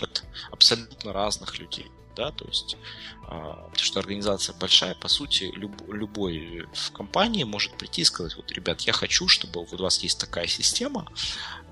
от 0.01 0.24
абсолютно 0.51 1.12
разных 1.12 1.59
людей. 1.59 1.87
Да, 2.16 2.30
то 2.30 2.44
есть, 2.46 2.76
э, 3.22 3.28
потому 3.28 3.76
что 3.76 4.00
организация 4.00 4.54
большая, 4.54 4.94
по 4.94 5.08
сути, 5.08 5.50
люб, 5.56 5.72
любой 5.88 6.66
в 6.72 6.92
компании 6.92 7.44
может 7.44 7.76
прийти 7.76 8.02
и 8.02 8.04
сказать, 8.04 8.36
вот, 8.36 8.52
ребят, 8.52 8.82
я 8.82 8.92
хочу, 8.92 9.26
чтобы 9.26 9.64
вот 9.64 9.80
у 9.80 9.82
вас 9.82 9.98
есть 9.98 10.20
такая 10.20 10.46
система, 10.46 11.06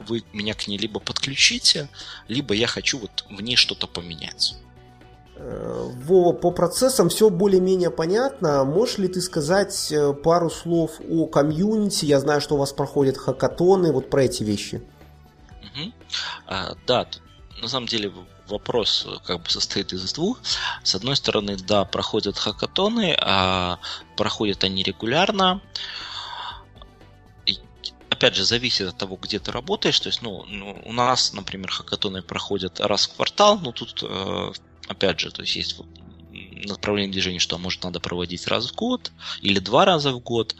вы 0.09 0.25
меня 0.33 0.55
к 0.55 0.67
ней 0.67 0.79
либо 0.79 0.99
подключите, 0.99 1.89
либо 2.29 2.55
я 2.55 2.67
хочу 2.67 2.99
вот 2.99 3.25
в 3.31 3.41
ней 3.41 3.57
что-то 3.57 3.87
поменять. 3.87 4.57
Вова, 5.43 6.33
по 6.33 6.51
процессам 6.51 7.09
все 7.09 7.29
более-менее 7.31 7.91
понятно. 7.91 8.65
Можешь 8.65 8.99
ли 8.99 9.09
ты 9.09 9.21
сказать 9.21 9.91
э, 9.91 10.13
пару 10.13 10.51
слов 10.51 11.01
о 11.09 11.27
комьюнити? 11.27 12.05
Я 12.05 12.21
знаю, 12.21 12.41
что 12.41 12.55
у 12.55 12.59
вас 12.59 12.73
проходят 12.73 13.17
хакатоны, 13.17 13.93
вот 13.93 14.09
про 14.09 14.25
эти 14.25 14.45
вещи. 14.45 14.83
Угу. 15.63 15.93
А, 16.47 16.77
да, 16.87 17.07
на 17.63 17.69
самом 17.69 17.87
деле 17.87 18.13
вопрос 18.49 19.07
э, 19.07 19.17
как 19.25 19.43
бы 19.43 19.49
состоит 19.49 19.93
из 19.93 20.13
двух. 20.13 20.41
С 20.83 20.95
одной 20.97 21.17
стороны, 21.17 21.57
да, 21.57 21.85
проходят 21.85 22.37
хакатоны, 22.37 23.17
а 23.21 23.79
проходят 24.17 24.65
они 24.65 24.83
регулярно. 24.83 25.63
И, 27.47 27.59
опять 28.11 28.35
же, 28.35 28.45
зависит 28.45 28.89
от 28.89 28.99
того, 28.99 29.17
где 29.17 29.39
ты 29.39 29.53
работаешь. 29.53 30.01
То 30.01 30.09
есть, 30.09 30.23
ну, 30.23 30.45
ну 30.47 30.83
у 30.85 30.93
нас, 30.93 31.33
например, 31.33 31.71
хакатоны 31.71 32.21
проходят 32.21 32.81
раз 32.81 33.07
в 33.07 33.15
квартал, 33.15 33.61
но 33.61 33.71
тут, 33.71 34.03
э, 34.03 34.53
опять 34.89 35.21
же, 35.21 35.31
то 35.31 35.43
есть 35.43 35.55
есть 35.55 35.81
направление 36.67 37.13
движения, 37.13 37.39
что 37.39 37.59
может 37.59 37.85
надо 37.85 38.01
проводить 38.01 38.47
раз 38.49 38.71
в 38.71 38.75
год 38.75 39.13
или 39.41 39.61
два 39.61 39.85
раза 39.85 40.13
в 40.13 40.19
год. 40.19 40.57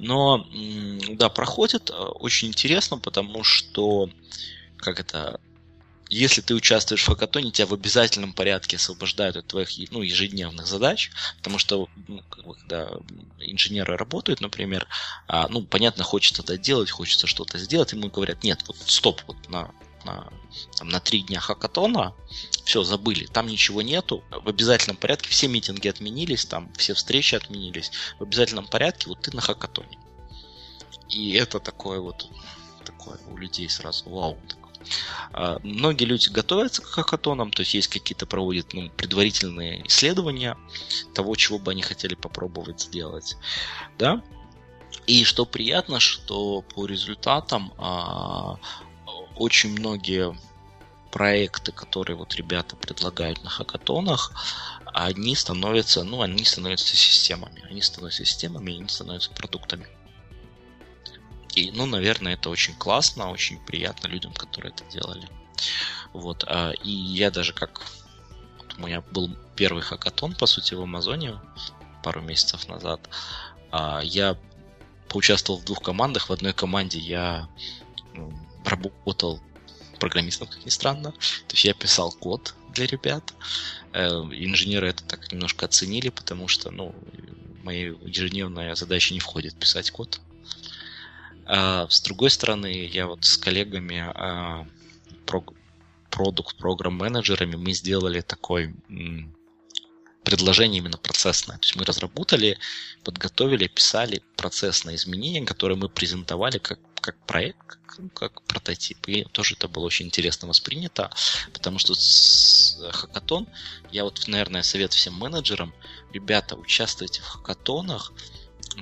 Но 0.00 0.44
да, 1.10 1.28
проходит 1.28 1.90
э, 1.90 1.94
очень 1.94 2.48
интересно, 2.48 2.98
потому 2.98 3.44
что 3.44 4.10
как 4.76 4.98
это 4.98 5.40
если 6.14 6.42
ты 6.42 6.54
участвуешь 6.54 7.02
в 7.02 7.06
хакатоне, 7.06 7.50
тебя 7.50 7.66
в 7.66 7.72
обязательном 7.72 8.34
порядке 8.34 8.76
освобождают 8.76 9.36
от 9.36 9.46
твоих 9.46 9.70
ну, 9.90 10.02
ежедневных 10.02 10.66
задач, 10.66 11.10
потому 11.38 11.56
что 11.56 11.88
ну, 12.06 12.22
когда 12.28 12.90
инженеры 13.38 13.96
работают, 13.96 14.42
например, 14.42 14.86
а, 15.26 15.48
ну, 15.48 15.62
понятно, 15.62 16.04
хочется 16.04 16.42
это 16.42 16.58
делать, 16.58 16.90
хочется 16.90 17.26
что-то 17.26 17.58
сделать, 17.58 17.92
ему 17.92 18.10
говорят, 18.10 18.44
нет, 18.44 18.62
вот 18.66 18.76
стоп, 18.76 19.22
вот 19.26 19.48
на, 19.48 19.70
на, 20.04 20.30
там, 20.76 20.88
на 20.88 21.00
три 21.00 21.22
дня 21.22 21.40
хакатона, 21.40 22.14
все, 22.66 22.82
забыли, 22.82 23.24
там 23.24 23.46
ничего 23.46 23.80
нету, 23.80 24.22
в 24.30 24.50
обязательном 24.50 24.98
порядке 24.98 25.30
все 25.30 25.48
митинги 25.48 25.88
отменились, 25.88 26.44
там 26.44 26.70
все 26.74 26.92
встречи 26.92 27.36
отменились, 27.36 27.90
в 28.18 28.24
обязательном 28.24 28.66
порядке 28.66 29.08
вот 29.08 29.22
ты 29.22 29.34
на 29.34 29.40
хакатоне. 29.40 29.98
И 31.08 31.32
это 31.32 31.58
такое 31.58 32.00
вот, 32.00 32.28
такое 32.84 33.18
у 33.28 33.38
людей 33.38 33.70
сразу, 33.70 34.10
вау, 34.10 34.36
многие 35.62 36.04
люди 36.04 36.28
готовятся 36.28 36.82
к 36.82 36.86
хакатонам, 36.86 37.50
то 37.50 37.62
есть 37.62 37.74
есть 37.74 37.88
какие-то 37.88 38.26
проводят 38.26 38.72
ну, 38.74 38.90
предварительные 38.90 39.86
исследования 39.86 40.56
того, 41.14 41.34
чего 41.36 41.58
бы 41.58 41.72
они 41.72 41.82
хотели 41.82 42.14
попробовать 42.14 42.80
сделать. 42.80 43.36
Да? 43.98 44.22
И 45.06 45.24
что 45.24 45.46
приятно, 45.46 46.00
что 46.00 46.62
по 46.62 46.86
результатам 46.86 47.72
а, 47.78 48.58
очень 49.36 49.70
многие 49.70 50.36
проекты, 51.10 51.72
которые 51.72 52.16
вот 52.16 52.34
ребята 52.34 52.76
предлагают 52.76 53.42
на 53.44 53.50
хакатонах, 53.50 54.32
они 54.86 55.34
становятся, 55.34 56.04
ну, 56.04 56.22
они 56.22 56.44
становятся 56.44 56.96
системами. 56.96 57.64
Они 57.68 57.80
становятся 57.82 58.24
системами, 58.24 58.76
они 58.76 58.88
становятся 58.88 59.30
продуктами. 59.30 59.86
И, 61.54 61.70
ну, 61.72 61.86
наверное, 61.86 62.34
это 62.34 62.50
очень 62.50 62.74
классно, 62.74 63.30
очень 63.30 63.58
приятно 63.58 64.08
людям, 64.08 64.32
которые 64.32 64.72
это 64.72 64.84
делали. 64.90 65.28
Вот. 66.12 66.44
А, 66.46 66.72
и 66.82 66.90
я 66.90 67.30
даже 67.30 67.52
как... 67.52 67.82
Вот 68.58 68.74
у 68.78 68.86
меня 68.86 69.02
был 69.12 69.36
первый 69.56 69.82
хакатон, 69.82 70.34
по 70.34 70.46
сути, 70.46 70.74
в 70.74 70.82
Амазоне 70.82 71.38
пару 72.02 72.20
месяцев 72.20 72.68
назад. 72.68 73.08
А, 73.70 74.00
я 74.02 74.36
поучаствовал 75.08 75.60
в 75.60 75.64
двух 75.64 75.82
командах. 75.82 76.28
В 76.28 76.32
одной 76.32 76.52
команде 76.52 76.98
я 76.98 77.48
работал 78.64 79.40
программистом, 80.02 80.48
как 80.48 80.64
ни 80.64 80.70
странно. 80.70 81.12
То 81.12 81.54
есть 81.54 81.64
я 81.64 81.74
писал 81.74 82.10
код 82.12 82.54
для 82.72 82.86
ребят. 82.86 83.34
Э, 83.92 84.08
инженеры 84.08 84.88
это 84.88 85.04
так 85.04 85.30
немножко 85.30 85.66
оценили, 85.66 86.08
потому 86.08 86.48
что, 86.48 86.70
ну, 86.70 86.94
моя 87.62 87.94
ежедневная 88.02 88.74
задача 88.74 89.14
не 89.14 89.20
входит 89.20 89.54
писать 89.54 89.90
код. 89.90 90.20
А 91.46 91.88
с 91.88 92.00
другой 92.02 92.30
стороны, 92.30 92.86
я 92.86 93.06
вот 93.06 93.24
с 93.24 93.36
коллегами, 93.36 94.04
а, 94.14 94.66
продукт 96.10 96.56
программ 96.56 96.94
менеджерами 96.94 97.56
мы 97.56 97.72
сделали 97.72 98.20
такой 98.20 98.74
предложение 100.24 100.78
именно 100.78 100.98
процессное. 100.98 101.58
То 101.58 101.64
есть 101.64 101.76
мы 101.76 101.84
разработали, 101.84 102.58
подготовили, 103.02 103.66
писали 103.66 104.22
процессные 104.36 104.96
изменения, 104.96 105.44
которые 105.44 105.76
мы 105.76 105.88
презентовали 105.88 106.58
как, 106.58 106.78
как 107.00 107.16
проект, 107.26 107.78
как, 107.86 108.12
как 108.14 108.42
прототип. 108.42 109.08
И 109.08 109.24
тоже 109.24 109.54
это 109.54 109.68
было 109.68 109.84
очень 109.84 110.06
интересно 110.06 110.46
воспринято, 110.48 111.10
потому 111.52 111.78
что 111.78 111.94
с 111.94 112.78
хакатон, 112.92 113.48
я 113.90 114.04
вот, 114.04 114.28
наверное, 114.28 114.62
совет 114.62 114.92
всем 114.92 115.14
менеджерам, 115.14 115.74
ребята, 116.12 116.56
участвуйте 116.56 117.20
в 117.20 117.26
хакатонах, 117.26 118.12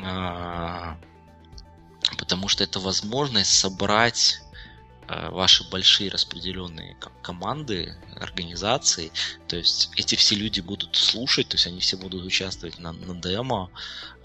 а, 0.03 0.99
потому 2.19 2.49
что 2.49 2.65
это 2.65 2.81
возможность 2.81 3.53
собрать 3.53 4.43
э, 5.09 5.31
ваши 5.31 5.69
большие 5.69 6.11
распределенные 6.11 6.97
команды, 7.23 7.97
организации. 8.17 9.13
То 9.49 9.57
есть 9.57 9.91
эти 9.97 10.15
все 10.15 10.35
люди 10.35 10.61
будут 10.61 10.97
слушать, 10.97 11.49
то 11.49 11.55
есть 11.55 11.67
они 11.67 11.81
все 11.81 11.97
будут 11.97 12.25
участвовать 12.25 12.79
на, 12.79 12.93
на 12.93 13.15
демо. 13.15 13.71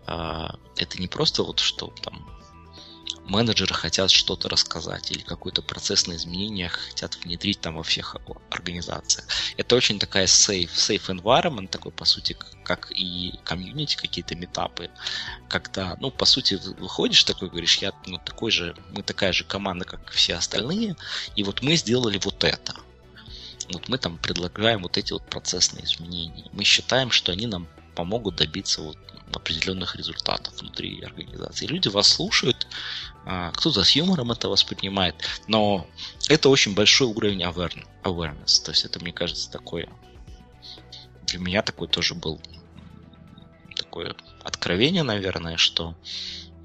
А, 0.08 0.56
это 0.78 1.00
не 1.00 1.08
просто 1.08 1.44
вот 1.44 1.60
что 1.60 1.88
там 2.04 2.35
менеджеры 3.26 3.74
хотят 3.74 4.12
что-то 4.12 4.50
рассказать 4.50 5.12
или 5.12 5.22
какое-то 5.22 5.62
процессное 5.62 6.18
изменение 6.18 6.70
хотят 6.70 7.16
внедрить 7.24 7.60
там 7.60 7.76
во 7.76 7.84
всех 7.84 8.16
организациях. 8.50 9.28
Это 9.58 9.76
очень 9.76 10.00
такая 10.00 10.26
safe, 10.26 10.70
safe 10.74 11.08
environment, 11.08 11.68
такой, 11.68 11.92
по 11.92 12.06
сути, 12.06 12.38
как 12.64 12.92
и 12.92 13.34
комьюнити, 13.44 13.96
какие-то 13.96 14.36
метапы, 14.36 14.90
когда, 15.48 15.98
ну, 16.00 16.12
по 16.12 16.26
сути, 16.26 16.60
выходишь 16.78 17.24
такой, 17.24 17.50
говоришь, 17.50 17.78
я 17.78 17.92
ну, 18.06 18.18
такой 18.18 18.52
же, 18.52 18.76
мы 18.92 19.04
такая 19.04 19.34
же 19.34 19.44
команда, 19.44 19.86
как 19.86 20.10
все 20.12 20.36
остальные, 20.36 20.96
и 21.36 21.44
вот 21.44 21.62
мы 21.62 21.76
сделали 21.76 22.20
вот 22.24 22.44
это. 22.44 22.76
Вот 23.74 23.90
мы 23.90 23.98
там 23.98 24.18
предлагаем 24.18 24.84
вот 24.84 24.98
эти 24.98 25.14
вот 25.14 25.28
процессные 25.28 25.86
изменения. 25.86 26.46
Мы 26.54 26.64
считаем, 26.64 27.10
что 27.10 27.32
они 27.32 27.48
нам 27.48 27.68
помогут 27.96 28.36
добиться 28.36 28.82
вот 28.82 28.98
определенных 29.34 29.96
результатов 29.96 30.54
внутри 30.60 31.02
организации. 31.02 31.66
Люди 31.68 31.88
вас 31.88 32.08
слушают, 32.08 32.68
а, 33.26 33.52
кто-то 33.52 33.84
с 33.84 33.92
юмором 33.92 34.32
это 34.32 34.50
воспринимает, 34.50 35.16
но 35.48 35.88
это 36.30 36.50
очень 36.50 36.76
большой 36.76 37.08
уровень 37.08 37.44
awareness. 37.44 38.64
То 38.64 38.72
есть 38.72 38.86
это, 38.86 39.00
мне 39.00 39.12
кажется, 39.12 39.52
такое 39.52 39.88
для 41.26 41.40
меня 41.40 41.62
такой 41.62 41.88
тоже 41.88 42.16
был 42.16 42.40
такое 43.76 44.16
откровение, 44.44 45.04
наверное, 45.04 45.58
что 45.58 45.96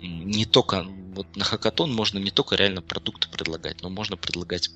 не 0.00 0.44
только 0.44 0.84
вот 1.14 1.34
на 1.36 1.44
хакатон 1.44 1.92
можно 1.92 2.18
не 2.18 2.30
только 2.30 2.56
реально 2.56 2.82
продукты 2.82 3.28
предлагать, 3.28 3.82
но 3.82 3.90
можно 3.90 4.16
предлагать 4.16 4.70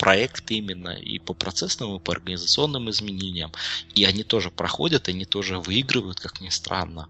проекты 0.00 0.54
именно 0.54 0.88
и 0.88 1.18
по 1.18 1.34
процессным, 1.34 1.94
и 1.94 2.00
по 2.00 2.12
организационным 2.12 2.88
изменениям. 2.88 3.52
И 3.94 4.04
они 4.04 4.24
тоже 4.24 4.50
проходят, 4.50 5.08
они 5.08 5.26
тоже 5.26 5.58
выигрывают, 5.58 6.18
как 6.18 6.40
ни 6.40 6.48
странно. 6.48 7.08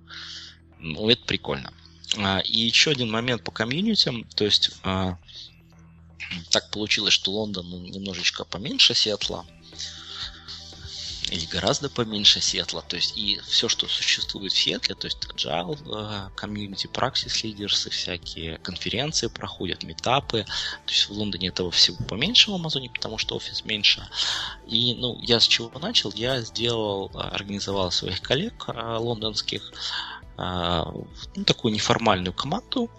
Ну, 0.81 1.09
это 1.09 1.25
прикольно. 1.25 1.73
А, 2.17 2.41
и 2.41 2.59
еще 2.59 2.91
один 2.91 3.09
момент 3.09 3.45
по 3.45 3.53
комьюнитям. 3.53 4.25
То 4.35 4.45
есть 4.45 4.73
а, 4.83 5.17
так 6.51 6.71
получилось, 6.71 7.15
что 7.15 7.31
Лондон 7.31 7.85
немножечко 7.85 8.45
поменьше 8.45 8.93
Сиэтла 8.95 9.47
или 11.31 11.47
гораздо 11.47 11.89
поменьше 11.89 12.41
Сиэтла. 12.41 12.83
То 12.83 12.97
есть 12.97 13.17
и 13.17 13.41
все, 13.47 13.69
что 13.69 13.87
существует 13.87 14.53
в 14.53 14.59
Сиэтле, 14.59 14.95
то 14.97 15.07
есть 15.07 15.19
Agile, 15.29 15.79
э, 15.87 16.31
комьюнити, 16.35 16.89
Praxis 16.89 17.45
Leaders, 17.45 17.89
всякие 17.89 18.59
конференции 18.59 19.29
проходят, 19.29 19.85
метапы. 19.85 20.45
То 20.87 20.93
есть 20.93 21.09
в 21.09 21.13
Лондоне 21.13 21.49
этого 21.49 21.71
всего 21.71 21.97
поменьше 22.09 22.51
в 22.51 22.55
Амазоне, 22.55 22.91
потому 22.91 23.17
что 23.17 23.37
офис 23.37 23.65
меньше. 23.65 24.07
И 24.67 24.95
ну, 24.95 25.19
я 25.23 25.39
с 25.39 25.47
чего 25.47 25.79
начал? 25.79 26.13
Я 26.15 26.41
сделал, 26.41 27.11
организовал 27.15 27.93
своих 27.93 28.21
коллег 28.21 28.65
э, 28.67 28.97
лондонских, 28.97 29.73
э, 30.37 30.83
ну, 31.37 31.45
такую 31.45 31.73
неформальную 31.73 32.33
команду, 32.35 32.91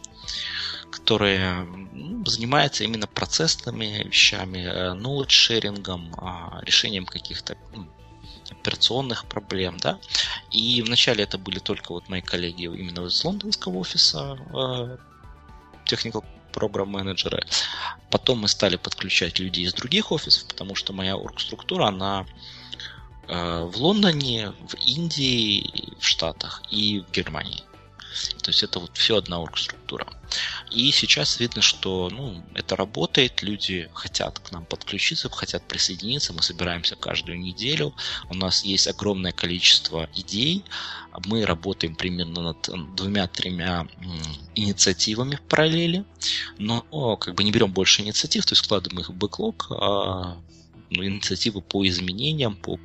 которая 0.90 1.64
ну, 1.64 2.26
занимается 2.26 2.86
именно 2.86 3.08
процессными 3.08 4.04
вещами, 4.06 4.94
knowledge-шерингом, 4.96 6.14
решением 6.66 7.06
каких-то 7.06 7.58
ну, 7.74 7.88
операционных 8.52 9.26
проблем, 9.26 9.78
да. 9.78 10.00
И 10.52 10.82
вначале 10.82 11.24
это 11.24 11.38
были 11.38 11.60
только 11.60 11.92
вот 11.92 12.10
мои 12.10 12.22
коллеги 12.22 12.64
именно 12.64 13.06
из 13.06 13.24
лондонского 13.24 13.78
офиса, 13.78 14.38
э, 14.54 14.98
technical 15.86 16.24
программ 16.52 16.90
менеджеры. 16.90 17.46
Потом 18.10 18.40
мы 18.40 18.48
стали 18.48 18.76
подключать 18.76 19.40
людей 19.40 19.66
из 19.66 19.74
других 19.74 20.12
офисов, 20.12 20.46
потому 20.48 20.76
что 20.76 20.94
моя 20.94 21.16
оргструктура, 21.16 21.88
она 21.88 22.26
э, 23.28 23.64
в 23.64 23.78
Лондоне, 23.78 24.54
в 24.68 24.76
Индии, 24.86 25.94
в 26.00 26.06
Штатах 26.06 26.62
и 26.70 27.00
в 27.00 27.12
Германии. 27.12 27.64
То 28.42 28.50
есть 28.50 28.64
это 28.64 28.80
вот 28.80 28.98
все 28.98 29.18
одна 29.18 29.40
оргструктура. 29.40 30.08
И 30.72 30.92
сейчас 30.92 31.40
видно, 31.40 31.62
что 31.62 32.10
ну, 32.10 32.44
это 32.54 32.76
работает, 32.76 33.42
люди 33.42 33.90
хотят 33.94 34.40
к 34.40 34.52
нам 34.52 34.66
подключиться, 34.66 35.30
хотят 35.30 35.68
присоединиться, 35.68 36.34
мы 36.34 36.42
собираемся 36.42 36.96
каждую 36.96 37.40
неделю, 37.40 37.94
у 38.30 38.34
нас 38.34 38.64
есть 38.64 38.88
огромное 38.88 39.32
количество 39.32 40.10
идей, 40.16 40.64
мы 41.26 41.46
работаем 41.46 41.96
примерно 41.96 42.42
над 42.42 42.96
двумя-тремя 42.96 43.88
инициативами 44.56 45.36
в 45.36 45.42
параллели, 45.42 46.06
но 46.58 47.18
как 47.18 47.36
бы 47.36 47.44
не 47.44 47.52
берем 47.52 47.72
больше 47.72 48.02
инициатив, 48.02 48.46
то 48.46 48.54
есть 48.54 48.64
складываем 48.64 49.02
их 49.02 49.10
в 49.10 49.14
бэклог, 49.14 49.68
а 49.72 50.38
ну, 50.90 51.06
инициативы 51.06 51.62
по 51.62 51.86
изменениям, 51.88 52.56
по 52.56 52.80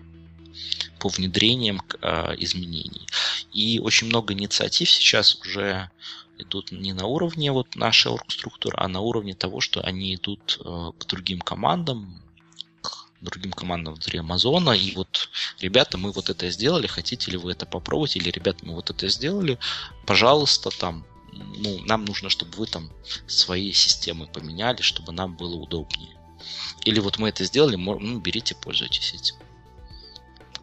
по 0.99 1.09
внедрениям 1.09 1.83
э, 2.01 2.35
изменений. 2.39 3.07
И 3.53 3.79
очень 3.81 4.09
много 4.09 4.35
инициатив 4.35 4.91
сейчас 4.91 5.35
уже 5.41 5.91
идут 6.39 6.73
не 6.73 6.93
на 6.93 7.07
уровне 7.07 7.53
вот 7.53 7.77
нашей 7.77 8.13
оргструктуры, 8.13 8.77
а 8.79 8.89
на 8.89 9.01
уровне 9.01 9.35
того, 9.35 9.61
что 9.61 9.81
они 9.81 10.15
идут 10.15 10.61
э, 10.65 10.93
к 10.99 11.07
другим 11.07 11.41
командам, 11.41 12.23
к 12.83 13.09
другим 13.21 13.53
командам 13.53 13.95
внутри 13.95 14.19
Амазона, 14.19 14.71
и 14.71 14.95
вот, 14.95 15.31
ребята, 15.61 15.99
мы 15.99 16.13
вот 16.13 16.29
это 16.31 16.51
сделали, 16.51 16.87
хотите 16.87 17.31
ли 17.31 17.37
вы 17.37 17.53
это 17.53 17.67
попробовать, 17.67 18.17
или, 18.17 18.31
ребята, 18.31 18.67
мы 18.67 18.75
вот 18.75 18.91
это 18.91 19.09
сделали, 19.09 19.59
пожалуйста, 20.07 20.71
там, 20.71 21.07
ну, 21.33 21.81
нам 21.85 22.05
нужно, 22.05 22.29
чтобы 22.31 22.53
вы 22.57 22.67
там 22.67 22.91
свои 23.27 23.73
системы 23.73 24.27
поменяли, 24.27 24.83
чтобы 24.83 25.13
нам 25.13 25.37
было 25.37 25.57
удобнее. 25.57 26.17
Или 26.85 27.01
вот 27.01 27.19
мы 27.19 27.31
это 27.31 27.45
сделали, 27.45 27.77
ну, 27.77 28.19
берите, 28.21 28.55
пользуйтесь 28.55 29.15
этим. 29.15 29.37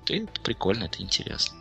Это 0.10 0.42
прикольно, 0.42 0.86
это 0.86 1.02
интересно. 1.02 1.58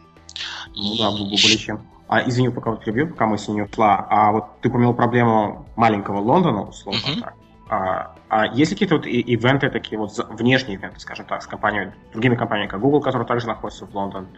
Ну, 0.74 0.95
и... 0.95 0.99
да, 0.99 1.11
более 1.11 1.36
чем. 1.36 1.86
А, 2.09 2.28
извини, 2.28 2.51
пока 2.51 2.70
вот 2.70 2.84
перебью, 2.84 3.09
пока 3.09 3.26
мы 3.26 3.38
с 3.38 3.49
ней 3.49 3.62
ушла. 3.62 4.07
А 4.11 4.32
вот 4.32 4.61
ты 4.61 4.68
упомянул 4.68 4.95
проблему 4.95 5.66
маленького 5.76 6.20
Лондона, 6.20 6.62
условно 6.62 7.01
uh-huh. 7.01 7.20
так. 7.20 7.34
А, 7.70 8.14
а 8.28 8.47
есть 8.49 8.70
ли 8.70 8.74
какие-то 8.74 8.97
вот 8.97 9.07
ивенты, 9.07 9.70
такие 9.70 9.99
вот 9.99 10.12
внешние 10.30 10.76
ивенты, 10.76 11.01
скажем 11.01 11.24
так, 11.24 11.43
с 11.43 11.47
компаниями, 11.47 11.95
другими 12.12 12.36
компаниями, 12.36 12.68
как 12.68 12.80
Google, 12.80 13.01
которые 13.01 13.26
также 13.26 13.47
находятся 13.47 13.86
в 13.86 13.95
Лондон? 13.95 14.28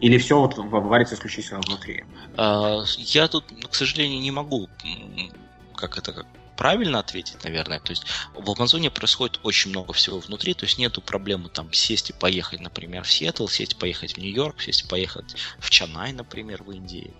Или 0.00 0.18
все 0.18 0.40
вот 0.40 0.56
варится 0.56 1.14
исключительно 1.14 1.60
внутри? 1.60 2.04
А, 2.36 2.80
я 2.96 3.28
тут, 3.28 3.44
к 3.70 3.74
сожалению, 3.74 4.20
не 4.20 4.32
могу 4.32 4.68
как 5.80 5.98
это 5.98 6.24
правильно 6.60 6.98
ответить, 6.98 7.42
наверное. 7.42 7.80
То 7.80 7.92
есть 7.92 8.04
в 8.34 8.50
Амазоне 8.50 8.90
происходит 8.90 9.40
очень 9.42 9.70
много 9.70 9.94
всего 9.94 10.18
внутри, 10.18 10.52
то 10.52 10.66
есть 10.66 10.76
нету 10.76 11.00
проблемы 11.00 11.48
там 11.48 11.72
сесть 11.72 12.10
и 12.10 12.12
поехать, 12.12 12.60
например, 12.60 13.02
в 13.02 13.10
Сиэтл, 13.10 13.46
сесть 13.46 13.72
и 13.72 13.76
поехать 13.76 14.12
в 14.12 14.18
Нью-Йорк, 14.18 14.60
сесть 14.60 14.84
и 14.84 14.86
поехать 14.86 15.36
в 15.58 15.70
Чанай, 15.70 16.12
например, 16.12 16.62
в 16.62 16.70
Индии. 16.70 17.14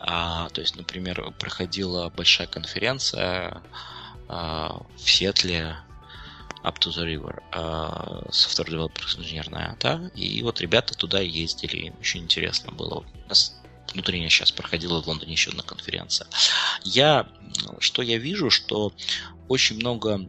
А, 0.00 0.48
то 0.48 0.60
есть, 0.60 0.74
например, 0.74 1.32
проходила 1.38 2.10
большая 2.10 2.48
конференция 2.48 3.62
а, 4.26 4.82
в 4.96 5.08
Сиэтле, 5.08 5.76
Up 6.64 6.80
to 6.80 6.90
the 6.90 7.06
River, 7.06 7.40
uh, 7.52 8.28
Software 8.30 8.68
Developers 8.68 9.18
инженерная, 9.18 9.78
да, 9.80 10.10
и 10.14 10.42
вот 10.42 10.60
ребята 10.60 10.92
туда 10.92 11.20
ездили, 11.20 11.76
им 11.86 11.94
очень 12.00 12.24
интересно 12.24 12.70
было. 12.70 12.98
У 12.98 13.28
нас 13.28 13.59
внутренне 13.92 14.28
сейчас 14.28 14.52
проходила 14.52 15.02
в 15.02 15.06
Лондоне 15.06 15.32
еще 15.32 15.50
одна 15.50 15.62
конференция. 15.62 16.26
Я, 16.84 17.28
что 17.78 18.02
я 18.02 18.18
вижу, 18.18 18.50
что 18.50 18.92
очень 19.48 19.76
много, 19.76 20.28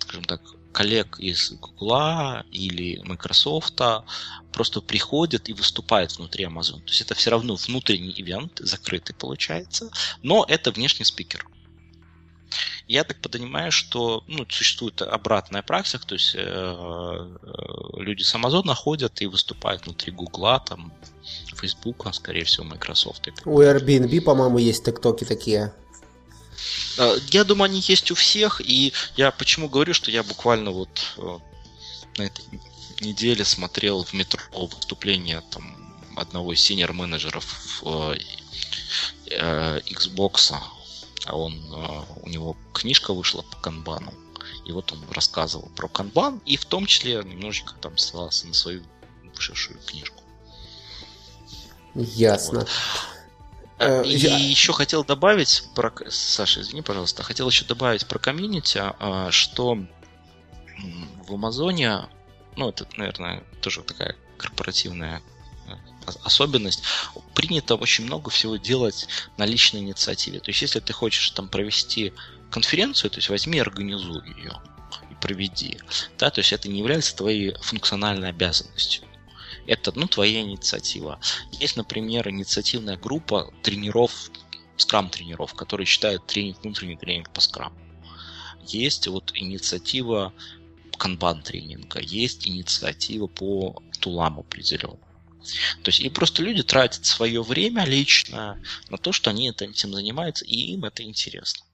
скажем 0.00 0.24
так, 0.24 0.42
коллег 0.72 1.18
из 1.18 1.52
Google 1.52 2.42
или 2.52 3.00
Microsoft 3.04 3.80
просто 4.52 4.80
приходят 4.80 5.48
и 5.48 5.52
выступают 5.52 6.16
внутри 6.16 6.44
Amazon. 6.44 6.80
То 6.80 6.88
есть 6.88 7.00
это 7.00 7.14
все 7.14 7.30
равно 7.30 7.56
внутренний 7.56 8.14
ивент, 8.16 8.58
закрытый 8.58 9.14
получается, 9.14 9.90
но 10.22 10.44
это 10.46 10.70
внешний 10.70 11.04
спикер. 11.04 11.46
Я 12.86 13.04
так 13.04 13.18
понимаю, 13.20 13.70
что 13.70 14.24
ну, 14.26 14.46
существует 14.48 15.02
обратная 15.02 15.62
практика, 15.62 16.06
то 16.06 16.14
есть 16.14 16.34
э, 16.34 16.40
э, 16.40 18.00
люди 18.00 18.22
с 18.22 18.34
Amazon 18.34 18.74
ходят 18.74 19.20
и 19.20 19.26
выступают 19.26 19.84
внутри 19.84 20.12
Гугла, 20.12 20.60
там, 20.66 20.92
Фейсбука, 21.54 22.12
скорее 22.12 22.44
всего, 22.44 22.64
Microsoft. 22.64 23.28
У 23.44 23.60
Airbnb, 23.60 24.20
по-моему, 24.22 24.58
есть 24.58 24.84
тиктоки 24.84 25.24
такие. 25.24 25.72
Э, 26.98 27.18
я 27.30 27.44
думаю, 27.44 27.66
они 27.70 27.80
есть 27.80 28.10
у 28.10 28.14
всех, 28.14 28.60
и 28.60 28.92
я 29.16 29.30
почему 29.30 29.68
говорю, 29.68 29.94
что 29.94 30.10
я 30.10 30.22
буквально 30.22 30.70
вот 30.70 31.14
э, 31.18 31.38
на 32.16 32.22
этой 32.22 32.44
неделе 33.00 33.44
смотрел 33.44 34.04
в 34.04 34.12
метро 34.12 34.40
выступление 34.52 35.42
там 35.50 35.94
одного 36.16 36.52
из 36.52 36.60
синер 36.60 36.92
менеджеров 36.92 37.82
э, 37.84 38.14
Xbox 39.30 40.54
а 41.28 41.36
он, 41.36 41.62
а, 41.72 42.04
у 42.22 42.28
него 42.28 42.56
книжка 42.72 43.12
вышла 43.12 43.42
по 43.42 43.56
канбану, 43.58 44.12
и 44.64 44.72
вот 44.72 44.92
он 44.92 45.04
рассказывал 45.12 45.68
про 45.76 45.88
канбан, 45.88 46.40
и 46.44 46.56
в 46.56 46.64
том 46.64 46.86
числе 46.86 47.22
немножечко 47.24 47.74
там 47.80 47.96
ссылался 47.98 48.46
на 48.46 48.54
свою 48.54 48.82
вышедшую 49.34 49.78
книжку. 49.86 50.22
Ясно. 51.94 52.60
Вот. 52.60 52.68
Э, 53.78 54.04
и 54.04 54.16
Я... 54.16 54.36
еще 54.36 54.72
хотел 54.72 55.04
добавить 55.04 55.64
про... 55.74 55.92
Саша, 56.10 56.60
извини, 56.60 56.82
пожалуйста, 56.82 57.22
хотел 57.22 57.48
еще 57.48 57.64
добавить 57.64 58.06
про 58.06 58.18
комьюнити, 58.18 58.80
а, 58.82 59.30
что 59.30 59.78
в 61.26 61.34
Амазоне, 61.34 62.08
ну, 62.56 62.70
это, 62.70 62.86
наверное, 62.96 63.44
тоже 63.60 63.82
такая 63.82 64.16
корпоративная 64.36 65.22
особенность, 66.22 66.82
принято 67.34 67.76
очень 67.76 68.04
много 68.04 68.30
всего 68.30 68.56
делать 68.56 69.06
на 69.36 69.46
личной 69.46 69.80
инициативе. 69.80 70.40
То 70.40 70.50
есть, 70.50 70.62
если 70.62 70.80
ты 70.80 70.92
хочешь 70.92 71.30
там 71.30 71.48
провести 71.48 72.12
конференцию, 72.50 73.10
то 73.10 73.18
есть 73.18 73.28
возьми 73.28 73.58
и 73.58 73.60
организуй 73.60 74.26
ее 74.26 74.60
и 75.10 75.14
проведи. 75.20 75.78
Да, 76.18 76.30
то 76.30 76.40
есть 76.40 76.52
это 76.52 76.68
не 76.68 76.78
является 76.78 77.16
твоей 77.16 77.54
функциональной 77.60 78.30
обязанностью. 78.30 79.04
Это, 79.66 79.92
ну, 79.94 80.06
твоя 80.06 80.40
инициатива. 80.40 81.20
Есть, 81.52 81.76
например, 81.76 82.28
инициативная 82.30 82.96
группа 82.96 83.52
тренеров, 83.62 84.30
скрам-тренеров, 84.76 85.54
которые 85.54 85.86
считают 85.86 86.26
тренинг, 86.26 86.62
внутренний 86.62 86.96
тренинг 86.96 87.30
по 87.30 87.40
скраму. 87.40 87.76
Есть 88.62 89.06
вот 89.08 89.32
инициатива 89.34 90.32
канбан 90.96 91.42
тренинга, 91.42 92.00
есть 92.00 92.46
инициатива 92.46 93.26
по 93.26 93.82
тулам 94.00 94.40
определенным. 94.40 94.98
То 95.82 95.88
есть 95.88 96.00
и 96.00 96.08
просто 96.10 96.42
люди 96.42 96.62
тратят 96.62 97.06
свое 97.06 97.42
время 97.42 97.84
лично 97.84 98.60
на 98.90 98.98
то, 98.98 99.12
что 99.12 99.30
они 99.30 99.48
этим 99.48 99.74
занимаются, 99.74 100.44
и 100.44 100.74
им 100.74 100.84
это 100.84 101.02
интересно. 101.02 101.64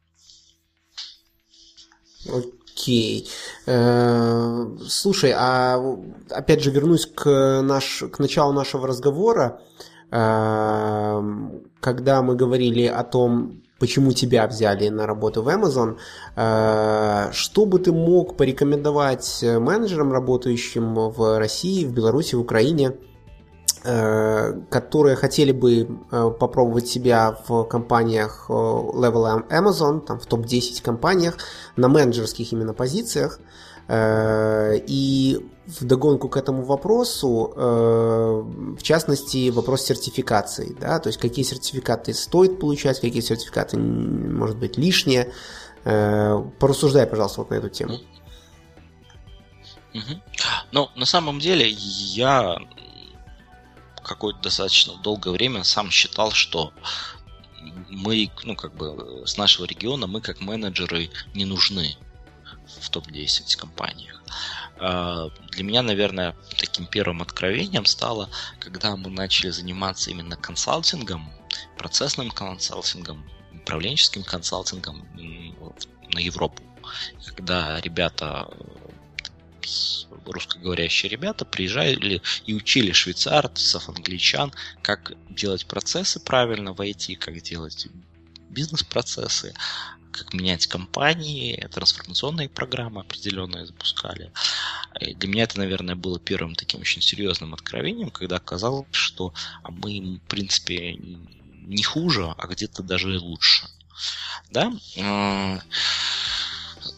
Окей. 2.27 3.29
Э, 3.67 4.67
слушай, 4.89 5.33
а 5.37 5.79
опять 6.31 6.63
же 6.63 6.71
вернусь 6.71 7.07
к, 7.07 7.63
наш, 7.63 8.05
к 8.13 8.19
началу 8.19 8.53
нашего 8.53 8.87
разговора, 8.87 9.61
э, 10.11 11.23
когда 11.81 12.23
мы 12.23 12.35
говорили 12.35 12.87
о 12.87 13.05
том, 13.05 13.63
почему 13.79 14.13
тебя 14.13 14.47
взяли 14.47 14.89
на 14.89 15.07
работу 15.07 15.43
в 15.43 15.49
Amazon. 15.49 15.99
Э, 16.37 17.31
что 17.33 17.67
бы 17.67 17.79
ты 17.79 17.93
мог 17.93 18.37
порекомендовать 18.37 19.43
менеджерам, 19.43 20.13
работающим 20.13 20.95
в 20.95 21.39
России, 21.39 21.85
в 21.85 21.93
Беларуси, 21.93 22.35
в 22.35 22.41
Украине, 22.41 22.97
которые 23.85 25.15
хотели 25.17 25.53
бы 25.53 25.87
э, 26.11 26.31
попробовать 26.41 26.89
себя 26.89 27.39
в 27.47 27.65
компаниях 27.65 28.47
э, 28.49 28.53
Level 28.53 29.47
Amazon, 29.51 30.01
там 30.01 30.19
в 30.19 30.25
топ-10 30.25 30.83
компаниях, 30.83 31.37
на 31.77 31.89
менеджерских 31.89 32.53
именно 32.53 32.73
позициях. 32.73 33.41
И 33.91 35.47
в 35.67 35.85
догонку 35.85 36.31
к 36.31 36.39
этому 36.39 36.63
вопросу, 36.63 37.53
в 37.55 38.83
частности, 38.83 39.51
вопрос 39.51 39.83
сертификации. 39.83 40.75
Да? 40.81 40.99
То 41.01 41.11
есть, 41.11 41.21
какие 41.21 41.45
сертификаты 41.45 42.15
стоит 42.15 42.59
получать, 42.59 42.99
какие 42.99 43.21
сертификаты, 43.21 43.77
может 43.77 44.57
быть, 44.57 44.79
лишние. 44.79 45.35
Порассуждай, 45.83 47.07
пожалуйста, 47.07 47.43
вот 47.43 47.51
на 47.51 47.57
эту 47.57 47.69
тему. 47.69 47.99
Ну, 50.73 50.89
на 50.97 51.05
самом 51.05 51.39
деле, 51.39 51.69
я 51.69 52.57
какое-то 54.05 54.41
достаточно 54.41 54.97
долгое 54.97 55.31
время 55.31 55.65
сам 55.65 55.91
считал, 55.91 56.31
что 56.31 56.73
мы, 57.89 58.31
ну, 58.45 58.55
как 58.55 58.75
бы, 58.75 59.25
с 59.27 59.37
нашего 59.37 59.65
региона 59.65 60.07
мы 60.07 60.21
как 60.21 60.41
менеджеры 60.41 61.11
не 61.35 61.45
нужны 61.45 61.97
в 62.81 62.91
топ-10 62.91 63.57
компаниях. 63.57 64.23
А, 64.79 65.31
для 65.51 65.65
меня, 65.65 65.83
наверное, 65.83 66.37
таким 66.59 66.87
первым 66.87 67.23
откровением 67.23 67.85
стало, 67.85 68.29
когда 68.59 68.97
мы 68.97 69.11
начали 69.11 69.51
заниматься 69.51 70.11
именно 70.11 70.37
консалтингом, 70.37 71.31
процессным 71.79 72.31
консалтингом, 72.31 73.29
управленческим 73.53 74.25
консалтингом 74.25 75.07
на 76.13 76.19
Европу. 76.19 76.63
Когда 77.25 77.81
ребята 77.81 78.49
русскоговорящие 80.27 81.11
ребята 81.11 81.45
приезжали 81.45 82.23
и 82.47 82.55
учили 82.55 82.93
швейцарцев, 82.93 83.89
англичан, 83.89 84.53
как 84.83 85.13
делать 85.31 85.67
процессы 85.67 86.21
правильно 86.21 86.73
в 86.73 86.81
IT, 86.81 87.17
как 87.17 87.41
делать 87.43 87.87
бизнес-процессы, 88.51 89.55
как 90.13 90.33
менять 90.33 90.67
компании, 90.67 91.69
трансформационные 91.73 92.49
программы 92.49 93.01
определенные 93.01 93.67
запускали. 93.67 94.33
И 95.01 95.15
для 95.15 95.29
меня 95.29 95.43
это, 95.43 95.59
наверное, 95.59 95.97
было 95.97 96.21
первым 96.21 96.55
таким 96.55 96.81
очень 96.81 97.03
серьезным 97.03 97.53
откровением, 97.53 98.11
когда 98.11 98.37
оказалось, 98.37 98.87
что 98.93 99.35
а 99.63 99.71
мы, 99.71 100.21
в 100.25 100.29
принципе, 100.29 100.95
не 100.95 101.83
хуже, 101.83 102.33
а 102.37 102.47
где-то 102.47 102.83
даже 102.83 103.19
лучше. 103.19 103.67
Да? 104.51 104.73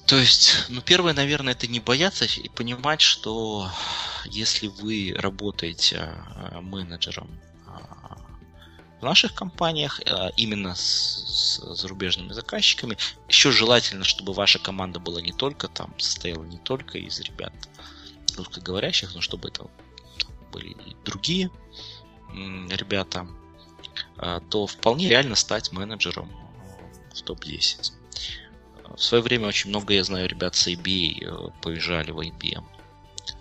А, 0.07 0.09
то 0.09 0.17
есть, 0.17 0.67
ну, 0.69 0.81
первое, 0.81 1.13
наверное, 1.13 1.53
это 1.53 1.67
не 1.67 1.81
бояться 1.81 2.25
и 2.25 2.49
понимать, 2.49 3.01
что 3.01 3.71
если 4.25 4.69
вы 4.69 5.15
работаете 5.17 5.99
а, 5.99 6.61
менеджером 6.61 7.29
а, 7.67 8.19
в 9.01 9.05
наших 9.05 9.35
компаниях, 9.35 10.01
а, 10.07 10.31
именно 10.37 10.75
с, 10.75 11.59
с 11.59 11.77
зарубежными 11.81 12.33
заказчиками, 12.33 12.97
еще 13.29 13.51
желательно, 13.51 14.05
чтобы 14.05 14.33
ваша 14.33 14.59
команда 14.59 15.01
была 15.01 15.21
не 15.21 15.33
только 15.33 15.69
там, 15.69 15.93
состояла 15.99 16.45
не 16.45 16.59
только 16.59 16.99
из 16.99 17.21
ребят 17.21 17.53
русскоговорящих, 18.37 19.15
но 19.15 19.21
чтобы 19.21 19.49
это 19.49 19.67
были 20.53 20.69
и 20.69 20.97
другие 21.05 21.51
ребята, 22.35 23.27
то 24.51 24.67
вполне 24.67 25.09
реально 25.09 25.37
стать 25.37 25.73
менеджером 25.73 26.31
в 27.15 27.23
топ-10. 27.23 27.93
В 28.95 29.03
свое 29.03 29.23
время 29.23 29.49
очень 29.49 29.71
много, 29.71 29.95
я 29.95 30.05
знаю, 30.05 30.29
ребят 30.29 30.55
с 30.55 30.69
IBA 30.69 31.25
э, 31.25 31.51
поезжали 31.63 32.11
в 32.11 32.21
IBM 32.21 32.65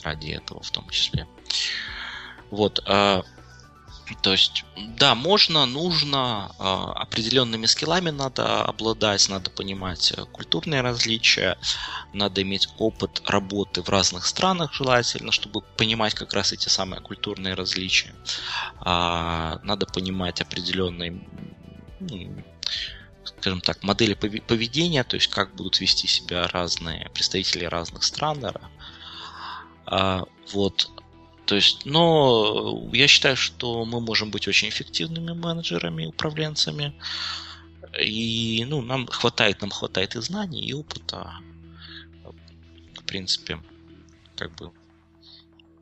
ради 0.04 0.32
этого 0.32 0.62
в 0.62 0.72
том 0.72 0.90
числе. 0.90 1.28
Вот. 2.52 2.82
А, 2.88 3.24
то 4.22 4.32
есть, 4.32 4.66
да, 4.98 5.16
можно, 5.16 5.66
нужно, 5.66 6.52
а, 6.60 6.92
определенными 6.94 7.66
скиллами 7.66 8.12
надо 8.12 8.64
обладать, 8.64 9.28
надо 9.30 9.50
понимать 9.50 10.14
э, 10.16 10.26
культурные 10.26 10.82
различия, 10.82 11.58
надо 12.14 12.44
иметь 12.44 12.70
опыт 12.78 13.22
работы 13.26 13.82
в 13.82 13.90
разных 13.90 14.26
странах 14.26 14.74
желательно, 14.74 15.32
чтобы 15.32 15.62
понимать 15.62 16.14
как 16.14 16.34
раз 16.34 16.54
эти 16.54 16.70
самые 16.70 17.02
культурные 17.02 17.56
различия. 17.56 18.14
А, 18.80 19.60
надо 19.64 19.88
понимать 19.88 20.40
определенные 20.42 21.28
скажем 23.26 23.62
так, 23.62 23.84
модели 23.84 24.14
поведения, 24.14 25.04
то 25.04 25.16
есть 25.16 25.28
как 25.28 25.56
будут 25.56 25.80
вести 25.80 26.08
себя 26.08 26.48
разные 26.48 27.10
представители 27.14 27.66
разных 27.66 28.04
стран. 28.04 28.46
А, 29.86 30.24
вот. 30.52 30.90
То 31.46 31.56
есть, 31.56 31.86
но 31.86 32.90
я 32.92 33.08
считаю, 33.08 33.36
что 33.38 33.86
мы 33.86 34.02
можем 34.02 34.32
быть 34.32 34.48
очень 34.48 34.70
эффективными 34.70 35.34
менеджерами, 35.34 36.08
управленцами. 36.08 37.00
И 38.02 38.66
ну, 38.68 38.82
нам 38.82 39.08
хватает, 39.08 39.62
нам 39.62 39.70
хватает 39.70 40.16
и 40.16 40.22
знаний, 40.22 40.66
и 40.66 40.74
опыта. 40.74 41.36
В 42.96 43.04
принципе, 43.04 43.62
как 44.36 44.56
бы 44.56 44.72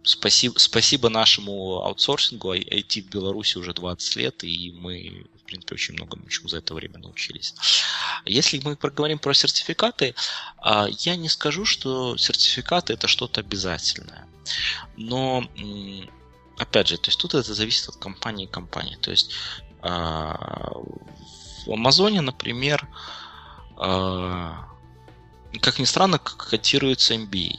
спасибо, 0.04 0.56
спасибо 0.58 1.10
нашему 1.10 1.82
аутсорсингу. 1.82 2.54
IT 2.54 3.02
в 3.02 3.10
Беларуси 3.10 3.58
уже 3.58 3.74
20 3.74 4.16
лет, 4.18 4.44
и 4.44 4.74
мы 4.78 5.26
принципе, 5.46 5.76
очень 5.76 5.94
многому 5.94 6.30
чему 6.30 6.50
за 6.50 6.58
это 6.58 6.74
время 6.74 7.00
научились. 7.00 7.56
Если 8.26 8.62
мы 8.64 8.76
проговорим 8.76 9.20
про 9.20 9.34
сертификаты, 9.34 10.16
а, 10.58 10.88
я 10.90 11.16
не 11.16 11.30
скажу, 11.30 11.66
что 11.66 12.18
сертификаты 12.18 12.94
это 12.94 13.08
что-то 13.08 13.42
обязательное. 13.42 14.28
Но, 14.98 15.48
опять 16.58 16.88
же, 16.88 16.98
то 16.98 17.10
есть 17.10 17.20
тут 17.20 17.34
это 17.34 17.54
зависит 17.54 17.90
от 17.90 17.96
компании 17.98 18.46
и 18.46 18.52
компании. 18.52 18.96
То 18.96 19.12
есть 19.12 19.32
а, 19.82 20.72
в 21.66 21.72
Амазоне, 21.72 22.22
например, 22.22 22.88
а, 23.78 24.68
как 25.62 25.80
ни 25.80 25.86
странно, 25.86 26.20
котируется 26.20 27.16
MBA. 27.16 27.58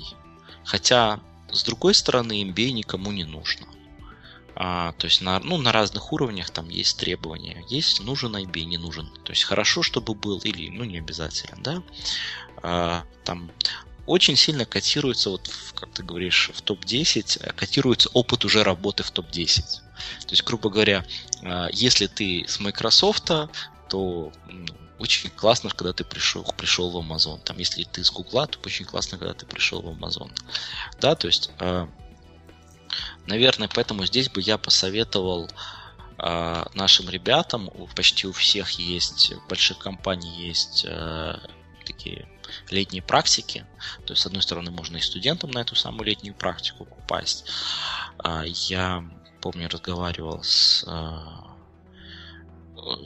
Хотя, 0.65 1.21
с 1.53 1.63
другой 1.63 1.95
стороны, 1.95 2.43
MBA 2.43 2.73
никому 2.73 3.13
не 3.13 3.25
нужно. 3.25 3.67
А, 4.57 4.93
то 4.93 5.07
есть 5.07 5.21
на, 5.21 5.41
ну, 5.41 5.57
на 5.59 5.73
разных 5.73 6.13
уровнях 6.13 6.51
там 6.51 6.69
есть 6.69 6.99
требования. 6.99 7.65
Есть 7.69 8.01
нужен 8.01 8.37
IB, 8.37 8.65
не 8.65 8.79
нужен. 8.79 9.11
То 9.25 9.33
есть 9.33 9.45
хорошо, 9.45 9.83
чтобы 9.83 10.15
был, 10.15 10.39
или 10.39 10.71
ну 10.71 10.85
не 10.85 10.99
обязательно, 10.99 11.57
да. 11.63 11.83
А, 12.63 13.05
там 13.25 13.51
очень 14.07 14.37
сильно 14.37 14.65
котируется, 14.65 15.31
вот, 15.31 15.51
как 15.75 15.91
ты 15.91 16.03
говоришь, 16.03 16.51
в 16.55 16.61
топ-10, 16.63 17.41
э, 17.43 17.53
котируется 17.53 18.11
опыт 18.13 18.45
уже 18.45 18.63
работы 18.63 19.03
в 19.03 19.11
топ-10. 19.11 19.63
То 19.63 20.31
есть, 20.31 20.45
грубо 20.45 20.71
говоря, 20.71 21.05
а, 21.43 21.69
если 21.73 22.07
ты 22.07 22.45
с 22.47 22.61
Microsoft, 22.61 23.31
то 23.89 24.33
очень 24.99 25.31
классно, 25.31 25.71
когда 25.71 25.93
ты 25.93 26.05
пришел, 26.05 26.45
пришел 26.57 26.91
в 26.91 26.97
Amazon. 26.97 27.41
Там, 27.43 27.59
если 27.59 27.85
ты 27.85 28.05
с 28.05 28.11
Google, 28.11 28.47
то 28.47 28.59
очень 28.65 28.85
классно, 28.85 29.19
когда 29.19 29.35
ты 29.35 29.47
пришел 29.47 29.83
в 29.83 29.89
Amazon. 29.89 30.31
Да, 31.01 31.15
то 31.15 31.27
есть 31.27 31.51
а, 31.59 31.89
Наверное, 33.27 33.69
поэтому 33.73 34.05
здесь 34.07 34.29
бы 34.29 34.41
я 34.41 34.59
посоветовал 34.59 35.49
э, 36.19 36.65
нашим 36.75 37.09
ребятам, 37.09 37.71
почти 37.95 38.27
у 38.27 38.33
всех 38.33 38.71
есть, 38.73 39.33
в 39.33 39.49
больших 39.49 39.79
компаний 39.79 40.47
есть 40.47 40.85
э, 40.87 41.39
такие 41.87 42.29
летние 42.71 43.03
практики. 43.03 43.67
То 44.07 44.13
есть, 44.13 44.23
с 44.23 44.27
одной 44.27 44.43
стороны, 44.43 44.71
можно 44.71 44.97
и 44.99 45.01
студентам 45.01 45.51
на 45.51 45.61
эту 45.61 45.75
самую 45.75 46.05
летнюю 46.05 46.35
практику 46.35 46.85
попасть. 46.85 47.47
Э, 48.23 48.45
я 48.47 49.05
помню, 49.41 49.69
разговаривал 49.69 50.43
с, 50.43 50.85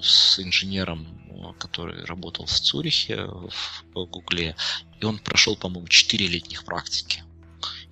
с 0.00 0.38
инженером, 0.38 1.54
который 1.58 2.04
работал 2.04 2.46
в 2.46 2.52
Цюрихе, 2.52 3.24
в 3.24 4.04
Гугле, 4.06 4.54
и 5.00 5.04
он 5.04 5.18
прошел, 5.18 5.56
по-моему, 5.56 5.88
4 5.88 6.26
летних 6.26 6.64
практики. 6.64 7.24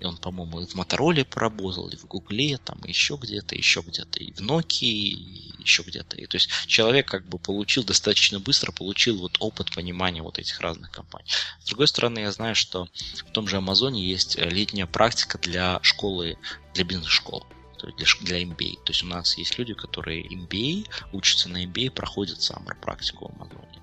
И 0.00 0.04
он, 0.04 0.16
по-моему, 0.16 0.66
в 0.66 0.74
Мотороле 0.74 1.24
поработал, 1.24 1.88
и 1.88 1.96
в 1.96 2.04
Гугле, 2.06 2.58
там, 2.58 2.78
еще 2.84 3.18
где-то, 3.20 3.54
еще 3.54 3.80
где-то, 3.80 4.20
и 4.20 4.32
в 4.32 4.40
Nokia, 4.40 4.86
и 4.86 5.52
еще 5.58 5.82
где-то. 5.82 6.16
И, 6.16 6.26
то 6.26 6.36
есть 6.36 6.50
человек 6.66 7.08
как 7.08 7.26
бы 7.26 7.38
получил 7.38 7.82
достаточно 7.82 8.38
быстро, 8.38 8.72
получил 8.72 9.18
вот 9.18 9.36
опыт 9.40 9.74
понимания 9.74 10.22
вот 10.22 10.38
этих 10.38 10.60
разных 10.60 10.90
компаний. 10.90 11.28
С 11.60 11.66
другой 11.66 11.88
стороны, 11.88 12.20
я 12.20 12.32
знаю, 12.32 12.54
что 12.54 12.88
в 13.26 13.30
том 13.32 13.48
же 13.48 13.56
Амазоне 13.56 14.04
есть 14.04 14.36
летняя 14.36 14.86
практика 14.86 15.38
для 15.38 15.80
школы, 15.82 16.38
для 16.74 16.84
бизнес-школ 16.84 17.46
то 17.76 17.88
есть 17.88 18.20
для, 18.22 18.38
для 18.38 18.42
MBA. 18.42 18.76
То 18.84 18.92
есть 18.92 19.02
у 19.02 19.06
нас 19.06 19.36
есть 19.38 19.58
люди, 19.58 19.74
которые 19.74 20.26
MBA, 20.26 20.88
учатся 21.12 21.48
на 21.48 21.64
MBA, 21.64 21.90
проходят 21.90 22.38
summer 22.38 22.74
практику 22.80 23.28
в 23.28 23.36
Амазоне. 23.36 23.82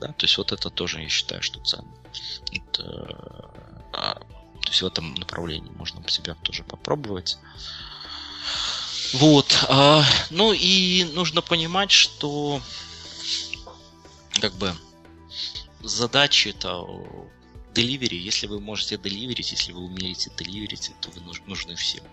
Да, 0.00 0.08
то 0.08 0.24
есть 0.24 0.38
вот 0.38 0.52
это 0.52 0.70
тоже 0.70 1.02
я 1.02 1.08
считаю, 1.08 1.42
что 1.42 1.60
ценно. 1.60 1.92
Это, 2.52 3.50
а, 3.92 4.20
то 4.62 4.68
есть 4.68 4.82
в 4.82 4.86
этом 4.86 5.14
направлении 5.14 5.70
можно 5.72 6.06
себя 6.08 6.34
тоже 6.34 6.64
попробовать. 6.64 7.38
Вот. 9.14 9.64
А, 9.68 10.04
ну 10.30 10.52
и 10.52 11.04
нужно 11.14 11.42
понимать, 11.42 11.90
что 11.90 12.60
как 14.40 14.54
бы 14.54 14.74
задачи 15.82 16.48
это 16.48 16.84
деливери. 17.74 18.16
Если 18.16 18.46
вы 18.46 18.60
можете 18.60 18.96
деливерить, 18.98 19.52
если 19.52 19.72
вы 19.72 19.80
умеете 19.80 20.30
деливерить, 20.36 20.92
то 21.00 21.10
вы 21.10 21.22
нужны 21.46 21.74
всем. 21.74 22.04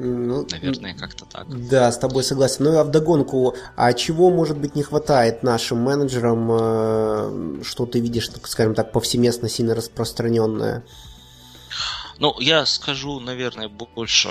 Ну, 0.00 0.46
Наверное, 0.50 0.94
как-то 0.94 1.24
так. 1.24 1.68
Да, 1.68 1.92
с 1.92 1.98
тобой 1.98 2.24
согласен. 2.24 2.64
Ну 2.64 2.78
а 2.78 2.84
вдогонку, 2.84 3.54
а 3.76 3.92
чего, 3.92 4.30
может 4.30 4.56
быть, 4.58 4.74
не 4.74 4.82
хватает 4.82 5.42
нашим 5.42 5.78
менеджерам, 5.78 6.48
э, 6.52 7.62
что 7.64 7.86
ты 7.86 8.00
видишь, 8.00 8.30
скажем 8.44 8.74
так, 8.74 8.92
повсеместно 8.92 9.48
сильно 9.48 9.74
распространенное? 9.74 10.84
Ну, 12.18 12.38
я 12.40 12.66
скажу, 12.66 13.20
наверное, 13.20 13.68
больше 13.68 14.28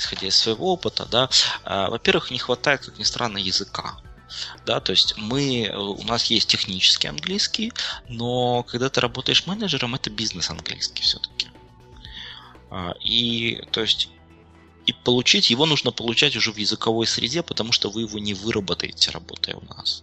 исходя 0.00 0.28
из 0.28 0.36
своего 0.36 0.72
опыта, 0.72 1.06
да, 1.06 1.28
а, 1.64 1.90
во-первых, 1.90 2.30
не 2.30 2.38
хватает, 2.38 2.80
как 2.86 2.98
ни 2.98 3.02
странно, 3.02 3.38
языка. 3.38 4.00
Да, 4.64 4.80
то 4.80 4.92
есть 4.92 5.14
мы, 5.18 5.70
у 5.76 6.02
нас 6.04 6.24
есть 6.26 6.48
технический 6.48 7.08
английский, 7.08 7.72
но 8.08 8.62
когда 8.62 8.88
ты 8.88 9.00
работаешь 9.00 9.46
менеджером, 9.46 9.94
это 9.94 10.08
бизнес 10.08 10.50
английский 10.50 11.02
все-таки. 11.02 11.48
А, 12.70 12.94
и 13.00 13.62
то 13.72 13.80
есть 13.80 14.08
и 14.90 14.92
получить 15.04 15.50
его 15.50 15.66
нужно 15.66 15.92
получать 15.92 16.36
уже 16.36 16.52
в 16.52 16.56
языковой 16.56 17.06
среде, 17.06 17.42
потому 17.42 17.70
что 17.72 17.90
вы 17.90 18.02
его 18.02 18.18
не 18.18 18.34
выработаете, 18.34 19.12
работая 19.12 19.54
у 19.54 19.64
нас. 19.64 20.02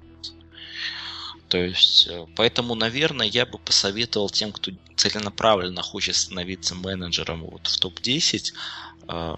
То 1.50 1.58
есть, 1.58 2.08
э, 2.08 2.26
поэтому, 2.38 2.74
наверное, 2.76 3.28
я 3.28 3.46
бы 3.46 3.58
посоветовал 3.58 4.30
тем, 4.30 4.52
кто 4.54 4.72
целенаправленно 4.96 5.82
хочет 5.82 6.16
становиться 6.16 6.74
менеджером 6.76 7.44
вот 7.44 7.68
в 7.68 7.80
топ-10, 7.80 8.54
э, 9.08 9.34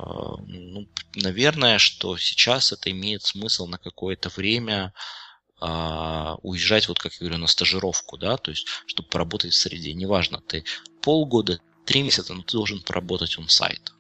ну, 0.48 0.88
наверное, 1.16 1.80
что 1.80 2.18
сейчас 2.18 2.72
это 2.72 2.92
имеет 2.92 3.24
смысл 3.24 3.66
на 3.66 3.80
какое-то 3.80 4.30
время 4.30 4.94
э, 5.62 6.36
уезжать, 6.44 6.88
вот 6.88 7.00
как 7.00 7.14
я 7.14 7.20
говорю, 7.20 7.38
на 7.38 7.48
стажировку, 7.48 8.18
да, 8.18 8.38
то 8.38 8.52
есть, 8.52 8.68
чтобы 8.86 9.10
поработать 9.10 9.54
в 9.54 9.58
среде. 9.58 9.94
Неважно, 9.94 10.42
ты 10.48 10.64
полгода, 11.02 11.60
три 11.86 12.04
месяца, 12.04 12.36
но 12.36 12.44
ты 12.44 12.54
должен 12.54 12.82
поработать 12.82 13.40
он 13.40 13.50
сайт. 13.50 13.94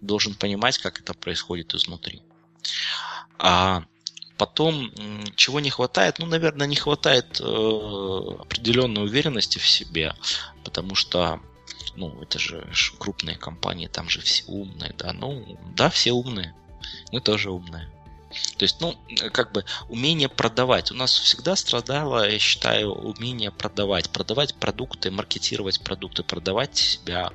Должен 0.00 0.34
понимать, 0.34 0.78
как 0.78 1.00
это 1.00 1.14
происходит 1.14 1.74
изнутри. 1.74 2.22
А 3.38 3.84
Потом, 4.40 4.90
чего 5.36 5.60
не 5.60 5.68
хватает? 5.68 6.18
Ну, 6.18 6.24
наверное, 6.24 6.66
не 6.66 6.74
хватает 6.74 7.38
э, 7.40 7.44
определенной 7.44 9.04
уверенности 9.04 9.58
в 9.58 9.68
себе, 9.68 10.14
потому 10.64 10.94
что, 10.94 11.40
ну, 11.94 12.22
это 12.22 12.38
же 12.38 12.66
крупные 12.98 13.36
компании, 13.36 13.86
там 13.86 14.08
же 14.08 14.22
все 14.22 14.42
умные, 14.44 14.94
да, 14.96 15.12
ну, 15.12 15.58
да, 15.76 15.90
все 15.90 16.12
умные, 16.12 16.54
мы 17.12 17.20
тоже 17.20 17.50
умные. 17.50 17.90
То 18.56 18.62
есть, 18.62 18.80
ну, 18.80 18.96
как 19.30 19.52
бы 19.52 19.66
умение 19.90 20.30
продавать. 20.30 20.90
У 20.90 20.94
нас 20.94 21.12
всегда 21.12 21.54
страдало, 21.54 22.26
я 22.26 22.38
считаю, 22.38 22.92
умение 22.94 23.50
продавать. 23.50 24.08
Продавать 24.08 24.54
продукты, 24.54 25.10
маркетировать 25.10 25.82
продукты, 25.82 26.22
продавать 26.22 26.78
себя, 26.78 27.30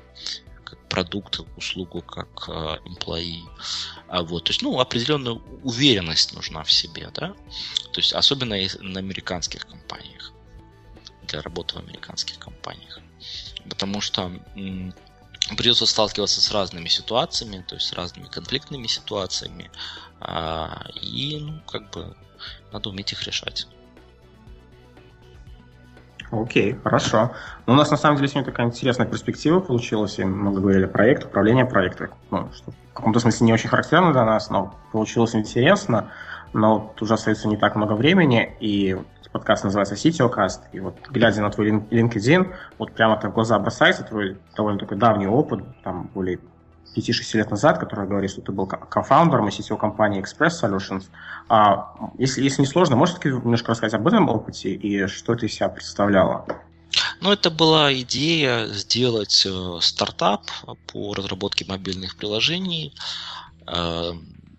как 0.66 0.78
продукт, 0.88 1.40
услугу, 1.56 2.02
как 2.02 2.48
э, 2.48 2.78
employee. 2.84 3.44
А 4.08 4.22
вот, 4.22 4.44
то 4.44 4.50
есть, 4.50 4.62
ну, 4.62 4.80
определенная 4.80 5.40
уверенность 5.62 6.34
нужна 6.34 6.64
в 6.64 6.72
себе, 6.72 7.08
да. 7.14 7.34
То 7.92 8.00
есть, 8.00 8.12
особенно 8.12 8.56
на 8.80 8.98
американских 8.98 9.66
компаниях, 9.66 10.32
для 11.28 11.40
работы 11.40 11.76
в 11.76 11.78
американских 11.78 12.38
компаниях. 12.38 12.98
Потому 13.68 14.00
что 14.00 14.32
придется 15.56 15.86
сталкиваться 15.86 16.40
с 16.40 16.50
разными 16.50 16.88
ситуациями, 16.88 17.64
то 17.66 17.76
есть 17.76 17.86
с 17.86 17.92
разными 17.92 18.26
конфликтными 18.26 18.88
ситуациями, 18.88 19.70
а, 20.20 20.84
и, 21.00 21.38
ну, 21.38 21.60
как 21.62 21.90
бы, 21.90 22.16
надо 22.72 22.90
уметь 22.90 23.12
их 23.12 23.22
решать. 23.22 23.66
Окей, 26.30 26.76
хорошо. 26.82 27.32
Ну, 27.66 27.74
у 27.74 27.76
нас 27.76 27.90
на 27.90 27.96
самом 27.96 28.16
деле 28.16 28.28
сегодня 28.28 28.50
такая 28.50 28.66
интересная 28.66 29.06
перспектива 29.06 29.60
получилась. 29.60 30.18
И 30.18 30.24
много 30.24 30.60
говорили 30.60 30.86
проект, 30.86 31.24
управление 31.24 31.66
проектом. 31.66 32.10
Ну, 32.30 32.48
что 32.54 32.72
в 32.72 32.94
каком-то 32.94 33.20
смысле 33.20 33.46
не 33.46 33.52
очень 33.52 33.68
характерно 33.68 34.12
для 34.12 34.24
нас, 34.24 34.50
но 34.50 34.74
получилось 34.92 35.34
интересно. 35.34 36.10
Но 36.52 36.78
вот 36.78 37.02
уже 37.02 37.14
остается 37.14 37.48
не 37.48 37.56
так 37.56 37.76
много 37.76 37.92
времени, 37.92 38.56
и 38.60 38.96
подкаст 39.36 39.64
называется 39.64 39.96
CTOcast, 39.96 40.60
и 40.72 40.80
вот 40.80 40.96
глядя 41.10 41.42
на 41.42 41.50
твой 41.50 41.70
LinkedIn, 41.70 42.54
вот 42.78 42.92
прямо 42.92 43.18
так 43.18 43.32
в 43.32 43.34
глаза 43.34 43.58
бросается 43.58 44.02
твой 44.02 44.38
довольно 44.56 44.78
такой 44.78 44.96
давний 44.96 45.26
опыт, 45.26 45.62
там 45.84 46.08
более 46.14 46.38
5-6 46.96 47.36
лет 47.36 47.50
назад, 47.50 47.78
который 47.78 48.08
говорит, 48.08 48.30
что 48.30 48.40
ты 48.40 48.52
был 48.52 48.66
кофаундером 48.66 49.48
и 49.48 49.50
CTO 49.50 49.76
компании 49.76 50.22
Express 50.22 50.62
Solutions. 50.62 51.04
А, 51.48 51.94
если, 52.18 52.42
если 52.42 52.62
не 52.62 52.66
сложно, 52.66 52.96
можешь 52.96 53.16
немножко 53.24 53.72
рассказать 53.72 53.94
об 53.94 54.06
этом 54.06 54.28
опыте 54.28 54.74
и 54.74 55.06
что 55.06 55.34
ты 55.34 55.46
из 55.46 55.54
себя 55.54 55.68
представляла? 55.68 56.46
Ну, 57.20 57.32
это 57.32 57.50
была 57.50 57.92
идея 57.92 58.66
сделать 58.68 59.46
э, 59.46 59.78
стартап 59.80 60.42
по 60.86 61.14
разработке 61.14 61.64
мобильных 61.64 62.16
приложений. 62.16 62.94
Э, 63.66 64.12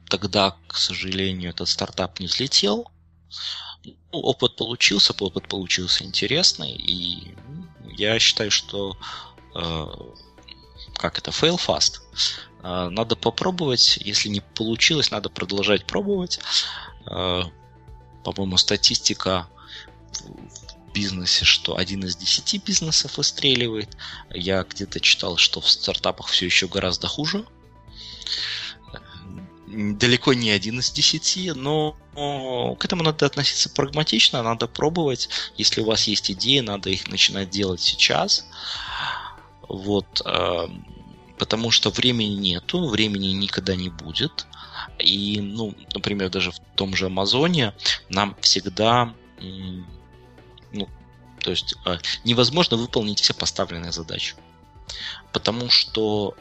тогда, 0.10 0.56
к 0.68 0.76
сожалению, 0.76 1.52
этот 1.52 1.70
стартап 1.70 2.20
не 2.20 2.28
взлетел. 2.28 2.92
Ну, 3.84 4.20
опыт 4.20 4.56
получился, 4.56 5.14
опыт 5.20 5.48
получился 5.48 6.04
интересный, 6.04 6.72
и 6.72 7.36
я 7.98 8.20
считаю, 8.20 8.52
что 8.52 8.98
э, 9.56 9.86
как 10.98 11.18
это, 11.18 11.32
fail 11.32 11.58
fast. 11.58 12.02
А, 12.62 12.90
надо 12.90 13.16
попробовать, 13.16 13.98
если 14.02 14.30
не 14.30 14.42
получилось, 14.42 15.12
надо 15.12 15.30
продолжать 15.30 15.86
пробовать. 15.86 16.40
А, 17.06 17.44
по-моему, 18.24 18.58
статистика 18.58 19.48
в 20.20 20.92
бизнесе, 20.94 21.46
что 21.46 21.78
один 21.78 22.04
из 22.04 22.16
десяти 22.16 22.58
бизнесов 22.58 23.18
выстреливает. 23.18 23.96
Я 24.32 24.64
где-то 24.64 25.00
читал, 25.00 25.38
что 25.38 25.62
в 25.62 25.70
стартапах 25.70 26.28
все 26.28 26.46
еще 26.46 26.68
гораздо 26.68 27.08
хуже. 27.08 27.46
Далеко 29.68 30.34
не 30.34 30.50
один 30.50 30.80
из 30.80 30.92
десяти, 30.92 31.52
но 31.52 31.98
к 32.80 32.86
этому 32.86 33.04
надо 33.04 33.26
относиться 33.26 33.70
прагматично, 33.70 34.42
надо 34.42 34.68
пробовать. 34.68 35.30
Если 35.58 35.82
у 35.82 35.86
вас 35.86 36.08
есть 36.08 36.32
идеи, 36.32 36.62
надо 36.62 36.90
их 36.90 37.08
начинать 37.10 37.50
делать 37.50 37.82
сейчас. 37.82 38.46
Вот, 39.68 40.22
э, 40.26 40.68
потому 41.38 41.72
что 41.72 41.90
времени 41.90 42.36
нету, 42.36 42.88
времени 42.88 43.28
никогда 43.28 43.76
не 43.76 43.90
будет. 43.90 44.48
И, 45.00 45.40
ну, 45.42 45.76
например, 45.94 46.30
даже 46.30 46.52
в 46.52 46.60
том 46.76 46.96
же 46.96 47.08
Амазоне 47.08 47.74
нам 48.10 48.36
всегда, 48.42 49.14
ну, 49.40 50.88
то 51.40 51.52
есть 51.52 51.76
э, 51.86 51.98
невозможно 52.24 52.78
выполнить 52.78 53.20
все 53.20 53.34
поставленные 53.34 53.92
задачи. 53.92 54.36
Потому 55.32 55.70
что 55.70 56.36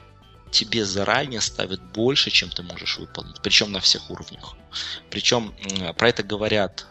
тебе 0.50 0.84
заранее 0.84 1.40
ставят 1.40 1.82
больше, 1.92 2.30
чем 2.30 2.50
ты 2.50 2.62
можешь 2.62 2.98
выполнить, 2.98 3.40
причем 3.42 3.72
на 3.72 3.80
всех 3.80 4.10
уровнях. 4.10 4.54
Причем 5.10 5.54
про 5.96 6.08
это 6.08 6.22
говорят 6.22 6.86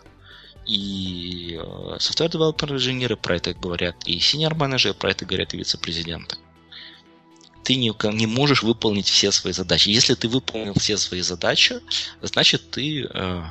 и 0.65 1.59
э, 1.61 1.97
software 1.97 2.29
developer 2.29 2.71
инженеры 2.71 3.15
про 3.15 3.37
это 3.37 3.53
говорят, 3.53 3.95
и 4.05 4.17
senior 4.17 4.55
менеджеры 4.55 4.93
про 4.93 5.11
это 5.11 5.25
говорят 5.25 5.53
и 5.53 5.57
вице-президенты. 5.57 6.37
Ты 7.63 7.75
не, 7.75 7.93
не 8.13 8.27
можешь 8.27 8.63
выполнить 8.63 9.07
все 9.07 9.31
свои 9.31 9.53
задачи. 9.53 9.89
Если 9.89 10.13
ты 10.13 10.27
выполнил 10.27 10.73
все 10.75 10.97
свои 10.97 11.21
задачи, 11.21 11.79
значит 12.21 12.69
ты 12.71 13.05
э, 13.05 13.43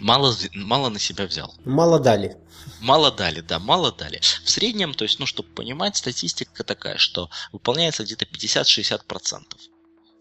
мало, 0.00 0.34
мало 0.54 0.88
на 0.88 0.98
себя 0.98 1.26
взял. 1.26 1.54
Мало 1.64 1.98
дали. 1.98 2.36
Мало 2.80 3.10
дали, 3.10 3.40
да, 3.40 3.58
мало 3.58 3.92
дали. 3.92 4.20
В 4.44 4.50
среднем, 4.50 4.94
то 4.94 5.04
есть, 5.04 5.18
ну, 5.18 5.26
чтобы 5.26 5.48
понимать, 5.48 5.96
статистика 5.96 6.64
такая, 6.64 6.98
что 6.98 7.30
выполняется 7.52 8.04
где-то 8.04 8.24
50-60% 8.26 9.42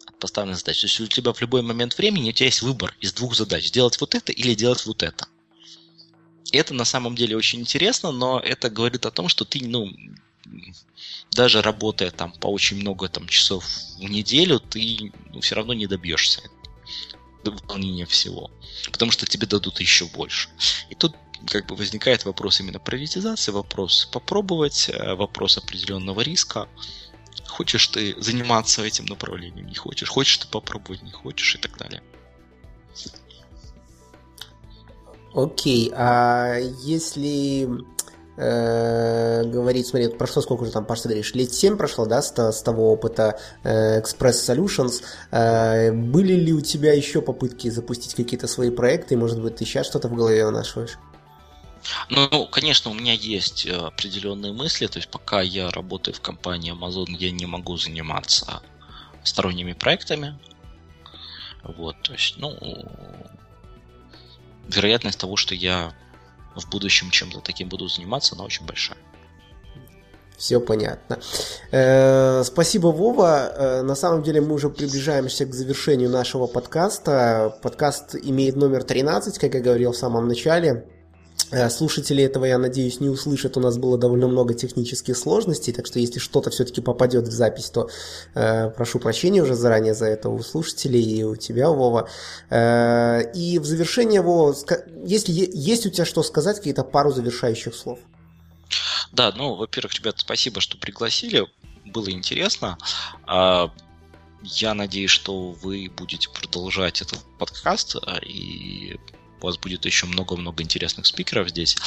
от 0.07 0.19
поставленной 0.19 0.57
задачей. 0.57 0.81
То 0.81 0.87
есть 0.87 0.99
у 1.01 1.07
тебя 1.07 1.33
в 1.33 1.41
любой 1.41 1.61
момент 1.61 1.97
времени 1.97 2.29
у 2.29 2.33
тебя 2.33 2.47
есть 2.47 2.61
выбор 2.61 2.95
из 2.99 3.13
двух 3.13 3.35
задач. 3.35 3.67
Сделать 3.67 3.99
вот 3.99 4.15
это 4.15 4.31
или 4.31 4.55
делать 4.55 4.85
вот 4.85 5.03
это. 5.03 5.27
Это 6.51 6.73
на 6.73 6.85
самом 6.85 7.15
деле 7.15 7.35
очень 7.35 7.59
интересно, 7.59 8.11
но 8.11 8.39
это 8.39 8.69
говорит 8.69 9.05
о 9.05 9.11
том, 9.11 9.27
что 9.27 9.45
ты, 9.45 9.65
ну, 9.67 9.91
даже 11.31 11.61
работая 11.61 12.11
там 12.11 12.31
по 12.31 12.47
очень 12.47 12.77
много 12.77 13.09
там, 13.09 13.27
часов 13.27 13.65
в 13.97 14.03
неделю, 14.03 14.59
ты 14.59 15.11
ну, 15.31 15.41
все 15.41 15.55
равно 15.55 15.73
не 15.73 15.87
добьешься 15.87 16.41
выполнения 17.43 18.05
всего. 18.05 18.51
Потому 18.91 19.11
что 19.11 19.25
тебе 19.25 19.47
дадут 19.47 19.79
еще 19.79 20.05
больше. 20.05 20.49
И 20.89 20.95
тут 20.95 21.15
как 21.47 21.67
бы 21.67 21.75
возникает 21.75 22.25
вопрос 22.25 22.59
именно 22.59 22.79
приоритизации, 22.79 23.51
вопрос 23.51 24.05
попробовать, 24.05 24.89
э, 24.89 25.15
вопрос 25.15 25.57
определенного 25.57 26.21
риска. 26.21 26.67
Хочешь 27.45 27.87
ты 27.87 28.19
заниматься 28.21 28.83
этим 28.83 29.05
направлением, 29.05 29.67
не 29.67 29.75
хочешь. 29.75 30.09
Хочешь 30.09 30.37
ты 30.37 30.47
попробовать, 30.47 31.03
не 31.03 31.11
хочешь 31.11 31.55
и 31.55 31.57
так 31.57 31.77
далее. 31.77 32.01
Окей, 35.37 35.91
а 35.95 36.57
если 36.81 37.69
э, 38.37 39.43
говорить, 39.43 39.85
смотри, 39.85 40.07
прошло 40.07 40.41
сколько 40.41 40.63
уже 40.63 40.71
там, 40.71 40.83
Паш, 40.83 41.01
ты 41.01 41.09
говоришь, 41.09 41.35
лет 41.35 41.53
7 41.53 41.77
прошло, 41.77 42.07
да, 42.07 42.23
с, 42.23 42.35
с 42.35 42.61
того 42.63 42.91
опыта 42.91 43.39
э, 43.63 44.01
Express 44.01 44.31
Solutions. 44.31 45.03
Э, 45.29 45.91
были 45.91 46.33
ли 46.33 46.53
у 46.53 46.61
тебя 46.61 46.91
еще 46.91 47.21
попытки 47.21 47.69
запустить 47.69 48.15
какие-то 48.15 48.47
свои 48.47 48.71
проекты? 48.71 49.15
Может 49.15 49.39
быть, 49.39 49.57
ты 49.57 49.65
сейчас 49.65 49.85
что-то 49.85 50.07
в 50.07 50.15
голове 50.15 50.43
вынашиваешь? 50.43 50.97
Ну, 52.09 52.47
конечно, 52.47 52.89
у 52.89 52.95
меня 52.95 53.13
есть 53.13 53.67
э, 53.67 53.75
определенные 53.75 54.53
мысли, 54.53 54.87
то 54.87 54.97
есть 54.97 55.11
пока 55.11 55.41
я 55.41 55.69
работаю 55.69 56.15
в 56.15 56.19
компании 56.21 56.73
Amazon, 56.73 57.15
я 57.15 57.29
не 57.29 57.45
могу 57.45 57.77
заниматься 57.77 58.63
сторонними 59.23 59.73
проектами. 59.73 60.39
Вот, 61.63 62.01
то 62.01 62.13
есть, 62.13 62.37
ну, 62.37 62.57
вероятность 64.67 65.19
того, 65.19 65.35
что 65.35 65.55
я 65.55 65.93
в 66.55 66.69
будущем 66.69 67.11
чем-то 67.11 67.41
таким 67.41 67.69
буду 67.69 67.87
заниматься, 67.87 68.35
она 68.35 68.43
очень 68.43 68.65
большая. 68.65 68.97
Все 70.37 70.59
понятно. 70.59 71.19
Э, 71.71 72.43
спасибо, 72.43 72.87
Вова. 72.87 73.51
Э, 73.55 73.81
на 73.81 73.95
самом 73.95 74.21
деле 74.21 74.39
мы 74.39 74.53
уже 74.53 74.69
приближаемся 74.69 75.45
к 75.45 75.53
завершению 75.53 76.11
нашего 76.11 76.45
подкаста. 76.45 77.57
Подкаст 77.63 78.15
имеет 78.15 78.55
номер 78.55 78.83
13, 78.83 79.39
как 79.39 79.55
я 79.55 79.61
говорил 79.61 79.93
в 79.93 79.97
самом 79.97 80.27
начале. 80.27 80.85
Э, 81.51 81.69
слушатели 81.69 82.23
этого, 82.23 82.45
я 82.45 82.57
надеюсь, 82.57 82.99
не 82.99 83.09
услышат. 83.09 83.57
У 83.57 83.59
нас 83.59 83.77
было 83.77 83.97
довольно 83.97 84.27
много 84.27 84.53
технических 84.53 85.17
сложностей, 85.17 85.73
так 85.73 85.85
что 85.85 85.99
если 85.99 86.19
что-то 86.19 86.49
все-таки 86.49 86.81
попадет 86.81 87.27
в 87.27 87.31
запись, 87.31 87.69
то 87.69 87.89
э, 88.33 88.69
прошу 88.71 88.99
прощения 88.99 89.41
уже 89.41 89.55
заранее 89.55 89.93
за 89.93 90.07
это 90.07 90.29
у 90.29 90.43
слушателей 90.43 91.01
и 91.01 91.23
у 91.23 91.35
тебя, 91.35 91.69
Вова. 91.69 92.09
Э, 92.49 93.31
и 93.33 93.59
в 93.59 93.65
завершение, 93.65 94.21
Вова, 94.21 94.55
если 95.05 95.31
есть 95.31 95.85
у 95.85 95.89
тебя 95.89 96.05
что 96.05 96.21
сказать, 96.23 96.57
какие-то 96.57 96.83
пару 96.83 97.11
завершающих 97.11 97.75
слов? 97.75 97.99
Да, 99.13 99.31
ну, 99.35 99.55
во-первых, 99.55 99.93
ребят, 99.95 100.19
спасибо, 100.19 100.59
что 100.59 100.77
пригласили. 100.77 101.47
Было 101.85 102.11
интересно. 102.11 102.77
А, 103.25 103.71
я 104.43 104.73
надеюсь, 104.73 105.11
что 105.11 105.51
вы 105.51 105.89
будете 105.95 106.29
продолжать 106.29 107.01
этот 107.01 107.19
подкаст 107.39 107.95
а, 107.95 108.17
и 108.17 108.99
у 109.41 109.45
вас 109.45 109.57
будет 109.57 109.85
еще 109.85 110.05
много-много 110.05 110.63
интересных 110.63 111.05
спикеров 111.05 111.49
здесь. 111.49 111.77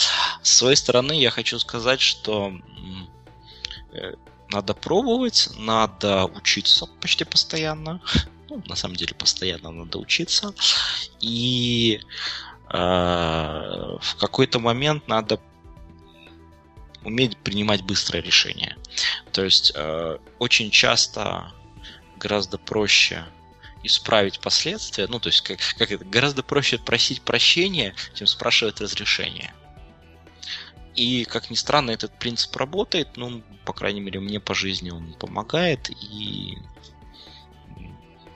С 0.43 0.57
своей 0.57 0.77
стороны 0.77 1.13
я 1.13 1.31
хочу 1.31 1.59
сказать, 1.59 2.01
что 2.01 2.53
э, 3.93 4.15
надо 4.51 4.75
пробовать, 4.75 5.51
надо 5.57 6.27
учиться 6.27 6.87
почти 7.01 7.25
постоянно. 7.25 8.01
Ну, 8.53 8.61
на 8.67 8.75
самом 8.75 8.97
деле, 8.97 9.15
постоянно 9.15 9.71
надо 9.71 9.99
учиться. 10.01 10.53
И 11.21 12.01
э, 12.69 12.77
в 12.77 14.17
какой-то 14.19 14.59
момент 14.59 15.07
надо 15.07 15.39
уметь 17.05 17.37
принимать 17.37 17.83
быстрое 17.83 18.23
решение. 18.25 18.77
То 19.31 19.45
есть 19.45 19.71
э, 19.77 20.19
очень 20.41 20.73
часто 20.73 21.53
гораздо 22.17 22.59
проще 22.59 23.25
исправить 23.83 24.41
последствия. 24.41 25.07
Ну, 25.07 25.19
то 25.21 25.29
есть, 25.29 25.41
как, 25.43 25.59
как 25.79 25.91
это, 25.91 26.05
гораздо 26.05 26.43
проще 26.43 26.79
просить 26.79 27.23
прощения, 27.23 27.95
чем 28.15 28.27
спрашивать 28.27 28.81
разрешения. 28.81 29.55
И, 30.95 31.25
как 31.25 31.51
ни 31.51 31.55
странно, 31.55 31.93
этот 31.93 32.19
принцип 32.19 32.55
работает, 32.57 33.17
ну, 33.17 33.43
по 33.65 33.73
крайней 33.73 34.01
мере, 34.01 34.21
мне 34.21 34.41
по 34.41 34.55
жизни 34.55 34.91
он 34.91 35.15
помогает, 35.15 35.91
и 35.91 36.59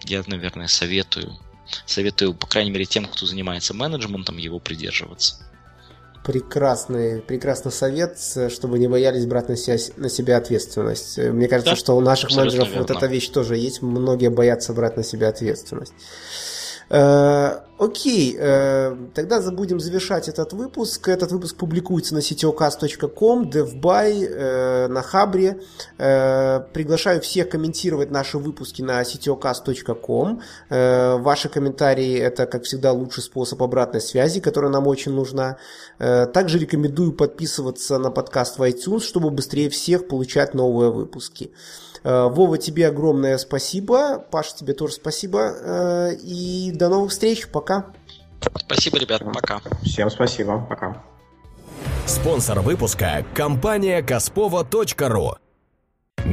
я, 0.05 0.22
наверное, 0.26 0.68
советую, 0.68 1.36
советую, 1.84 2.34
по 2.34 2.47
крайней 2.47 2.70
мере, 2.70 2.84
тем, 2.84 3.07
кто 3.07 3.26
занимается 3.26 3.74
менеджментом, 3.74 4.38
его 4.38 4.61
придерживаться 4.61 5.45
прекрасный, 6.25 7.20
прекрасный 7.20 7.70
совет, 7.70 8.18
чтобы 8.49 8.79
не 8.79 8.89
боялись 8.89 9.27
брать 9.27 9.49
на 9.49 9.57
себя, 9.57 9.77
на 9.97 10.09
себя 10.09 10.39
ответственность. 10.39 11.18
Мне 11.18 11.49
кажется, 11.49 11.72
да, 11.72 11.77
что 11.77 11.97
у 11.97 12.01
наших 12.01 12.35
менеджеров 12.35 12.68
верно. 12.68 12.83
вот 12.83 12.91
эта 12.91 13.07
вещь 13.07 13.29
тоже 13.29 13.57
есть. 13.57 13.83
Многие 13.83 14.31
боятся 14.31 14.72
брать 14.72 14.97
на 14.97 15.05
себя 15.05 15.29
ответственность. 15.29 15.93
Э, 16.91 17.61
окей, 17.78 18.37
э, 18.39 18.97
тогда 19.14 19.41
будем 19.51 19.80
завершать 19.80 20.28
этот 20.28 20.53
выпуск. 20.53 21.09
Этот 21.09 21.32
выпуск 21.32 21.57
публикуется 21.57 22.14
на 22.14 22.18
sitiocast.com, 22.18 23.51
DevBuy, 23.51 24.26
э, 24.28 24.89
на 24.89 25.03
Хабре. 25.03 25.61
Приглашаю 25.97 27.20
всех 27.20 27.49
комментировать 27.49 28.11
наши 28.11 28.39
выпуски 28.39 28.82
на 28.82 29.03
sitiocast.com. 29.03 30.41
Ваши 31.22 31.49
комментарии– 31.49 32.18
это, 32.18 32.47
как 32.47 32.64
всегда, 32.64 32.93
лучший 32.93 33.22
способ 33.22 33.62
обратной 33.62 34.01
связи, 34.01 34.41
которая 34.41 34.70
нам 34.70 34.87
очень 34.87 35.12
нужна. 35.12 35.57
Также 35.99 36.59
рекомендую 36.59 37.12
подписываться 37.12 37.99
на 37.99 38.11
подкаст 38.11 38.59
в 38.59 38.62
iTunes, 38.62 39.01
чтобы 39.01 39.30
быстрее 39.30 39.68
всех 39.68 40.09
получать 40.09 40.55
новые 40.55 40.91
выпуски. 40.91 41.53
Э, 42.05 42.28
Вова, 42.28 42.59
тебе 42.59 42.86
огромное 42.86 43.38
спасибо. 43.38 44.18
Паша, 44.30 44.57
тебе 44.57 44.74
тоже 44.74 44.94
спасибо. 44.94 45.40
Э, 45.40 46.14
и 46.14 46.70
до 46.72 46.88
новых 46.88 47.11
встреч. 47.11 47.48
Пока. 47.48 47.86
Спасибо, 48.57 48.98
ребят. 48.98 49.22
Пока. 49.32 49.61
Всем 49.82 50.11
спасибо. 50.11 50.64
Пока. 50.68 51.02
Спонсор 52.07 52.61
выпуска– 52.61 53.24
компания 53.34 54.02
Каспова.ру 54.02 55.43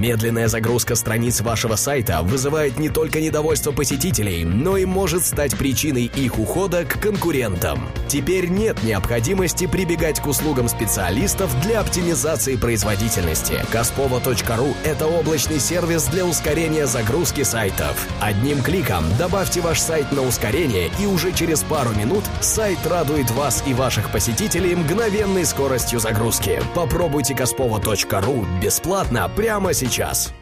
Медленная 0.02 0.48
загрузка 0.48 0.96
страниц 0.96 1.42
вашего 1.42 1.76
сайта 1.76 2.22
вызывает 2.24 2.80
не 2.80 2.90
только 2.90 3.20
недовольство 3.20 3.72
посетителей, 3.72 4.46
но 4.46 4.78
и 4.78 4.86
может 4.86 5.24
стать 5.24 5.56
причиной 5.58 6.06
их 6.06 6.40
ухода 6.40 6.86
к 6.86 7.00
конкурентам. 7.00 7.88
Теперь 8.08 8.48
нет 8.48 8.82
необходимости 8.84 9.68
прибегать 9.68 10.20
к 10.20 10.28
услугам 10.28 10.70
специалистов 10.70 11.54
для 11.62 11.82
оптимизации 11.82 12.56
производительности. 12.56 13.64
Kaspova.ru– 13.72 14.76
это 14.86 15.08
облачный 15.08 15.60
сервис 15.60 16.06
для 16.06 16.26
ускорения 16.26 16.88
загрузки 16.88 17.44
сайтов. 17.44 18.08
Одним 18.22 18.64
кликом 18.64 19.04
добавьте 19.20 19.60
ваш 19.62 19.80
сайт 19.80 20.12
на 20.14 20.24
ускорение, 20.24 20.90
и 21.00 21.06
уже 21.06 21.34
через 21.34 21.64
пару 21.64 21.94
минут 21.94 22.24
сайт 22.40 22.80
радует 22.88 23.30
вас 23.32 23.64
и 23.68 23.74
ваших 23.74 24.10
посетителей 24.10 24.74
мгновенной 24.74 25.46
скоростью 25.46 26.00
загрузки. 26.00 26.62
Попробуйте 26.74 27.34
Kaspova.ru 27.34 28.48
бесплатно 28.60 29.30
прямо 29.36 29.71
сейчас. 29.74 30.34